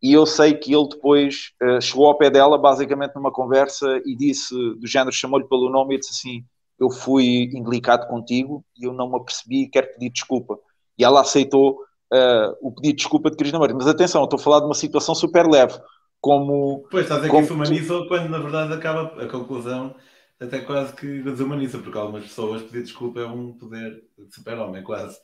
E 0.01 0.11
eu 0.13 0.25
sei 0.25 0.55
que 0.55 0.73
ele 0.73 0.87
depois 0.89 1.51
uh, 1.61 1.79
chegou 1.79 2.07
ao 2.07 2.17
pé 2.17 2.29
dela, 2.29 2.57
basicamente 2.57 3.15
numa 3.15 3.31
conversa, 3.31 4.01
e 4.05 4.15
disse, 4.15 4.53
do 4.53 4.87
género, 4.87 5.11
chamou-lhe 5.11 5.47
pelo 5.47 5.69
nome 5.69 5.95
e 5.95 5.99
disse 5.99 6.11
assim: 6.11 6.43
Eu 6.79 6.89
fui 6.89 7.49
indelicado 7.53 8.07
contigo 8.07 8.65
e 8.79 8.85
eu 8.85 8.93
não 8.93 9.09
me 9.09 9.17
apercebi 9.17 9.63
e 9.63 9.69
quero 9.69 9.93
pedir 9.93 10.09
desculpa. 10.09 10.57
E 10.97 11.03
ela 11.03 11.21
aceitou 11.21 11.81
uh, 12.11 12.57
o 12.61 12.71
pedido 12.71 12.95
de 12.95 12.97
desculpa 12.97 13.29
de 13.29 13.37
Krishnamurti. 13.37 13.73
Mas 13.73 13.87
atenção, 13.87 14.21
eu 14.21 14.25
estou 14.25 14.39
a 14.39 14.43
falar 14.43 14.59
de 14.59 14.65
uma 14.65 14.73
situação 14.73 15.13
super 15.13 15.47
leve. 15.47 15.79
Como. 16.19 16.83
Pois, 16.89 17.03
estás 17.03 17.23
a 17.23 17.27
dizer 17.27 17.35
que 17.35 17.43
isso 17.43 17.53
humaniza 17.53 18.05
quando 18.07 18.29
na 18.29 18.39
verdade 18.39 18.73
acaba 18.73 19.23
a 19.23 19.27
conclusão 19.27 19.95
até 20.39 20.59
quase 20.59 20.93
que 20.93 21.21
desumaniza, 21.21 21.77
porque 21.77 21.97
algumas 21.97 22.23
pessoas 22.23 22.63
pedir 22.63 22.83
desculpa 22.83 23.19
é 23.19 23.25
um 23.25 23.53
poder 23.53 24.03
de 24.17 24.33
super-homem, 24.33 24.83
quase. 24.83 25.15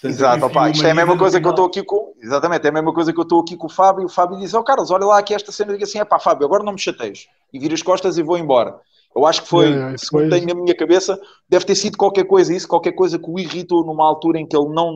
Portanto, 0.00 0.16
Exato, 0.16 0.46
opa, 0.46 0.70
isto 0.70 0.86
é 0.86 0.92
a 0.92 0.94
mesma 0.94 1.18
coisa 1.18 1.40
que 1.40 1.46
eu 1.46 1.50
estou 1.50 1.66
aqui 1.66 1.82
com. 1.82 2.12
Exatamente, 2.22 2.64
é 2.64 2.68
a 2.68 2.72
mesma 2.72 2.94
coisa 2.94 3.12
que 3.12 3.18
eu 3.18 3.22
estou 3.22 3.40
aqui 3.40 3.56
com 3.56 3.66
o 3.66 3.70
Fábio. 3.70 4.06
O 4.06 4.08
Fábio 4.08 4.38
diz: 4.38 4.54
Ó 4.54 4.60
oh, 4.60 4.64
Carlos, 4.64 4.90
olha 4.92 5.04
lá 5.04 5.18
aqui 5.18 5.34
esta 5.34 5.50
cena. 5.50 5.72
Diga 5.72 5.84
assim: 5.84 5.98
é 5.98 6.04
pá, 6.04 6.20
Fábio, 6.20 6.46
agora 6.46 6.62
não 6.62 6.72
me 6.72 6.78
chateias. 6.78 7.26
E 7.52 7.58
vira 7.58 7.74
as 7.74 7.82
costas 7.82 8.16
e 8.16 8.22
vou 8.22 8.38
embora. 8.38 8.78
Eu 9.14 9.26
acho 9.26 9.42
que 9.42 9.48
foi, 9.48 9.72
é, 9.72 9.94
é, 9.94 10.28
tenho 10.28 10.46
na 10.46 10.54
minha 10.54 10.76
cabeça, 10.76 11.18
deve 11.48 11.64
ter 11.64 11.74
sido 11.74 11.96
qualquer 11.96 12.24
coisa 12.24 12.54
isso, 12.54 12.68
qualquer 12.68 12.92
coisa 12.92 13.18
que 13.18 13.28
o 13.28 13.38
irritou 13.38 13.84
numa 13.84 14.06
altura 14.06 14.38
em 14.38 14.46
que 14.46 14.56
ele 14.56 14.68
não, 14.68 14.92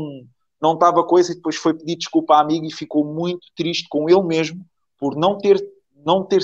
não 0.61 0.75
estava 0.75 1.03
coisa 1.03 1.33
e 1.33 1.35
depois 1.35 1.57
foi 1.57 1.75
pedir 1.75 1.97
desculpa 1.97 2.37
à 2.37 2.41
amiga 2.41 2.65
e 2.65 2.73
ficou 2.73 3.05
muito 3.05 3.47
triste 3.57 3.89
com 3.89 4.09
ele 4.09 4.23
mesmo 4.23 4.65
por 4.99 5.17
não 5.17 5.37
ter, 5.37 5.61
não 6.07 6.23
ter, 6.25 6.41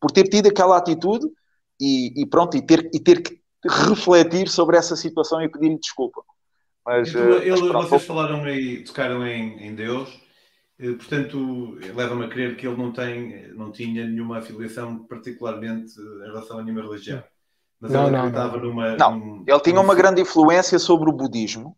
por 0.00 0.12
ter 0.12 0.28
tido 0.28 0.46
aquela 0.46 0.76
atitude 0.76 1.26
e, 1.80 2.22
e, 2.22 2.26
pronto, 2.26 2.56
e 2.56 2.62
ter, 2.62 2.88
e 2.94 3.00
ter 3.00 3.20
que 3.20 3.36
refletir 3.68 4.48
sobre 4.48 4.76
essa 4.76 4.94
situação 4.94 5.42
e 5.42 5.50
pedir-lhe 5.50 5.80
desculpa. 5.80 6.22
Mas, 6.86 7.08
então, 7.08 7.38
ele, 7.38 7.50
mas 7.50 7.60
pronto, 7.60 7.88
vocês 7.88 8.04
falaram 8.06 8.44
aí, 8.44 8.84
tocaram 8.84 9.26
em, 9.26 9.66
em 9.66 9.74
Deus, 9.74 10.20
eh, 10.78 10.92
portanto, 10.92 11.76
leva-me 11.94 12.26
a 12.26 12.28
crer 12.28 12.56
que 12.56 12.64
ele 12.64 12.76
não, 12.76 12.92
tem, 12.92 13.52
não 13.54 13.72
tinha 13.72 14.06
nenhuma 14.06 14.38
afiliação 14.38 14.98
particularmente 15.04 15.98
em 16.00 16.26
relação 16.26 16.60
a 16.60 16.62
nenhuma 16.62 16.82
religião. 16.82 17.24
Mas 17.80 17.90
não, 17.90 18.06
ele 18.06 18.30
não, 18.30 18.60
numa. 18.60 18.96
Não, 18.96 19.18
num, 19.18 19.44
ele 19.46 19.60
tinha 19.60 19.80
uma 19.80 19.96
grande 19.96 20.22
influência 20.22 20.78
sobre 20.78 21.10
o 21.10 21.12
budismo 21.12 21.76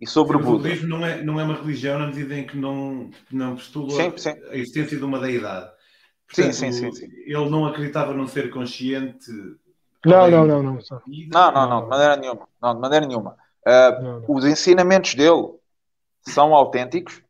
e 0.00 0.06
sobre 0.06 0.36
sim, 0.36 0.42
o 0.42 0.46
Buda. 0.46 0.56
O 0.56 0.62
budismo 0.62 0.88
não 0.88 1.04
é, 1.04 1.22
não 1.22 1.40
é 1.40 1.44
uma 1.44 1.54
religião 1.54 1.98
na 1.98 2.06
medida 2.06 2.38
em 2.38 2.46
que 2.46 2.56
não, 2.56 3.10
não 3.32 3.56
postula 3.56 3.90
sim, 3.90 4.12
sim. 4.16 4.34
a 4.50 4.56
existência 4.56 4.96
de 4.96 5.04
uma 5.04 5.18
deidade. 5.18 5.70
Portanto, 6.26 6.52
sim, 6.54 6.72
sim, 6.72 6.92
sim, 6.92 7.06
Ele 7.26 7.50
não 7.50 7.66
acreditava 7.66 8.14
num 8.14 8.26
ser 8.26 8.48
consciente. 8.50 9.30
Não, 10.06 10.30
não, 10.30 10.46
não, 10.46 10.62
não. 10.62 10.78
Não, 11.30 11.52
não, 11.52 11.68
não, 11.68 11.82
de 11.82 11.88
maneira 11.88 12.16
nenhuma. 12.16 12.48
Não, 12.62 12.74
de 12.74 12.80
maneira 12.80 13.06
nenhuma. 13.06 13.43
Uh, 13.66 14.02
não, 14.02 14.20
não. 14.20 14.24
Os 14.28 14.44
ensinamentos 14.44 15.14
dele 15.14 15.48
são 16.28 16.54
autênticos, 16.54 17.22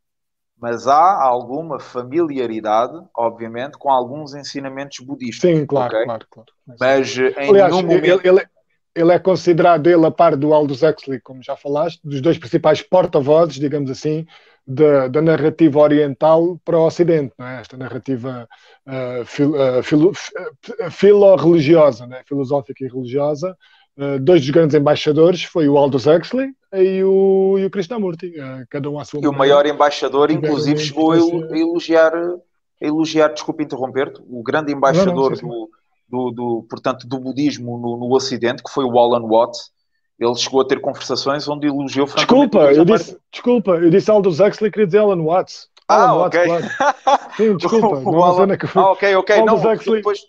mas 0.58 0.86
há 0.86 1.22
alguma 1.22 1.78
familiaridade, 1.78 2.98
obviamente, 3.14 3.76
com 3.76 3.90
alguns 3.90 4.34
ensinamentos 4.34 4.98
budistas. 5.00 5.50
Sim, 5.50 5.66
claro, 5.66 5.92
okay? 5.92 6.04
claro, 6.04 6.26
claro. 6.30 6.48
Mas 6.80 7.16
em 7.16 7.50
Aliás, 7.50 7.72
nenhum 7.72 7.86
momento. 7.86 8.04
Ele, 8.04 8.28
ele, 8.28 8.46
ele, 8.94 9.12
é 9.12 9.18
considerado, 9.18 9.88
ele, 9.88 10.06
a 10.06 10.10
par 10.10 10.36
do 10.36 10.54
Aldous 10.54 10.82
Huxley, 10.82 11.20
como 11.20 11.42
já 11.42 11.56
falaste, 11.56 12.00
dos 12.04 12.20
dois 12.20 12.38
principais 12.38 12.80
porta-vozes, 12.80 13.56
digamos 13.56 13.90
assim, 13.90 14.26
da, 14.66 15.08
da, 15.08 15.20
narrativa 15.20 15.78
oriental 15.78 16.58
para 16.64 16.78
o 16.78 16.86
Ocidente, 16.86 17.34
é? 17.38 17.60
esta 17.60 17.76
narrativa 17.76 18.48
uh, 18.86 19.24
fil, 19.26 19.50
uh, 19.50 19.82
filo, 19.82 20.10
uh, 20.10 20.90
filo-religiosa, 20.90 22.06
né? 22.06 22.22
filosófica 22.26 22.84
e 22.84 22.88
religiosa. 22.88 23.56
Uh, 23.96 24.18
dois 24.18 24.40
dos 24.40 24.50
grandes 24.50 24.74
embaixadores 24.74 25.44
foi 25.44 25.68
o 25.68 25.78
Aldous 25.78 26.06
Huxley 26.06 26.48
e 26.72 27.04
o, 27.04 27.56
e 27.58 27.64
o 27.64 27.70
Krishnamurti, 27.70 28.34
uh, 28.40 28.66
cada 28.68 28.90
um 28.90 28.98
à 28.98 29.04
sua 29.04 29.20
E 29.22 29.28
o 29.28 29.32
maior 29.32 29.66
embaixador, 29.66 30.32
inclusive, 30.32 30.80
chegou 30.80 31.12
a, 31.12 31.16
elogiar, 31.16 32.12
a 32.12 32.84
elogiar, 32.84 33.28
desculpe 33.28 33.62
interromper-te, 33.62 34.20
o 34.28 34.42
grande 34.42 34.72
embaixador 34.72 35.40
não, 35.40 35.48
não. 35.48 35.58
Do, 35.58 35.70
do, 36.08 36.30
do, 36.32 36.66
portanto, 36.68 37.06
do 37.06 37.20
budismo 37.20 37.78
no, 37.78 37.96
no 37.96 38.12
Ocidente, 38.14 38.64
que 38.64 38.70
foi 38.70 38.84
o 38.84 38.98
Alan 38.98 39.26
Watts, 39.28 39.70
ele 40.18 40.34
chegou 40.34 40.60
a 40.60 40.64
ter 40.66 40.80
conversações 40.80 41.46
onde 41.48 41.68
elogiou 41.68 42.06
Desculpa, 42.06 42.72
eu 42.72 42.84
disse, 42.84 43.16
desculpa, 43.32 43.72
eu 43.72 43.90
disse 43.90 44.10
Aldous 44.10 44.40
Huxley, 44.40 44.70
queria 44.70 44.86
dizer 44.86 44.98
Alan 44.98 45.22
Watts. 45.22 45.68
Ah, 45.88 46.08
Alan 46.08 46.26
ok. 46.26 46.46
Watts, 46.48 46.76
claro. 46.76 47.20
Sim, 47.36 47.56
desculpa. 47.56 47.86
o, 47.86 48.10
o 48.10 48.22
Alan... 48.24 48.56
que... 48.56 48.66
Ah, 48.74 48.90
ok, 48.90 49.14
ok. 49.14 49.38
Aldous 49.38 49.62
não, 49.62 49.72
Huxley... 49.72 49.96
depois, 49.98 50.20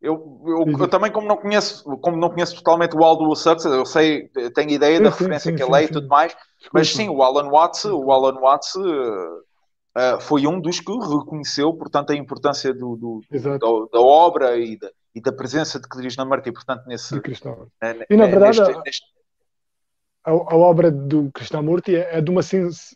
eu, 0.00 0.40
eu, 0.46 0.78
eu, 0.78 0.88
também, 0.88 1.10
como 1.10 1.26
não 1.26 1.36
conheço, 1.36 1.84
como 1.98 2.16
não 2.16 2.30
conheço 2.30 2.54
totalmente 2.56 2.96
o 2.96 3.02
Aldous 3.02 3.44
Huxley, 3.44 3.78
eu 3.78 3.84
sei, 3.84 4.28
tenho 4.54 4.70
ideia 4.70 4.96
sim, 4.96 5.02
da 5.02 5.10
referência 5.10 5.50
sim, 5.50 5.56
que 5.56 5.62
ele 5.62 5.76
é 5.76 5.84
e 5.84 5.88
tudo 5.88 6.06
mais, 6.06 6.36
mas 6.72 6.88
sim, 6.88 7.08
o 7.08 7.22
Alan 7.22 7.50
Watts, 7.50 7.84
o 7.84 8.12
Alan 8.12 8.38
Watts 8.40 8.76
uh, 8.76 8.80
uh, 8.80 10.20
foi 10.20 10.46
um 10.46 10.60
dos 10.60 10.78
que 10.78 10.92
reconheceu, 10.92 11.74
portanto, 11.74 12.12
a 12.12 12.16
importância 12.16 12.72
do, 12.72 12.96
do, 12.96 13.20
do 13.28 13.88
da, 13.92 14.00
obra 14.00 14.56
e 14.56 14.78
da, 14.78 14.88
e 15.14 15.20
da 15.20 15.32
presença 15.32 15.80
de 15.80 15.88
Krishnamurti, 15.88 16.52
portanto, 16.52 16.84
nesse... 16.86 17.16
E 18.08 18.16
na 18.16 18.26
verdade... 18.26 18.60
Neste, 18.60 18.80
neste, 18.84 19.18
a, 20.24 20.30
a 20.30 20.56
obra 20.56 20.90
do 20.90 21.30
Krishnamurti 21.32 21.96
é, 21.96 22.18
é, 22.18 22.20
de 22.20 22.30
uma, 22.30 22.40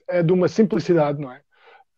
é 0.09 0.23
de 0.23 0.33
uma 0.33 0.49
simplicidade, 0.49 1.21
não 1.21 1.33
é? 1.33 1.41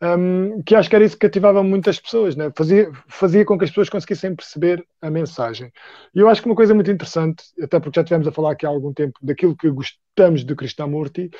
Um, 0.02 0.62
que 0.62 0.74
acho 0.74 0.90
que 0.90 0.96
era 0.96 1.04
isso 1.04 1.16
que 1.16 1.26
cativava 1.26 1.62
muitas 1.62 1.98
pessoas, 1.98 2.36
né? 2.36 2.50
fazia, 2.54 2.90
fazia 3.08 3.44
com 3.44 3.56
que 3.56 3.64
as 3.64 3.70
pessoas 3.70 3.88
conseguissem 3.88 4.34
perceber 4.34 4.84
a 5.00 5.10
mensagem. 5.10 5.72
E 6.14 6.18
eu 6.18 6.28
acho 6.28 6.42
que 6.42 6.48
uma 6.48 6.56
coisa 6.56 6.74
muito 6.74 6.90
interessante, 6.90 7.44
até 7.62 7.78
porque 7.78 7.96
já 7.96 8.02
estivemos 8.02 8.26
a 8.26 8.32
falar 8.32 8.52
aqui 8.52 8.66
há 8.66 8.68
algum 8.68 8.92
tempo 8.92 9.18
daquilo 9.22 9.56
que 9.56 9.70
gostamos 9.70 10.44
de 10.44 10.54
Krishnamurti 10.54 11.30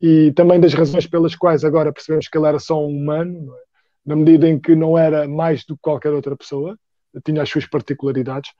e 0.00 0.30
também 0.32 0.60
das 0.60 0.74
razões 0.74 1.06
pelas 1.06 1.34
quais 1.34 1.64
agora 1.64 1.92
percebemos 1.92 2.28
que 2.28 2.38
ele 2.38 2.46
era 2.46 2.58
só 2.58 2.80
um 2.80 2.90
humano, 2.90 3.52
é? 3.54 3.62
na 4.04 4.16
medida 4.16 4.48
em 4.48 4.58
que 4.58 4.74
não 4.76 4.96
era 4.98 5.26
mais 5.26 5.64
do 5.64 5.74
que 5.74 5.82
qualquer 5.82 6.12
outra 6.12 6.36
pessoa, 6.36 6.78
tinha 7.24 7.42
as 7.42 7.48
suas 7.48 7.66
particularidades. 7.66 8.50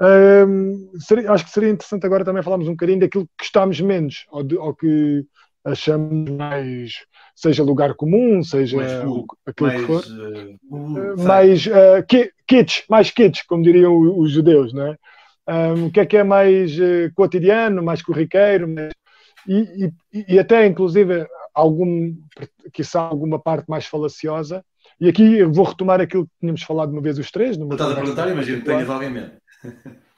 Um, 0.00 0.90
seria, 0.98 1.30
acho 1.30 1.44
que 1.44 1.50
seria 1.50 1.68
interessante 1.68 2.06
agora 2.06 2.24
também 2.24 2.42
falarmos 2.42 2.68
um 2.68 2.72
bocadinho 2.72 3.00
daquilo 3.00 3.26
que 3.26 3.44
gostamos 3.44 3.80
menos, 3.80 4.26
ou, 4.30 4.42
de, 4.42 4.56
ou 4.56 4.74
que 4.74 5.24
achamos 5.64 6.30
mais, 6.30 6.92
seja 7.34 7.62
lugar 7.62 7.94
comum, 7.94 8.42
seja 8.42 8.76
mais, 8.76 8.92
aquilo 8.92 9.26
mais, 9.60 9.80
que 9.80 9.86
for, 9.86 10.04
uh, 10.04 10.58
uh, 10.70 11.22
mais 11.22 11.66
uh, 11.66 12.04
kitsch, 12.46 12.84
mais 12.88 13.10
kitsch, 13.10 13.42
como 13.46 13.62
diriam 13.62 13.96
os, 14.18 14.30
judeus, 14.30 14.72
não 14.72 14.86
é? 14.86 14.96
Um, 15.48 15.86
o 15.86 15.90
que 15.90 16.00
é 16.00 16.06
que 16.06 16.16
é 16.16 16.24
mais 16.24 16.72
uh, 16.78 17.12
cotidiano, 17.14 17.82
mais 17.82 18.02
corriqueiro, 18.02 18.68
mais, 18.68 18.92
e, 19.48 19.92
e, 20.12 20.34
e, 20.34 20.38
até 20.38 20.66
inclusive 20.66 21.26
algum, 21.54 22.14
que 22.72 22.82
alguma 22.94 23.38
parte 23.38 23.68
mais 23.68 23.86
falaciosa, 23.86 24.62
E 25.00 25.08
aqui 25.08 25.42
vou 25.44 25.64
retomar 25.64 26.00
aquilo 26.00 26.26
que 26.26 26.32
tínhamos 26.40 26.62
falado 26.62 26.92
uma 26.92 27.00
vez 27.00 27.18
os 27.18 27.30
três. 27.30 27.56
Estás 27.56 27.92
a 27.92 27.94
perguntar, 27.94 28.30
imagino 28.30 28.58
que 28.58 28.64
tenhas 28.66 28.90
alguém 28.90 29.10
mesmo. 29.10 29.32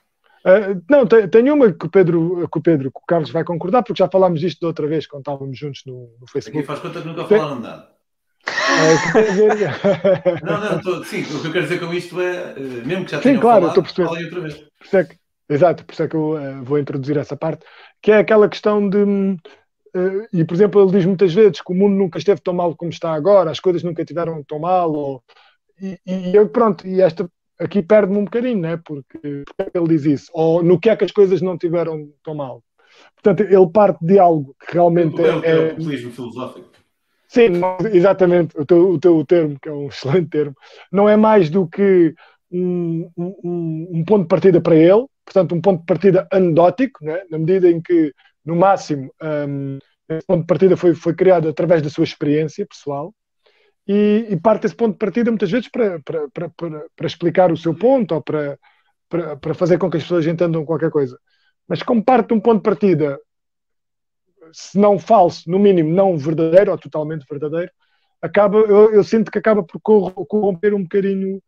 Uh, 0.44 0.82
não, 0.90 1.06
tenho 1.06 1.54
uma 1.54 1.72
que 1.72 1.86
o, 1.86 1.90
Pedro, 1.90 2.48
que 2.50 2.58
o 2.58 2.62
Pedro, 2.62 2.90
que 2.90 2.98
o 2.98 3.06
Carlos 3.06 3.30
vai 3.30 3.44
concordar, 3.44 3.82
porque 3.82 4.02
já 4.02 4.08
falámos 4.08 4.40
disto 4.40 4.60
da 4.60 4.66
outra 4.66 4.86
vez 4.88 5.06
quando 5.06 5.20
estávamos 5.20 5.56
juntos 5.56 5.82
no, 5.86 6.16
no 6.20 6.26
Facebook. 6.26 6.58
Aqui 6.58 6.66
faz 6.66 6.80
conta 6.80 7.00
que 7.00 7.08
nunca 7.08 7.24
falaram 7.24 7.60
nada. 7.60 7.92
Uh, 8.44 10.42
não, 10.44 10.60
não, 10.60 10.80
tô, 10.80 11.04
sim, 11.04 11.22
o 11.22 11.40
que 11.40 11.46
eu 11.46 11.52
quero 11.52 11.64
dizer 11.64 11.78
com 11.78 11.94
isto 11.94 12.20
é, 12.20 12.54
eh, 12.56 12.84
mesmo 12.84 13.04
que 13.04 13.12
já 13.12 13.20
tenham 13.20 13.36
sim, 13.36 13.40
claro, 13.40 13.66
falado, 13.66 13.86
estou 13.86 14.06
falem 14.06 14.24
outra 14.24 14.40
vez. 14.40 14.54
Por 14.54 14.98
é 14.98 15.04
que, 15.04 15.16
exato, 15.48 15.84
por 15.84 15.92
isso 15.92 16.02
é 16.02 16.08
que 16.08 16.16
eu 16.16 16.30
uh, 16.32 16.64
vou 16.64 16.78
introduzir 16.78 17.16
essa 17.16 17.36
parte, 17.36 17.64
que 18.00 18.10
é 18.10 18.18
aquela 18.18 18.48
questão 18.48 18.88
de, 18.88 18.98
uh, 18.98 20.26
e 20.32 20.44
por 20.44 20.54
exemplo, 20.54 20.82
ele 20.82 20.90
diz 20.90 21.06
muitas 21.06 21.32
vezes 21.32 21.60
que 21.60 21.72
o 21.72 21.74
mundo 21.74 21.94
nunca 21.94 22.18
esteve 22.18 22.40
tão 22.40 22.54
mal 22.54 22.74
como 22.74 22.90
está 22.90 23.12
agora, 23.12 23.50
as 23.50 23.60
coisas 23.60 23.84
nunca 23.84 24.02
estiveram 24.02 24.42
tão 24.42 24.58
mal, 24.58 24.92
ou, 24.92 25.22
e, 25.80 25.98
e 26.04 26.34
eu, 26.34 26.48
pronto, 26.48 26.84
e 26.84 27.00
esta 27.00 27.30
aqui 27.62 27.82
perde-me 27.82 28.18
um 28.18 28.24
bocadinho, 28.24 28.60
né? 28.60 28.80
porque, 28.84 29.44
porque 29.56 29.78
ele 29.78 29.88
diz 29.88 30.04
isso, 30.04 30.30
ou 30.32 30.62
no 30.62 30.78
que 30.78 30.90
é 30.90 30.96
que 30.96 31.04
as 31.04 31.12
coisas 31.12 31.40
não 31.40 31.56
tiveram 31.56 32.08
tão 32.24 32.34
mal. 32.34 32.62
Portanto, 33.14 33.40
ele 33.48 33.70
parte 33.72 34.04
de 34.04 34.18
algo 34.18 34.54
que 34.60 34.74
realmente 34.74 35.20
o, 35.20 35.26
é. 35.26 35.48
é, 35.48 35.66
é 35.72 36.10
filosófico. 36.10 36.70
Sim, 37.28 37.52
exatamente, 37.92 38.58
o 38.58 38.66
teu, 38.66 38.90
o 38.90 38.98
teu 38.98 39.24
termo, 39.24 39.58
que 39.60 39.68
é 39.68 39.72
um 39.72 39.88
excelente 39.88 40.28
termo, 40.28 40.54
não 40.90 41.08
é 41.08 41.16
mais 41.16 41.48
do 41.48 41.66
que 41.66 42.14
um, 42.50 43.10
um, 43.16 43.88
um 43.90 44.04
ponto 44.04 44.22
de 44.22 44.28
partida 44.28 44.60
para 44.60 44.76
ele, 44.76 45.06
portanto, 45.24 45.54
um 45.54 45.60
ponto 45.60 45.80
de 45.80 45.86
partida 45.86 46.28
anedótico, 46.30 47.04
né? 47.04 47.22
na 47.30 47.38
medida 47.38 47.70
em 47.70 47.80
que, 47.80 48.12
no 48.44 48.54
máximo, 48.54 49.10
um, 49.48 49.78
esse 50.08 50.26
ponto 50.26 50.42
de 50.42 50.46
partida 50.46 50.76
foi, 50.76 50.94
foi 50.94 51.14
criado 51.14 51.48
através 51.48 51.80
da 51.80 51.88
sua 51.88 52.04
experiência 52.04 52.66
pessoal, 52.66 53.14
e, 53.86 54.26
e, 54.30 54.40
parte 54.40 54.62
desse 54.62 54.76
ponto 54.76 54.92
de 54.92 54.98
partida 54.98 55.30
muitas 55.30 55.50
vezes 55.50 55.68
para, 55.68 56.00
para, 56.00 56.28
para, 56.28 56.50
para, 56.50 57.06
explicar 57.06 57.50
o 57.50 57.56
seu 57.56 57.74
ponto 57.74 58.14
ou 58.14 58.22
para, 58.22 58.58
para, 59.08 59.36
para 59.36 59.54
fazer 59.54 59.78
com 59.78 59.90
que 59.90 59.96
as 59.96 60.04
pessoas 60.04 60.26
entendam 60.26 60.64
qualquer 60.64 60.90
coisa. 60.90 61.18
Mas 61.66 61.82
como 61.82 62.04
parte 62.04 62.28
de 62.28 62.34
um 62.34 62.40
ponto 62.40 62.58
de 62.58 62.62
partida, 62.62 63.18
se 64.52 64.78
não 64.78 64.98
falso, 64.98 65.50
no 65.50 65.58
mínimo 65.58 65.92
não 65.92 66.16
verdadeiro 66.16 66.70
ou 66.70 66.78
totalmente 66.78 67.26
verdadeiro, 67.28 67.72
acaba, 68.20 68.58
eu, 68.58 68.94
eu 68.94 69.04
sinto 69.04 69.30
que 69.30 69.38
acaba 69.38 69.62
por 69.64 69.80
corromper 69.80 70.74
um 70.74 70.82
bocadinho 70.82 71.38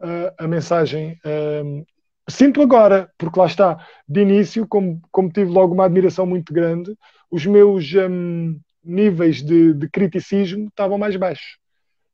uh, 0.00 0.34
a 0.38 0.46
mensagem. 0.46 1.18
Uh, 1.24 1.86
sinto 2.28 2.60
agora, 2.60 3.10
porque 3.16 3.38
lá 3.38 3.46
está, 3.46 3.86
de 4.06 4.20
início, 4.20 4.66
como, 4.68 5.00
como 5.10 5.32
tive 5.32 5.50
logo 5.50 5.72
uma 5.72 5.86
admiração 5.86 6.26
muito 6.26 6.52
grande, 6.52 6.94
os 7.30 7.46
meus 7.46 7.86
um, 7.94 8.58
níveis 8.84 9.42
de, 9.42 9.72
de 9.72 9.88
criticismo 9.88 10.68
estavam 10.68 10.98
mais 10.98 11.16
baixos 11.16 11.58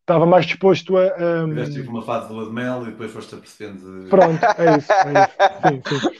estava 0.04 0.26
mais 0.26 0.46
disposto 0.46 0.96
a. 0.96 1.16
Um... 1.18 1.48
Tiveste 1.48 1.74
tipo 1.74 1.90
uma 1.90 2.02
fase 2.02 2.28
de 2.28 2.34
lua 2.34 2.46
de 2.46 2.52
mel 2.52 2.82
e 2.82 2.90
depois 2.90 3.10
foste 3.10 3.34
apercebendo. 3.34 4.08
Pronto, 4.08 4.44
é 4.44 4.76
isso. 4.78 4.92
É 4.92 5.74
isso. 5.74 5.82
Sim, 5.90 6.00
sim. 6.00 6.18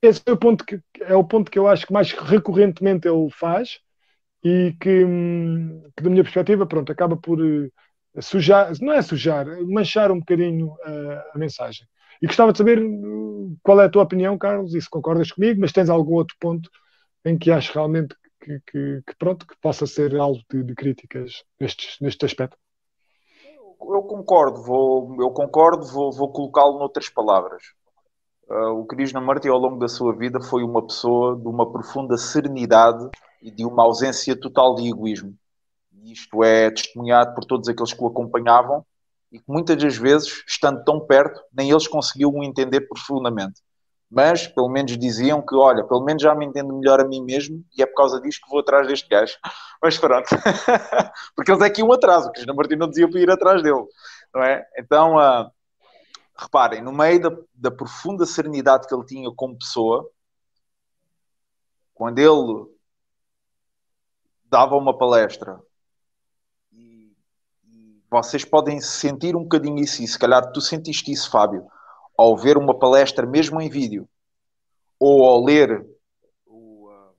Esse 0.00 0.22
é 0.24 0.32
o, 0.32 0.36
ponto 0.36 0.64
que, 0.64 0.80
é 1.00 1.14
o 1.14 1.24
ponto 1.24 1.50
que 1.50 1.58
eu 1.58 1.66
acho 1.66 1.84
que 1.86 1.92
mais 1.92 2.12
recorrentemente 2.12 3.08
ele 3.08 3.28
faz 3.30 3.80
e 4.42 4.74
que, 4.80 5.04
que 5.96 6.02
da 6.02 6.08
minha 6.08 6.22
perspectiva, 6.22 6.64
pronto, 6.64 6.90
acaba 6.92 7.16
por 7.16 7.40
uh, 7.40 7.70
sujar, 8.20 8.72
não 8.80 8.92
é 8.92 9.02
sujar, 9.02 9.46
manchar 9.66 10.12
um 10.12 10.20
bocadinho 10.20 10.68
uh, 10.68 11.22
a 11.34 11.38
mensagem. 11.38 11.86
E 12.22 12.26
gostava 12.26 12.52
de 12.52 12.58
saber 12.58 12.78
uh, 12.80 13.58
qual 13.62 13.80
é 13.80 13.86
a 13.86 13.90
tua 13.90 14.04
opinião, 14.04 14.38
Carlos, 14.38 14.74
e 14.74 14.80
se 14.80 14.88
concordas 14.88 15.32
comigo, 15.32 15.60
mas 15.60 15.72
tens 15.72 15.90
algum 15.90 16.14
outro 16.14 16.36
ponto 16.38 16.70
em 17.24 17.36
que 17.36 17.50
achas 17.50 17.74
realmente 17.74 18.14
que, 18.40 18.60
que, 18.60 19.02
que 19.06 19.16
pronto, 19.18 19.44
que 19.44 19.56
possa 19.60 19.86
ser 19.86 20.14
alvo 20.16 20.40
de, 20.50 20.62
de 20.62 20.74
críticas 20.74 21.42
neste, 21.60 22.02
neste 22.02 22.24
aspecto? 22.24 22.56
Eu 23.80 24.02
concordo, 24.02 24.62
vou, 24.62 25.16
eu 25.20 25.30
concordo, 25.30 25.86
vou, 25.86 26.12
vou 26.12 26.32
colocá-lo 26.32 26.78
noutras 26.78 27.08
palavras. 27.08 27.62
Uh, 28.48 28.80
o 28.80 28.86
Krishnamurti, 28.86 29.48
ao 29.48 29.58
longo 29.58 29.78
da 29.78 29.88
sua 29.88 30.14
vida, 30.14 30.40
foi 30.40 30.62
uma 30.62 30.84
pessoa 30.86 31.36
de 31.36 31.46
uma 31.46 31.70
profunda 31.70 32.16
serenidade 32.16 33.08
e 33.42 33.50
de 33.50 33.64
uma 33.64 33.82
ausência 33.82 34.38
total 34.38 34.74
de 34.74 34.88
egoísmo. 34.88 35.34
Isto 36.04 36.42
é 36.42 36.70
testemunhado 36.70 37.34
por 37.34 37.44
todos 37.44 37.68
aqueles 37.68 37.92
que 37.92 38.02
o 38.02 38.06
acompanhavam 38.06 38.84
e 39.30 39.38
que 39.38 39.44
muitas 39.46 39.76
das 39.76 39.96
vezes, 39.96 40.42
estando 40.46 40.82
tão 40.84 41.00
perto, 41.00 41.40
nem 41.52 41.70
eles 41.70 41.86
conseguiam 41.86 42.30
o 42.30 42.42
entender 42.42 42.80
profundamente 42.82 43.60
mas 44.10 44.46
pelo 44.46 44.68
menos 44.68 44.96
diziam 44.96 45.44
que, 45.44 45.54
olha, 45.54 45.84
pelo 45.84 46.02
menos 46.02 46.22
já 46.22 46.34
me 46.34 46.46
entendo 46.46 46.74
melhor 46.74 47.00
a 47.00 47.04
mim 47.04 47.22
mesmo 47.22 47.62
e 47.76 47.82
é 47.82 47.86
por 47.86 47.94
causa 47.94 48.20
disto 48.20 48.42
que 48.42 48.50
vou 48.50 48.60
atrás 48.60 48.86
deste 48.86 49.08
gajo. 49.08 49.36
Mas 49.82 49.98
pronto, 49.98 50.28
porque 51.36 51.52
eles 51.52 51.62
é 51.62 51.70
que 51.70 51.80
iam 51.80 51.92
atrás, 51.92 52.24
o 52.24 52.30
Cristina 52.30 52.54
Martins 52.54 52.78
não 52.78 52.88
dizia 52.88 53.08
para 53.08 53.20
ir 53.20 53.30
atrás 53.30 53.62
dele, 53.62 53.84
não 54.34 54.42
é? 54.42 54.66
Então, 54.76 55.16
uh, 55.16 55.48
reparem, 56.36 56.82
no 56.82 56.92
meio 56.92 57.20
da, 57.20 57.30
da, 57.54 57.70
profunda 57.70 58.26
serenidade 58.26 58.88
que 58.88 58.94
ele 58.94 59.04
tinha 59.04 59.30
como 59.36 59.56
pessoa, 59.56 60.10
quando 61.94 62.18
ele 62.18 62.66
dava 64.44 64.74
uma 64.74 64.96
palestra, 64.96 65.60
e, 66.72 67.14
e 67.64 68.02
vocês 68.10 68.44
podem 68.44 68.80
sentir 68.80 69.36
um 69.36 69.42
bocadinho 69.42 69.78
isso, 69.78 70.02
e 70.02 70.08
se 70.08 70.18
calhar 70.18 70.50
tu 70.50 70.60
sentiste 70.60 71.12
isso, 71.12 71.30
Fábio 71.30 71.68
ao 72.18 72.36
ver 72.36 72.58
uma 72.58 72.76
palestra, 72.76 73.24
mesmo 73.24 73.60
em 73.60 73.70
vídeo, 73.70 74.08
ou 74.98 75.24
ao 75.24 75.44
ler 75.44 75.86
uh, 76.48 77.14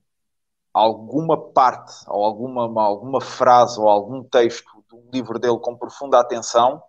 alguma 0.74 1.38
parte, 1.52 1.94
ou 2.06 2.26
alguma, 2.26 2.84
alguma 2.84 3.22
frase, 3.22 3.80
ou 3.80 3.88
algum 3.88 4.22
texto 4.22 4.84
de 4.90 4.96
um 4.96 5.10
livro 5.10 5.40
dele 5.40 5.58
com 5.60 5.78
profunda 5.78 6.20
atenção, 6.20 6.84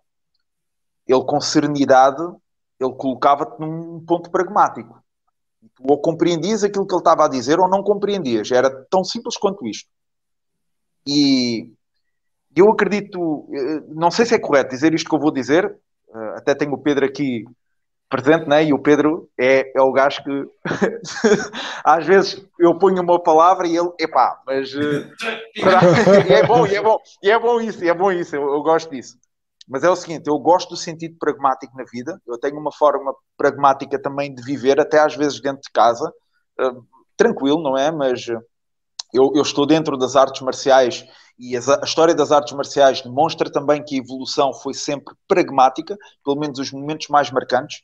ele 1.07 1.23
com 1.23 1.39
serenidade, 1.39 2.21
ele 2.77 2.93
colocava-te 2.95 3.57
num 3.61 4.03
ponto 4.05 4.29
pragmático. 4.29 5.01
Tu 5.73 5.83
ou 5.87 6.01
compreendias 6.01 6.65
aquilo 6.65 6.85
que 6.85 6.93
ele 6.93 6.99
estava 6.99 7.25
a 7.25 7.29
dizer 7.29 7.59
ou 7.59 7.67
não 7.69 7.81
compreendias. 7.81 8.51
Era 8.51 8.69
tão 8.89 9.03
simples 9.03 9.37
quanto 9.37 9.65
isto. 9.65 9.89
E 11.07 11.71
eu 12.55 12.69
acredito, 12.71 13.47
eh, 13.53 13.83
não 13.89 14.11
sei 14.11 14.25
se 14.25 14.35
é 14.35 14.39
correto 14.39 14.71
dizer 14.71 14.93
isto 14.93 15.09
que 15.09 15.15
eu 15.15 15.19
vou 15.19 15.31
dizer, 15.31 15.79
eh, 16.13 16.33
até 16.37 16.55
tenho 16.55 16.73
o 16.73 16.77
Pedro 16.77 17.05
aqui 17.05 17.45
presente, 18.11 18.45
né? 18.45 18.65
e 18.65 18.73
o 18.73 18.79
Pedro 18.79 19.29
é, 19.39 19.71
é 19.73 19.81
o 19.81 19.91
gajo 19.93 20.21
que 20.21 20.45
às 21.81 22.05
vezes 22.05 22.45
eu 22.59 22.77
ponho 22.77 23.01
uma 23.01 23.17
palavra 23.17 23.65
e 23.65 23.77
ele, 23.77 23.89
epá, 23.97 24.39
mas 24.45 24.73
uh, 24.75 25.09
e 26.27 26.33
é 26.33 26.45
bom, 26.45 26.67
e 26.67 26.75
é 26.75 26.81
bom, 26.81 26.97
é 27.23 27.39
bom 27.39 27.61
isso, 27.61 27.83
é 27.85 27.93
bom 27.93 28.11
isso, 28.11 28.35
eu, 28.35 28.41
eu, 28.53 28.61
gosto 28.61 28.91
disso. 28.91 29.17
Mas 29.65 29.85
é 29.85 29.89
o 29.89 29.95
seguinte, 29.95 30.27
eu 30.27 30.37
gosto 30.37 30.71
do 30.71 30.75
sentido 30.75 31.15
pragmático 31.17 31.75
na 31.77 31.85
vida, 31.85 32.21
eu 32.27 32.37
tenho 32.37 32.59
uma 32.59 32.73
forma 32.73 33.15
pragmática 33.37 33.97
também 33.97 34.35
de 34.35 34.43
viver, 34.43 34.77
até 34.81 34.99
às 34.99 35.15
vezes 35.15 35.39
dentro 35.39 35.61
de 35.61 35.71
casa, 35.71 36.11
uh, 36.59 36.85
tranquilo, 37.15 37.63
não 37.63 37.77
é? 37.77 37.89
Mas 37.91 38.27
uh, 38.27 38.41
eu, 39.13 39.31
eu, 39.33 39.41
estou 39.41 39.65
dentro 39.65 39.95
das 39.97 40.17
artes 40.17 40.41
marciais 40.41 41.05
e 41.39 41.55
a, 41.55 41.59
a 41.81 41.85
história 41.85 42.13
das 42.13 42.33
artes 42.33 42.53
marciais 42.53 43.01
demonstra 43.01 43.49
também 43.49 43.81
que 43.81 43.95
a 43.95 43.99
evolução 43.99 44.53
foi 44.53 44.73
sempre 44.73 45.15
pragmática, 45.27 45.97
pelo 46.25 46.37
menos 46.37 46.59
os 46.59 46.71
momentos 46.73 47.07
mais 47.07 47.31
marcantes. 47.31 47.81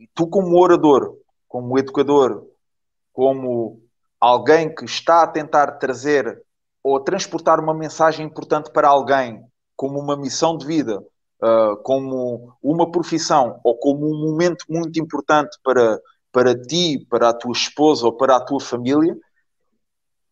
E 0.00 0.08
tu, 0.14 0.26
como 0.26 0.58
orador, 0.58 1.18
como 1.46 1.78
educador, 1.78 2.46
como 3.12 3.82
alguém 4.18 4.74
que 4.74 4.86
está 4.86 5.22
a 5.22 5.26
tentar 5.26 5.72
trazer 5.72 6.42
ou 6.82 6.98
transportar 6.98 7.60
uma 7.60 7.74
mensagem 7.74 8.24
importante 8.24 8.70
para 8.72 8.88
alguém, 8.88 9.44
como 9.76 10.00
uma 10.00 10.16
missão 10.16 10.56
de 10.56 10.64
vida, 10.64 11.04
uh, 11.42 11.76
como 11.82 12.56
uma 12.62 12.90
profissão 12.90 13.60
ou 13.62 13.76
como 13.76 14.06
um 14.06 14.30
momento 14.30 14.64
muito 14.70 14.98
importante 14.98 15.58
para, 15.62 16.00
para 16.32 16.58
ti, 16.58 17.06
para 17.10 17.28
a 17.28 17.34
tua 17.34 17.52
esposa 17.52 18.06
ou 18.06 18.12
para 18.14 18.36
a 18.36 18.40
tua 18.40 18.58
família, 18.58 19.14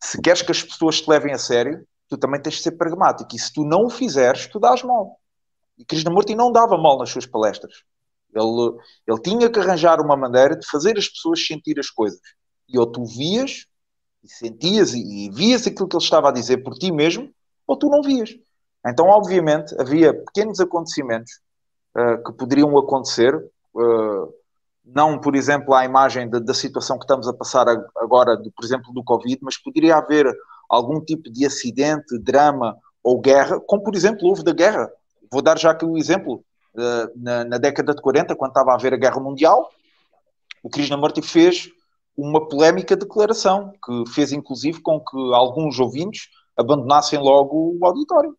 se 0.03 0.19
queres 0.19 0.41
que 0.41 0.53
as 0.53 0.63
pessoas 0.63 1.03
te 1.03 1.11
levem 1.11 1.35
a 1.35 1.39
sério, 1.39 1.87
tu 2.09 2.17
também 2.17 2.41
tens 2.41 2.55
de 2.55 2.63
ser 2.63 2.73
pragmático. 2.73 3.37
E 3.37 3.39
se 3.39 3.53
tu 3.53 3.65
não 3.65 3.85
o 3.85 3.91
fizeres, 3.91 4.47
tu 4.47 4.59
dás 4.59 4.83
mal. 4.83 5.21
E 5.77 5.85
Krishnamurti 5.85 6.35
não 6.35 6.51
dava 6.51 6.79
mal 6.79 6.97
nas 6.97 7.11
suas 7.11 7.27
palestras. 7.27 7.85
Ele, 8.35 8.77
ele 9.07 9.21
tinha 9.21 9.51
que 9.51 9.59
arranjar 9.59 10.01
uma 10.01 10.17
maneira 10.17 10.57
de 10.57 10.67
fazer 10.67 10.97
as 10.99 11.09
pessoas 11.09 11.45
sentir 11.45 11.79
as 11.79 11.91
coisas. 11.91 12.21
E 12.69 12.79
ou 12.79 12.87
tu 12.87 13.05
vias 13.05 13.67
e 14.23 14.29
sentias 14.29 14.95
e, 14.95 15.27
e 15.27 15.31
vias 15.31 15.67
aquilo 15.67 15.89
que 15.89 15.97
ele 15.97 16.03
estava 16.03 16.29
a 16.29 16.33
dizer 16.33 16.59
por 16.59 16.75
ti 16.75 16.93
mesmo, 16.93 17.31
ou 17.67 17.77
tu 17.77 17.89
não 17.89 18.03
vias. 18.03 18.31
Então, 18.87 19.07
obviamente, 19.07 19.75
havia 19.81 20.15
pequenos 20.15 20.61
acontecimentos 20.61 21.33
uh, 21.97 22.23
que 22.25 22.33
poderiam 22.33 22.77
acontecer, 22.79 23.35
uh, 23.35 24.35
não, 24.85 25.21
por 25.21 25.37
exemplo, 25.37 25.75
à 25.75 25.85
imagem 25.85 26.29
da, 26.29 26.39
da, 26.39 26.55
situação 26.55 26.99
que 26.99 27.05
estamos 27.05 27.29
a 27.29 27.35
passar 27.35 27.67
agora, 27.97 28.37
de, 28.37 28.51
por 28.51 28.65
exemplo, 28.65 28.93
do 28.93 29.05
Covid, 29.05 29.39
mas 29.43 29.59
poderia 29.59 29.97
haver 29.97 30.27
algum 30.69 31.01
tipo 31.01 31.31
de 31.31 31.45
acidente, 31.45 32.19
drama 32.19 32.77
ou 33.03 33.21
guerra, 33.21 33.61
como, 33.61 33.83
por 33.83 33.95
exemplo, 33.95 34.27
houve 34.27 34.43
da 34.43 34.53
guerra. 34.53 34.91
Vou 35.31 35.43
dar 35.43 35.59
já 35.59 35.71
aqui 35.73 35.85
o 35.85 35.93
um 35.93 35.99
exemplo 35.99 36.43
na, 37.17 37.45
na, 37.45 37.59
década 37.59 37.95
de 37.95 38.01
40, 38.01 38.37
quando 38.37 38.51
estava 38.51 38.73
a 38.73 38.75
haver 38.75 38.95
a 38.95 38.97
Guerra 38.97 39.21
Mundial, 39.21 39.71
o 40.63 40.71
Krishnamurti 40.71 41.23
fez 41.23 41.71
uma 42.17 42.49
polémica 42.49 42.97
declaração, 42.97 43.73
que 43.85 44.11
fez 44.13 44.33
inclusive 44.33 44.81
com 44.81 45.01
que 45.01 45.17
alguns 45.35 45.79
ouvintes 45.79 46.29
abandonassem 46.57 47.19
logo 47.19 47.77
o 47.81 47.87
auditório. 47.87 48.37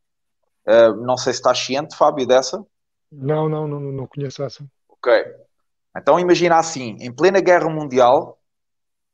Uh, 0.68 0.94
não 1.06 1.16
sei 1.16 1.34
se 1.34 1.40
estás 1.40 1.58
ciente, 1.58 1.96
Fábio, 1.96 2.28
dessa. 2.28 2.64
Não, 3.12 3.48
não, 3.48 3.68
não, 3.68 3.80
não 3.80 4.08
conheço 4.08 4.44
essa. 4.44 4.64
Ok. 4.90 5.12
Então 5.96 6.20
imagina 6.20 6.58
assim, 6.58 6.98
em 7.00 7.12
plena 7.12 7.40
guerra 7.40 7.70
mundial, 7.70 8.38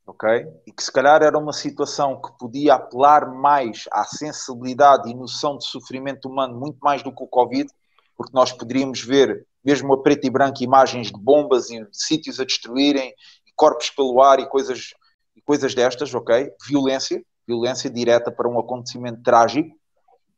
ok? 0.06 0.46
E 0.66 0.72
que 0.72 0.82
se 0.82 0.92
calhar 0.92 1.22
era 1.22 1.38
uma 1.38 1.52
situação 1.52 2.20
que 2.20 2.36
podia 2.38 2.74
apelar 2.74 3.32
mais 3.32 3.84
à 3.90 4.04
sensibilidade 4.04 5.10
e 5.10 5.14
noção 5.14 5.56
de 5.56 5.64
sofrimento 5.64 6.28
humano, 6.28 6.58
muito 6.58 6.78
mais 6.80 7.02
do 7.02 7.14
que 7.14 7.22
o 7.22 7.28
Covid, 7.28 7.70
porque 8.16 8.32
nós 8.34 8.52
poderíamos 8.52 9.02
ver, 9.02 9.46
mesmo 9.64 9.92
a 9.92 10.02
preto 10.02 10.26
e 10.26 10.30
branco, 10.30 10.62
imagens 10.62 11.08
de 11.08 11.20
bombas 11.20 11.70
e 11.70 11.86
sítios 11.92 12.40
a 12.40 12.44
destruírem, 12.44 13.12
e 13.46 13.52
corpos 13.54 13.90
pelo 13.90 14.22
ar 14.22 14.40
e 14.40 14.48
coisas, 14.48 14.94
e 15.34 15.42
coisas 15.42 15.74
destas, 15.74 16.14
ok? 16.14 16.50
Violência, 16.66 17.22
violência 17.46 17.90
direta 17.90 18.32
para 18.32 18.48
um 18.48 18.58
acontecimento 18.58 19.22
trágico. 19.22 19.76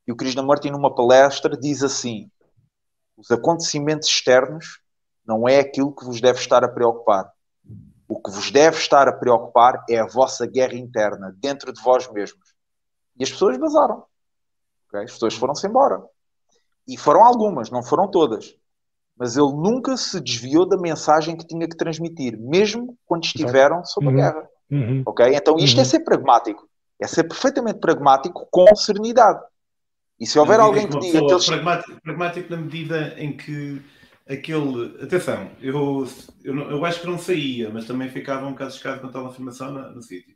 E 0.06 0.12
o 0.12 0.16
Krishnamurti, 0.16 0.70
numa 0.70 0.94
palestra, 0.94 1.56
diz 1.56 1.82
assim: 1.82 2.30
os 3.16 3.30
acontecimentos 3.30 4.08
externos 4.08 4.80
não 5.26 5.48
é 5.48 5.60
aquilo 5.60 5.94
que 5.94 6.04
vos 6.04 6.20
deve 6.20 6.38
estar 6.40 6.64
a 6.64 6.68
preocupar. 6.68 7.30
O 8.08 8.20
que 8.20 8.30
vos 8.30 8.50
deve 8.50 8.78
estar 8.78 9.06
a 9.06 9.12
preocupar 9.12 9.84
é 9.88 9.98
a 9.98 10.06
vossa 10.06 10.46
guerra 10.46 10.74
interna, 10.74 11.36
dentro 11.38 11.72
de 11.72 11.82
vós 11.82 12.10
mesmos. 12.10 12.54
E 13.18 13.22
as 13.22 13.30
pessoas 13.30 13.58
vazaram. 13.58 14.04
Okay? 14.88 15.04
As 15.04 15.12
pessoas 15.12 15.34
foram-se 15.34 15.66
embora. 15.66 16.02
E 16.89 16.97
foram 16.97 17.22
algumas, 17.22 17.70
não 17.70 17.82
foram 17.82 18.11
todas. 18.11 18.57
Mas 19.16 19.36
ele 19.36 19.53
nunca 19.53 19.97
se 19.97 20.18
desviou 20.20 20.66
da 20.66 20.78
mensagem 20.78 21.36
que 21.36 21.47
tinha 21.47 21.68
que 21.68 21.76
transmitir, 21.76 22.39
mesmo 22.41 22.97
quando 23.05 23.24
estiveram 23.24 23.84
sob 23.84 24.07
a 24.07 24.11
uhum. 24.11 24.16
guerra. 24.16 24.49
Uhum. 24.70 25.03
Ok? 25.05 25.26
Então 25.34 25.57
isto 25.59 25.76
é 25.76 25.78
uhum. 25.78 25.82
é 25.82 25.84
ser 25.84 26.01
pragmático. 26.01 26.68
É 27.01 27.07
ser 27.07 27.24
perfeitamente 27.24 27.78
pragmático 27.78 28.49
com 28.51 28.74
serenidade. 28.74 29.41
E 30.18 30.26
se 30.26 30.39
houver 30.39 30.59
alguém 30.59 30.89
que 30.89 30.99
diga 30.99 31.20
que 31.20 31.32
eles... 31.32 31.47
pragmático, 31.47 32.01
pragmático 32.01 32.51
na 32.51 32.57
medida 32.57 33.14
em 33.18 33.36
que 33.36 33.82
aquele. 34.28 35.03
Atenção, 35.03 35.51
eu, 35.61 36.09
eu, 36.43 36.70
eu, 36.70 36.84
acho 36.84 37.01
que 37.01 37.07
não 37.07 37.18
saía, 37.18 37.70
mas 37.70 37.86
também 37.86 38.09
ficava 38.09 38.47
um 38.47 38.53
bocado 38.53 38.70
escado 38.70 39.01
com 39.01 39.09
tal 39.09 39.26
afirmação 39.26 39.72
no, 39.72 39.95
no 39.95 40.03
sítio. 40.03 40.34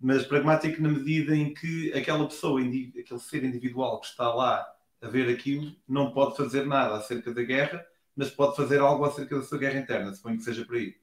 Mas 0.00 0.24
pragmático 0.24 0.80
na 0.80 0.88
medida 0.90 1.34
em 1.34 1.52
que 1.52 1.92
aquela 1.92 2.24
pessoa, 2.26 2.60
aquele 2.60 3.20
ser 3.20 3.44
individual 3.44 4.00
que 4.00 4.06
está 4.06 4.32
lá 4.32 4.66
a 5.00 5.08
ver 5.08 5.28
aquilo, 5.32 5.72
não 5.88 6.12
pode 6.12 6.36
fazer 6.36 6.66
nada 6.66 6.96
acerca 6.96 7.32
da 7.32 7.42
guerra, 7.42 7.84
mas 8.16 8.30
pode 8.30 8.56
fazer 8.56 8.80
algo 8.80 9.04
acerca 9.04 9.36
da 9.36 9.42
sua 9.42 9.58
guerra 9.58 9.78
interna, 9.78 10.12
suponho 10.12 10.38
que 10.38 10.44
seja 10.44 10.64
por 10.64 10.76
aí. 10.76 10.94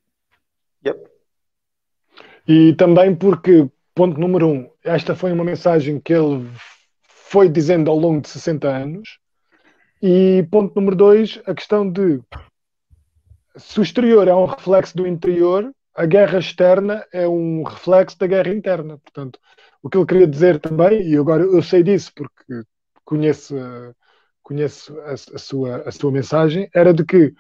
Yep. 0.86 1.10
E 2.48 2.74
também 2.76 3.16
porque, 3.16 3.70
ponto 3.94 4.20
número 4.20 4.48
um, 4.48 4.70
esta 4.84 5.16
foi 5.16 5.32
uma 5.32 5.44
mensagem 5.44 6.00
que 6.00 6.14
ele 6.14 6.48
foi 7.08 7.50
dizendo 7.50 7.90
ao 7.90 7.98
longo 7.98 8.22
de 8.22 8.30
60 8.30 8.68
anos. 8.68 9.20
E 10.02 10.46
ponto 10.52 10.76
número 10.76 10.96
dois, 10.96 11.42
a 11.46 11.56
questão 11.56 11.90
de 11.90 12.22
se 13.58 13.80
o 13.80 13.84
exterior 13.84 14.28
é 14.28 14.36
um 14.36 14.46
reflexo 14.46 14.96
do 14.96 15.08
interior, 15.08 15.74
a 15.96 16.06
guerra 16.06 16.40
externa 16.40 17.06
é 17.12 17.28
um 17.28 17.64
reflexo 17.64 18.20
da 18.20 18.28
guerra 18.28 18.54
interna. 18.54 18.98
Portanto, 18.98 19.40
o 19.82 19.90
que 19.90 19.98
ele 19.98 20.06
queria 20.06 20.28
dizer 20.28 20.60
também, 20.60 21.02
e 21.02 21.18
agora 21.18 21.44
eu 21.44 21.64
sei 21.64 21.82
disso 21.82 22.12
porque 22.14 22.64
conheço, 23.06 23.56
conheço 24.44 25.00
a, 25.02 25.14
a, 25.14 25.38
sua, 25.38 25.78
a 25.88 25.92
sua 25.92 26.12
mensagem, 26.12 26.70
era 26.74 26.94
de 26.94 27.06
que 27.06 27.34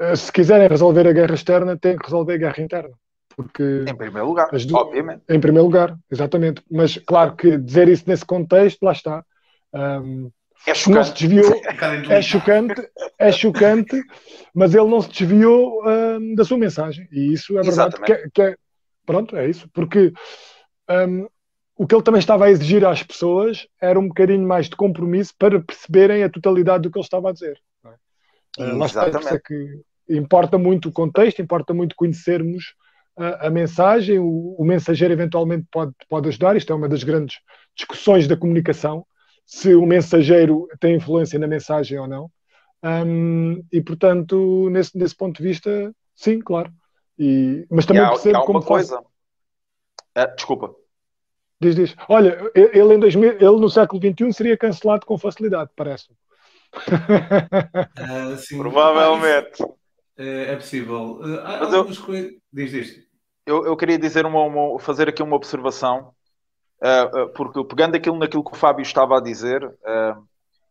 eh, 0.00 0.16
se 0.16 0.32
quiserem 0.32 0.68
resolver 0.68 1.06
a 1.06 1.12
guerra 1.12 1.34
externa, 1.34 1.78
têm 1.78 1.96
que 1.96 2.04
resolver 2.04 2.34
a 2.34 2.38
guerra 2.38 2.62
interna. 2.62 2.94
Porque 3.36 3.84
em 3.88 3.96
primeiro 3.96 4.26
lugar, 4.26 4.48
obviamente. 4.72 5.22
Em 5.28 5.40
primeiro 5.40 5.64
lugar, 5.64 5.96
exatamente. 6.10 6.62
Mas 6.70 6.98
claro 6.98 7.34
que 7.34 7.56
dizer 7.56 7.88
isso 7.88 8.04
nesse 8.06 8.24
contexto, 8.24 8.82
lá 8.82 8.92
está. 8.92 9.24
Um, 9.72 10.30
é 10.66 10.74
chocante. 10.74 10.96
Não 10.96 11.04
se 11.04 11.12
desviou, 11.14 11.62
é 12.10 12.22
chocante, 12.22 12.90
é 13.18 13.32
chocante, 13.32 14.02
mas 14.54 14.74
ele 14.74 14.88
não 14.88 15.00
se 15.00 15.08
desviou 15.08 15.82
um, 15.88 16.34
da 16.34 16.44
sua 16.44 16.58
mensagem. 16.58 17.08
E 17.10 17.32
isso 17.32 17.58
é 17.58 17.62
verdade. 17.62 18.00
Que, 18.00 18.12
é, 18.12 18.28
que 18.32 18.42
é, 18.42 18.56
pronto, 19.06 19.36
é 19.36 19.48
isso. 19.48 19.68
Porque 19.72 20.12
um, 20.90 21.26
o 21.76 21.86
que 21.86 21.94
ele 21.94 22.02
também 22.02 22.18
estava 22.18 22.44
a 22.44 22.50
exigir 22.50 22.84
às 22.84 23.02
pessoas 23.02 23.66
era 23.80 23.98
um 23.98 24.08
bocadinho 24.08 24.46
mais 24.46 24.68
de 24.68 24.76
compromisso 24.76 25.34
para 25.38 25.60
perceberem 25.60 26.22
a 26.22 26.30
totalidade 26.30 26.82
do 26.82 26.90
que 26.90 26.98
ele 26.98 27.04
estava 27.04 27.30
a 27.30 27.32
dizer. 27.32 27.58
É? 28.58 28.64
Uh, 28.64 29.34
é 29.34 29.38
que 29.38 29.80
importa 30.08 30.58
muito 30.58 30.88
o 30.88 30.92
contexto, 30.92 31.40
importa 31.40 31.72
muito 31.72 31.96
conhecermos 31.96 32.74
a, 33.16 33.46
a 33.46 33.50
mensagem, 33.50 34.18
o, 34.18 34.54
o, 34.58 34.64
mensageiro 34.64 35.12
eventualmente 35.12 35.66
pode, 35.70 35.92
pode 36.08 36.28
ajudar, 36.28 36.56
isto 36.56 36.72
é 36.72 36.76
uma 36.76 36.88
das 36.88 37.02
grandes 37.02 37.38
discussões 37.74 38.26
da 38.26 38.36
comunicação, 38.36 39.06
se 39.46 39.74
o 39.74 39.84
mensageiro 39.84 40.66
tem 40.80 40.96
influência 40.96 41.38
na 41.38 41.46
mensagem 41.46 41.98
ou 41.98 42.06
não. 42.06 42.30
Um, 42.82 43.64
e 43.70 43.80
portanto, 43.80 44.68
nesse, 44.70 44.96
nesse 44.96 45.16
ponto 45.16 45.36
de 45.36 45.42
vista, 45.42 45.94
sim, 46.14 46.40
claro. 46.40 46.72
E, 47.18 47.66
mas 47.70 47.86
também 47.86 48.02
há, 48.02 48.10
percebo 48.10 48.38
há 48.38 48.46
como 48.46 48.62
coisa. 48.62 49.02
Ah, 50.14 50.26
desculpa. 50.26 50.74
Diz, 51.62 51.76
diz. 51.76 51.96
Olha, 52.08 52.50
ele, 52.56 52.94
em 52.94 52.98
2000, 52.98 53.34
ele 53.34 53.60
no 53.60 53.70
século 53.70 54.02
XXI 54.02 54.32
seria 54.32 54.56
cancelado 54.56 55.06
com 55.06 55.16
facilidade, 55.16 55.70
parece. 55.76 56.10
Uh, 56.74 58.36
sim, 58.36 58.58
Provavelmente. 58.60 59.62
É, 60.18 60.52
é 60.52 60.56
possível. 60.56 61.20
Uh, 61.20 61.38
há 61.40 61.58
Mas 61.60 61.74
algumas 61.74 61.98
eu, 61.98 62.04
coisas. 62.04 62.32
Diz, 62.52 62.70
diz. 62.72 62.96
Eu, 63.46 63.64
eu 63.64 63.76
queria 63.76 63.96
dizer 63.96 64.26
uma, 64.26 64.42
uma, 64.42 64.80
fazer 64.80 65.08
aqui 65.08 65.22
uma 65.22 65.36
observação, 65.36 66.12
uh, 66.82 67.28
porque 67.34 67.62
pegando 67.64 67.94
aquilo 67.94 68.18
naquilo 68.18 68.44
que 68.44 68.52
o 68.52 68.58
Fábio 68.58 68.82
estava 68.82 69.18
a 69.18 69.22
dizer, 69.22 69.64
uh, 69.64 70.26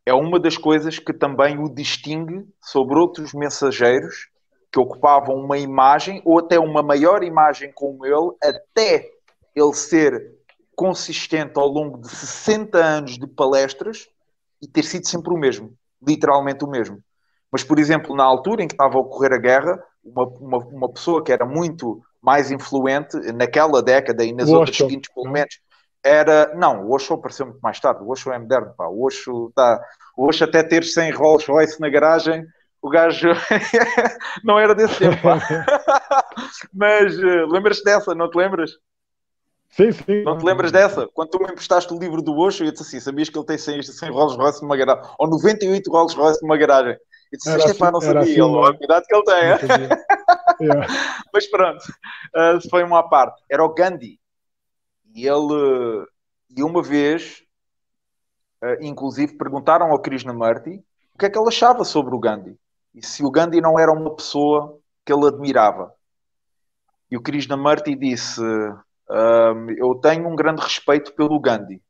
é 0.06 0.14
uma 0.14 0.40
das 0.42 0.58
coisas 0.58 1.00
que 1.00 1.14
também 1.14 1.58
o 1.58 1.74
distingue 1.74 2.46
sobre 2.62 3.00
outros 3.00 3.34
mensageiros 3.34 4.30
que 4.70 4.80
ocupavam 4.80 5.36
uma 5.36 5.58
imagem 5.58 6.22
ou 6.26 6.40
até 6.40 6.60
uma 6.60 6.84
maior 6.84 7.24
imagem 7.24 7.72
como 7.74 8.06
ele, 8.06 8.36
até 8.44 9.10
ele 9.56 9.74
ser 9.74 10.41
consistente 10.76 11.58
ao 11.58 11.68
longo 11.68 12.00
de 12.00 12.10
60 12.10 12.78
anos 12.78 13.18
de 13.18 13.28
palestras 13.28 14.08
e 14.62 14.68
ter 14.68 14.84
sido 14.84 15.08
sempre 15.08 15.34
o 15.34 15.38
mesmo, 15.38 15.74
literalmente 16.06 16.64
o 16.64 16.68
mesmo. 16.68 17.00
Mas, 17.52 17.64
por 17.64 17.80
exemplo, 17.80 18.16
na 18.16 18.24
altura 18.24 18.64
em 18.64 18.68
que 18.68 18.74
estava 18.74 18.96
a 18.96 19.02
ocorrer 19.02 19.34
a 19.34 19.38
guerra, 19.38 19.84
uma, 20.04 20.26
uma, 20.26 20.58
uma 20.58 20.90
pessoa 20.90 21.24
que 21.24 21.32
era 21.32 21.46
muito 21.46 22.02
mais 22.22 22.52
influente 22.52 23.18
naquela 23.34 23.82
década 23.82 24.24
e 24.24 24.32
nas 24.32 24.50
o 24.50 24.54
outras 24.54 24.76
Osho, 24.76 24.86
seguintes, 24.86 25.12
pelo 25.14 25.30
menos, 25.30 25.60
era. 26.04 26.54
Não, 26.56 26.86
o 26.86 26.94
Osho 26.94 27.14
apareceu 27.14 27.48
muito 27.48 27.60
mais 27.62 27.80
tarde. 27.80 28.04
O 28.04 28.10
Osho 28.10 28.32
é 28.32 28.40
moderno, 28.40 28.74
pá. 28.78 28.88
O 28.88 29.06
Osho, 29.06 29.52
tá, 29.56 29.82
o 30.16 30.28
Osho 30.28 30.46
até 30.46 30.64
ter 30.64 30.84
100 30.84 31.12
Rolls 31.12 31.52
Royce 31.52 31.80
na 31.80 31.90
garagem, 31.90 32.46
o 32.82 32.90
gajo 32.90 33.30
não 34.44 34.58
era 34.58 34.74
desse 34.74 34.98
tempo, 34.98 35.22
pá. 35.22 35.40
Mas 36.74 37.18
uh, 37.18 37.46
lembras-te 37.48 37.84
dessa, 37.84 38.16
não 38.16 38.30
te 38.30 38.38
lembras? 38.38 38.72
Sim, 39.72 39.92
sim. 39.94 40.24
Não 40.24 40.38
te 40.38 40.46
lembras 40.46 40.72
dessa? 40.72 41.08
Quando 41.14 41.30
tu 41.30 41.40
me 41.40 41.46
emprestaste 41.46 41.94
o 41.94 41.98
livro 41.98 42.22
do 42.22 42.38
Osho, 42.38 42.66
eu 42.66 42.72
disse 42.72 42.84
assim: 42.84 43.00
sabias 43.00 43.30
que 43.30 43.38
ele 43.38 43.46
tem 43.46 43.58
100, 43.58 43.84
100 43.84 44.12
Rolls 44.12 44.38
Royce 44.38 44.62
numa 44.62 44.76
garagem? 44.76 45.04
Ou 45.18 45.30
98 45.30 45.90
Rolls 45.90 46.16
Royce 46.16 46.42
numa 46.42 46.58
garagem? 46.58 46.98
E 47.32 47.38
disse, 47.38 47.50
assim, 47.50 47.80
não 47.80 48.02
sabia, 48.02 48.20
assim, 48.20 48.32
ele, 48.32 48.68
a 48.68 48.78
cuidado 48.78 49.06
que 49.06 49.16
ele 49.16 49.24
tem. 49.24 50.68
yeah. 50.68 50.88
Mas 51.34 51.50
pronto, 51.50 51.82
uh, 51.82 52.70
foi 52.70 52.84
uma 52.84 53.08
parte. 53.08 53.42
Era 53.50 53.64
o 53.64 53.74
Gandhi. 53.74 54.20
E 55.16 55.26
ele, 55.26 56.06
e 56.50 56.62
uma 56.62 56.84
vez, 56.84 57.42
uh, 58.62 58.84
inclusive, 58.84 59.38
perguntaram 59.38 59.92
ao 59.92 60.00
Krishnamurti 60.00 60.84
o 61.16 61.18
que 61.18 61.26
é 61.26 61.30
que 61.30 61.40
ele 61.40 61.48
achava 61.48 61.86
sobre 61.86 62.14
o 62.14 62.20
Gandhi. 62.20 62.58
E 62.94 63.06
se 63.06 63.24
o 63.24 63.32
Gandhi 63.32 63.62
não 63.62 63.80
era 63.80 63.94
uma 63.94 64.14
pessoa 64.14 64.78
que 65.06 65.14
ele 65.14 65.28
admirava. 65.28 65.94
E 67.10 67.16
o 67.16 67.22
Krishnamurti 67.22 67.96
disse: 67.96 68.42
uh, 69.12 69.72
Eu 69.78 69.96
tenho 69.96 70.28
um 70.28 70.36
grande 70.36 70.62
respeito 70.62 71.14
pelo 71.14 71.40
Gandhi, 71.40 71.82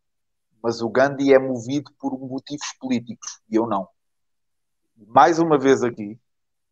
mas 0.62 0.82
o 0.82 0.90
Gandhi 0.90 1.34
é 1.34 1.40
movido 1.40 1.92
por 2.00 2.20
motivos 2.20 2.68
políticos 2.80 3.40
e 3.50 3.56
eu 3.56 3.68
não 3.68 3.88
mais 5.08 5.40
uma 5.40 5.58
vez 5.58 5.84
aqui, 5.84 6.18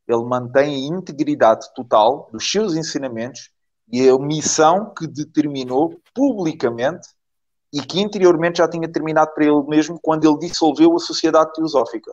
ele 0.08 0.24
mantém 0.24 0.76
a 0.76 0.98
integridade 0.98 1.68
total 1.74 2.30
dos 2.32 2.50
seus 2.50 2.76
ensinamentos 2.76 3.52
e 3.92 4.08
a 4.08 4.18
missão 4.18 4.94
que 4.94 5.08
determinou 5.08 6.00
publicamente 6.14 7.08
e 7.72 7.82
que 7.82 8.00
interiormente 8.00 8.58
já 8.58 8.68
tinha 8.68 8.92
terminado 8.92 9.32
para 9.34 9.46
ele 9.46 9.64
mesmo 9.68 10.00
quando 10.02 10.26
ele 10.26 10.48
dissolveu 10.48 10.96
a 10.96 11.00
sociedade 11.00 11.54
teosófica. 11.54 12.12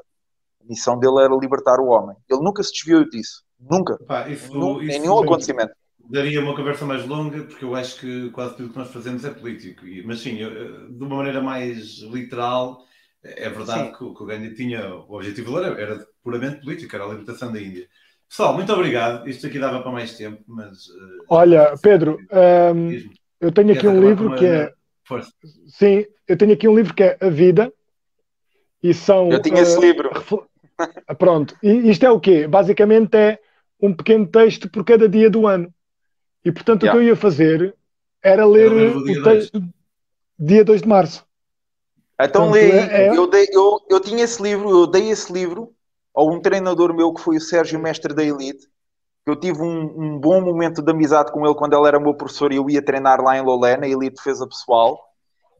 A 0.61 0.65
missão 0.69 0.99
dele 0.99 1.21
era 1.21 1.35
libertar 1.35 1.81
o 1.81 1.87
homem. 1.87 2.17
Ele 2.29 2.41
nunca 2.41 2.63
se 2.63 2.73
desviou 2.73 3.09
disso. 3.09 3.43
Nunca. 3.59 3.99
Pá, 4.07 4.29
isso, 4.29 4.53
nunca 4.53 4.85
isso 4.85 4.97
em 4.97 5.01
nenhum 5.01 5.19
acontecimento. 5.19 5.73
Daria 6.09 6.41
uma 6.41 6.55
conversa 6.55 6.85
mais 6.85 7.07
longa, 7.07 7.43
porque 7.45 7.65
eu 7.65 7.75
acho 7.75 8.01
que 8.01 8.31
quase 8.31 8.57
tudo 8.57 8.71
que 8.71 8.79
nós 8.79 8.93
fazemos 8.93 9.25
é 9.25 9.31
político. 9.31 9.85
Mas 10.05 10.21
sim, 10.21 10.39
eu, 10.39 10.91
de 10.91 11.05
uma 11.05 11.17
maneira 11.17 11.41
mais 11.41 11.99
literal, 11.99 12.85
é 13.23 13.49
verdade 13.51 13.91
que, 13.93 13.99
que, 13.99 14.23
o 14.23 14.27
Gandhi 14.27 14.55
tinha. 14.55 14.95
O 14.95 15.17
objetivo 15.17 15.59
era, 15.59 15.81
era 15.81 16.07
puramente 16.23 16.61
político, 16.61 16.95
era 16.95 17.05
a 17.05 17.09
libertação 17.09 17.53
da 17.53 17.61
Índia. 17.61 17.89
Pessoal, 18.29 18.55
muito 18.55 18.73
obrigado. 18.73 19.29
Isto 19.29 19.47
aqui 19.47 19.59
dava 19.59 19.81
para 19.81 19.93
mais 19.93 20.17
tempo, 20.17 20.43
mas. 20.47 20.87
Uh, 20.89 21.25
Olha, 21.29 21.75
Pedro, 21.81 22.19
um, 22.75 23.11
eu 23.41 23.53
tenho 23.53 23.73
aqui 23.73 23.87
um 23.87 24.01
livro 24.01 24.29
uma... 24.29 24.37
que 24.37 24.47
é. 24.47 24.73
Força. 25.05 25.31
Sim, 25.69 26.05
eu 26.27 26.37
tenho 26.37 26.53
aqui 26.53 26.67
um 26.69 26.75
livro 26.75 26.93
que 26.93 27.03
é 27.03 27.17
A 27.21 27.29
Vida, 27.29 27.73
E 28.83 28.93
são. 28.93 29.31
Eu 29.31 29.41
tinha 29.41 29.61
esse 29.61 29.79
uh, 29.79 29.81
livro. 29.81 30.11
Pronto. 31.19 31.57
E 31.63 31.91
isto 31.91 32.05
é 32.05 32.11
o 32.11 32.21
quê? 32.21 32.47
Basicamente 32.47 33.17
é 33.17 33.39
um 33.81 33.95
pequeno 33.95 34.27
texto 34.27 34.69
por 34.69 34.85
cada 34.85 35.09
dia 35.09 35.31
do 35.31 35.47
ano. 35.47 35.73
E 36.47 36.53
portanto 36.53 36.85
yeah. 36.85 36.97
o 36.97 37.03
que 37.03 37.05
eu 37.05 37.09
ia 37.09 37.17
fazer 37.17 37.75
era 38.23 38.47
ler 38.47 38.73
o, 38.73 38.99
o 38.99 39.23
texto 39.25 39.61
dia 40.39 40.65
2 40.65 40.83
de 40.83 40.89
março. 40.89 41.27
Então 42.21 42.53
li, 42.53 42.71
é... 42.71 43.09
eu, 43.09 43.27
dei, 43.27 43.49
eu, 43.51 43.81
eu 43.91 43.99
tinha 43.99 44.23
esse 44.23 44.41
livro, 44.41 44.71
eu 44.71 44.87
dei 44.87 45.11
esse 45.11 45.33
livro 45.33 45.75
a 46.15 46.23
um 46.23 46.41
treinador 46.41 46.95
meu 46.95 47.13
que 47.13 47.21
foi 47.21 47.37
o 47.37 47.41
Sérgio 47.41 47.81
Mestre 47.81 48.15
da 48.15 48.23
Elite. 48.23 48.69
Eu 49.27 49.35
tive 49.35 49.61
um, 49.61 50.15
um 50.15 50.21
bom 50.21 50.41
momento 50.41 50.81
de 50.81 50.91
amizade 50.93 51.33
com 51.33 51.45
ele 51.45 51.57
quando 51.57 51.77
ele 51.77 51.89
era 51.89 51.99
meu 51.99 52.15
professor 52.15 52.53
e 52.53 52.57
eu 52.57 52.71
ia 52.71 52.81
treinar 52.81 53.21
lá 53.21 53.37
em 53.37 53.43
Lolé, 53.43 53.77
na 53.77 53.89
Elite 53.89 54.15
Defesa 54.15 54.47
Pessoal. 54.47 55.03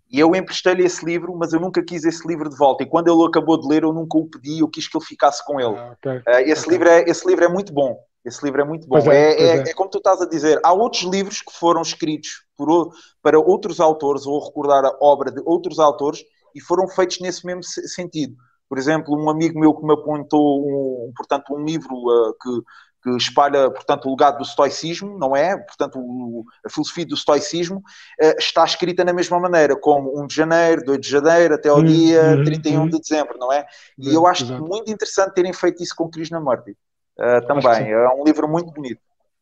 E 0.09 0.21
eu 0.21 0.37
emprestei-lhe 0.37 0.85
esse 0.85 1.05
livro, 1.05 1.37
mas 1.37 1.53
eu 1.53 1.59
nunca 1.59 1.83
quis 1.83 2.05
esse 2.05 2.27
livro 2.29 2.49
de 2.49 2.57
volta. 2.57 2.85
E 2.85 2.87
quando 2.87 3.13
ele 3.13 3.27
acabou 3.27 3.61
de 3.61 3.67
ler, 3.67 3.83
eu 3.83 3.93
nunca 3.93 4.17
o 4.17 4.29
pedi, 4.29 4.61
eu 4.61 4.69
quis 4.69 4.87
que 4.87 4.97
ele 4.97 5.05
ficasse 5.05 5.45
com 5.45 5.61
ele. 5.61 5.77
Ah, 5.77 5.97
okay. 5.99 6.19
uh, 6.19 6.49
esse, 6.49 6.65
okay. 6.65 6.73
livro 6.73 6.89
é, 6.89 7.05
esse 7.09 7.27
livro 7.27 7.45
é 7.45 7.49
muito 7.49 7.73
bom. 7.73 7.99
Esse 8.27 8.45
livro 8.45 8.61
é 8.61 8.65
muito 8.65 8.89
bom. 8.89 8.99
É, 8.99 9.33
é, 9.33 9.43
é, 9.43 9.57
é, 9.59 9.75
como 9.75 9.89
tu 9.89 9.99
estás 9.99 10.21
a 10.21 10.27
dizer. 10.27 10.59
Há 10.65 10.73
outros 10.73 11.03
livros 11.03 11.41
que 11.41 11.53
foram 11.53 11.81
escritos 11.81 12.45
por, 12.57 12.91
para 13.23 13.39
outros 13.39 13.79
autores, 13.79 14.27
ou 14.27 14.45
recordar 14.45 14.85
a 14.85 14.97
obra 15.01 15.31
de 15.31 15.41
outros 15.45 15.79
autores, 15.79 16.25
e 16.53 16.61
foram 16.61 16.89
feitos 16.89 17.21
nesse 17.21 17.47
mesmo 17.47 17.63
sentido. 17.63 18.35
Por 18.69 18.79
exemplo, 18.79 19.17
um 19.17 19.31
amigo 19.31 19.61
meu 19.61 19.73
que 19.73 19.87
me 19.87 19.95
apontou 19.95 20.61
um, 20.61 21.13
portanto, 21.17 21.55
um 21.55 21.65
livro 21.65 21.95
uh, 21.95 22.35
que, 22.43 22.63
que, 23.05 23.17
espalha 23.17 23.71
portanto, 23.71 24.09
o 24.09 24.11
legado 24.11 24.39
do 24.39 24.43
estoicismo, 24.43 25.17
não 25.17 25.37
é? 25.37 25.57
Portanto, 25.57 26.01
o, 26.01 26.45
a 26.65 26.69
filosofia 26.69 27.07
do 27.07 27.15
estoicismo 27.15 27.77
uh, 27.79 28.39
está 28.41 28.65
escrita 28.65 29.05
na 29.05 29.13
mesma 29.13 29.39
maneira, 29.39 29.77
como 29.77 30.21
1 30.21 30.27
de 30.27 30.35
janeiro, 30.35 30.83
2 30.85 31.01
de 31.01 31.09
janeiro, 31.09 31.55
até 31.55 31.69
ao 31.69 31.79
hum, 31.79 31.85
dia 31.85 32.39
hum, 32.41 32.45
31 32.45 32.81
hum. 32.81 32.89
de 32.89 32.99
dezembro, 32.99 33.39
não 33.39 33.53
é? 33.53 33.65
E 33.97 34.13
eu 34.13 34.27
acho 34.27 34.43
Exato. 34.43 34.67
muito 34.67 34.91
interessante 34.91 35.35
terem 35.35 35.53
feito 35.53 35.81
isso 35.81 35.95
com 35.95 36.11
Krishnamurti. 36.11 36.77
Uh, 37.19 37.47
também, 37.47 37.91
é 37.91 38.09
um 38.09 38.25
livro 38.25 38.49
muito 38.49 38.71
bonito. 38.71 39.01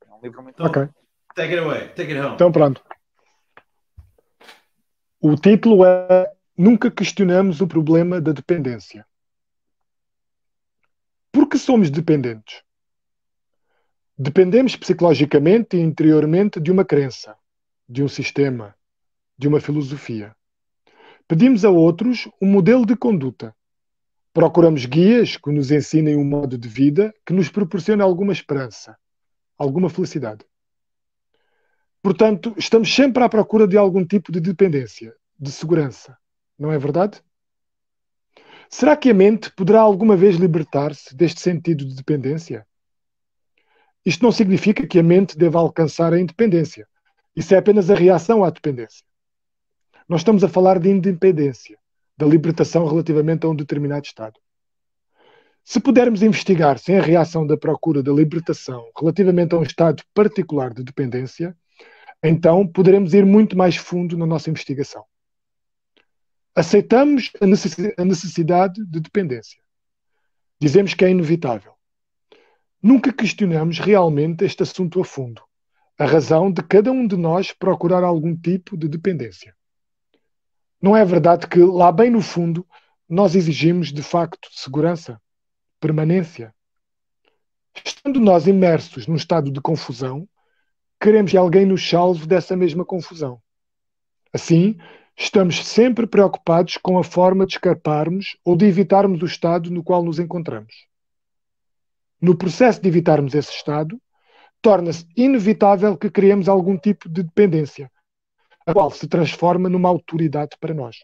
É 0.09 0.15
um 0.15 0.21
livro 0.23 0.43
muito 0.43 0.63
Ok. 0.63 0.89
Take 1.35 1.55
it 1.55 1.59
away, 1.59 1.89
take 1.89 2.13
it 2.13 2.21
home. 2.21 2.35
Então 2.35 2.53
pronto. 2.53 2.83
O 5.21 5.35
título 5.37 5.85
é 5.85 6.33
Nunca 6.57 6.89
questionamos 6.89 7.61
o 7.61 7.67
problema 7.67 8.21
da 8.21 8.31
dependência. 8.31 9.05
Por 11.33 11.49
que 11.49 11.59
somos 11.59 11.91
dependentes? 11.91 12.63
Dependemos 14.17 14.77
psicologicamente 14.77 15.77
e 15.77 15.81
interiormente 15.81 16.61
de 16.61 16.71
uma 16.71 16.85
crença, 16.85 17.37
de 17.89 18.05
um 18.05 18.09
sistema, 18.09 18.77
de 19.37 19.49
uma 19.49 19.61
filosofia. 19.61 20.33
Pedimos 21.27 21.65
a 21.65 21.71
outros 21.71 22.29
um 22.41 22.47
modelo 22.47 22.87
de 22.87 22.95
conduta. 22.95 23.53
Procuramos 24.35 24.85
guias 24.85 25.37
que 25.37 25.49
nos 25.53 25.71
ensinem 25.71 26.17
um 26.17 26.25
modo 26.25 26.59
de 26.59 26.69
vida 26.69 27.15
que 27.25 27.33
nos 27.33 27.49
proporcione 27.49 28.03
alguma 28.03 28.33
esperança, 28.33 28.97
alguma 29.57 29.89
felicidade. 29.89 30.45
Portanto, 32.03 32.53
estamos 32.59 32.93
sempre 32.93 33.23
à 33.23 33.29
procura 33.29 33.69
de 33.69 33.79
algum 33.79 34.05
tipo 34.05 34.33
de 34.33 34.41
dependência, 34.41 35.15
de 35.39 35.53
segurança, 35.53 36.19
não 36.59 36.73
é 36.73 36.79
verdade? 36.79 37.23
Será 38.69 38.97
que 38.97 39.09
a 39.09 39.15
mente 39.15 39.53
poderá 39.53 39.81
alguma 39.81 40.17
vez 40.17 40.35
libertar-se 40.35 41.15
deste 41.15 41.41
sentido 41.41 41.85
de 41.85 41.95
dependência? 41.95 42.67
Isto 44.05 44.25
não 44.25 44.33
significa 44.33 44.85
que 44.85 44.99
a 44.99 45.03
mente 45.05 45.39
deva 45.39 45.61
alcançar 45.61 46.13
a 46.13 46.19
independência. 46.19 46.89
Isso 47.37 47.55
é 47.55 47.59
apenas 47.59 47.89
a 47.89 47.95
reação 47.95 48.43
à 48.43 48.51
dependência. 48.51 49.07
Nós 50.09 50.23
estamos 50.23 50.43
a 50.43 50.49
falar 50.49 50.81
de 50.81 50.91
independência, 50.91 51.79
da 52.17 52.27
libertação 52.27 52.87
relativamente 52.87 53.45
a 53.45 53.49
um 53.49 53.57
determinado 53.57 54.07
estado. 54.07 54.39
Se 55.65 55.81
pudermos 55.81 56.23
investigar 56.23 56.79
sem 56.79 56.99
a 56.99 57.03
reação 57.03 57.47
da 57.47 57.57
procura 57.57 58.03
da 58.03 58.13
libertação 58.13 58.85
relativamente 58.99 59.55
a 59.55 59.59
um 59.59 59.63
estado 59.63 60.03
particular 60.13 60.75
de 60.75 60.85
dependência, 60.85 61.57
então 62.23 62.67
poderemos 62.67 63.15
ir 63.15 63.25
muito 63.25 63.57
mais 63.57 63.77
fundo 63.77 64.17
na 64.17 64.27
nossa 64.27 64.51
investigação. 64.51 65.05
Aceitamos 66.55 67.31
a 67.41 68.05
necessidade 68.05 68.85
de 68.87 69.01
dependência. 69.01 69.59
Dizemos 70.61 70.95
que 70.95 71.05
é 71.05 71.11
inevitável. 71.11 71.73
Nunca 72.83 73.13
questionamos 73.13 73.79
realmente 73.79 74.45
este 74.45 74.63
assunto 74.63 75.01
a 75.01 75.05
fundo, 75.05 75.43
a 75.99 76.05
razão 76.05 76.53
de 76.53 76.63
cada 76.63 76.93
um 76.93 77.07
de 77.07 77.17
nós 77.17 77.53
procurar 77.53 78.05
algum 78.05 78.37
tipo 78.37 78.77
de 78.77 78.87
dependência. 78.87 79.55
Não 80.85 80.95
é 80.95 81.03
verdade 81.03 81.47
que, 81.47 81.61
lá 81.61 81.91
bem 81.91 82.11
no 82.11 82.21
fundo, 82.21 82.67
nós 83.09 83.35
exigimos 83.35 83.91
de 83.91 84.03
facto 84.03 84.51
segurança, 84.53 85.19
permanência? 85.81 86.55
Estando 87.83 88.21
nós 88.21 88.47
imersos 88.47 89.07
num 89.07 89.17
estado 89.17 89.51
de 89.51 89.63
confusão, 89.63 90.29
queremos 91.01 91.31
que 91.31 91.39
alguém 91.39 91.65
nos 91.65 91.89
salve 91.89 92.27
dessa 92.27 92.55
mesma 92.55 92.85
confusão. 92.85 93.41
Assim, 94.31 94.77
Estamos 95.17 95.65
sempre 95.65 96.07
preocupados 96.07 96.77
com 96.77 96.99
a 96.99 97.05
forma 97.05 97.47
de 97.47 97.55
escaparmos 97.55 98.37
ou 98.45 98.55
de 98.55 98.67
evitarmos 98.67 99.23
o 99.23 99.27
estado 99.27 99.71
no 99.71 99.83
qual 99.83 100.05
nos 100.05 100.19
encontramos. 100.19 100.75
No 102.21 102.37
processo 102.37 102.83
de 102.83 102.89
evitarmos 102.89 103.33
esse 103.33 103.51
estado, 103.51 103.99
torna-se 104.61 105.07
inevitável 105.17 105.97
que 105.97 106.11
criemos 106.11 106.47
algum 106.47 106.77
tipo 106.77 107.09
de 107.09 107.23
dependência, 107.23 107.91
a 108.67 108.73
qual 108.73 108.91
se 108.91 109.07
transforma 109.07 109.69
numa 109.69 109.89
autoridade 109.89 110.57
para 110.59 110.75
nós. 110.75 110.97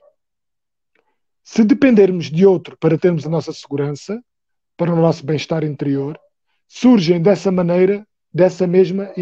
Se 1.43 1.65
dependermos 1.65 2.31
de 2.31 2.47
outro 2.47 2.77
para 2.79 2.99
termos 2.99 3.27
a 3.27 3.31
nossa 3.31 3.53
segurança, 3.53 4.23
para 4.77 4.93
o 4.93 4.97
nosso 4.97 5.25
bem-estar 5.25 5.65
interior, 5.65 6.19
surgem 6.69 7.21
dessa 7.21 7.51
maneira, 7.51 8.07
dessa 8.33 8.67
mesma 8.67 9.13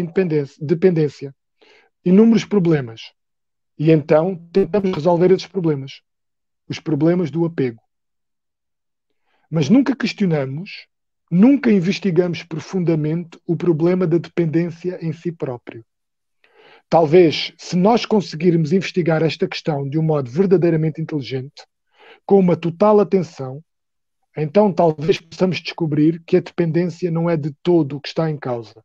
dependência, 0.61 1.35
inúmeros 2.05 2.45
problemas, 2.45 3.11
e 3.77 3.91
então 3.91 4.35
tentamos 4.51 4.91
resolver 4.91 5.31
esses 5.31 5.47
problemas. 5.47 6.01
Os 6.67 6.79
problemas 6.79 7.31
do 7.31 7.45
apego. 7.45 7.81
Mas 9.49 9.69
nunca 9.69 9.95
questionamos, 9.95 10.85
nunca 11.31 11.71
investigamos 11.71 12.43
profundamente 12.43 13.39
o 13.47 13.55
problema 13.55 14.05
da 14.05 14.17
dependência 14.17 14.99
em 15.01 15.11
si 15.11 15.31
próprio. 15.31 15.83
Talvez, 16.89 17.53
se 17.57 17.75
nós 17.75 18.05
conseguirmos 18.05 18.73
investigar 18.73 19.21
esta 19.21 19.47
questão 19.47 19.87
de 19.87 19.99
um 19.99 20.03
modo 20.03 20.29
verdadeiramente 20.29 21.01
inteligente, 21.01 21.63
com 22.25 22.39
uma 22.39 22.57
total 22.57 22.99
atenção, 22.99 23.63
então 24.35 24.73
talvez 24.73 25.19
possamos 25.19 25.59
descobrir 25.59 26.21
que 26.25 26.37
a 26.37 26.41
dependência 26.41 27.11
não 27.11 27.29
é 27.29 27.37
de 27.37 27.53
todo 27.61 27.97
o 27.97 28.01
que 28.01 28.07
está 28.07 28.29
em 28.29 28.37
causa, 28.37 28.83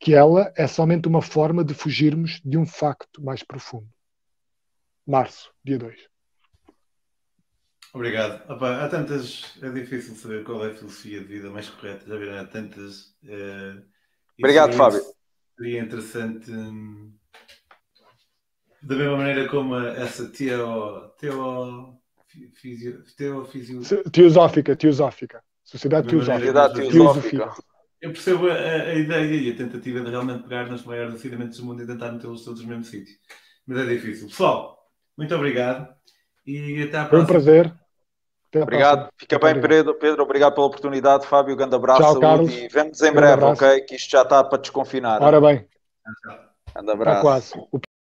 que 0.00 0.14
ela 0.14 0.52
é 0.56 0.66
somente 0.66 1.06
uma 1.06 1.22
forma 1.22 1.64
de 1.64 1.74
fugirmos 1.74 2.40
de 2.44 2.58
um 2.58 2.66
facto 2.66 3.22
mais 3.22 3.42
profundo 3.42 3.88
março, 5.08 5.50
dia 5.64 5.78
2. 5.78 5.96
Obrigado. 7.94 8.52
Opa, 8.52 8.84
há 8.84 8.88
tantas. 8.88 9.58
É 9.62 9.70
difícil 9.70 10.14
saber 10.14 10.44
qual 10.44 10.62
é 10.66 10.70
a 10.70 10.74
filosofia 10.74 11.20
de 11.20 11.26
vida 11.26 11.50
mais 11.50 11.70
correta. 11.70 12.06
Já 12.06 12.16
viram? 12.18 12.38
Há 12.38 12.44
tantas. 12.44 13.16
Uh, 13.24 13.82
Obrigado, 14.38 14.74
Fábio. 14.74 15.00
Seria 15.56 15.80
interessante. 15.80 16.50
Hum, 16.50 17.14
da 18.82 18.94
mesma 18.96 19.16
maneira 19.16 19.48
como 19.48 19.76
essa 19.76 20.28
teo. 20.28 21.08
teo 21.18 21.98
fisio, 22.54 23.02
teo 23.16 23.44
fisio... 23.44 23.80
Teosófica, 24.10 24.76
teosófica. 24.76 25.42
Sociedade 25.64 26.08
teosófica. 26.08 26.90
teosófica. 26.90 27.52
Eu 28.00 28.12
percebo 28.12 28.48
a, 28.48 28.54
a, 28.54 28.94
ideia 28.94 29.34
e 29.34 29.50
a 29.50 29.56
tentativa 29.56 30.00
de 30.00 30.10
realmente 30.10 30.44
pegar 30.44 30.66
nos 30.66 30.84
maiores 30.84 31.14
acidamentos 31.14 31.58
do 31.58 31.66
mundo 31.66 31.82
e 31.82 31.86
tentar 31.86 32.12
metê-los 32.12 32.44
todos 32.44 32.62
no 32.62 32.68
mesmo 32.68 32.84
sítio. 32.84 33.14
Mas 33.66 33.78
é 33.78 33.84
difícil. 33.86 34.28
Pessoal, 34.28 34.78
muito 35.16 35.34
obrigado 35.34 35.88
e 36.46 36.84
até 36.84 36.98
à 36.98 37.04
próxima. 37.04 37.08
Foi 37.08 37.20
um 37.20 37.26
prazer. 37.26 37.74
Obrigado. 38.54 39.10
Fica 39.16 39.38
bem, 39.38 39.60
Pedro. 39.60 39.94
Pedro, 39.94 40.22
obrigado 40.22 40.54
pela 40.54 40.66
oportunidade. 40.66 41.26
Fábio, 41.26 41.56
grande 41.56 41.74
abraço. 41.74 42.02
Tchau, 42.02 42.20
Carlos. 42.20 42.50
E 42.50 42.68
vemos 42.68 43.02
em 43.02 43.12
breve, 43.12 43.44
ok? 43.44 43.80
Que 43.82 43.96
isto 43.96 44.10
já 44.10 44.22
está 44.22 44.42
para 44.42 44.58
desconfinar. 44.58 45.20
Ora 45.20 45.40
bem. 45.40 45.68
Grande 46.72 46.90
abraço. 46.90 47.18
Está 47.18 47.20
quase. 47.20 47.52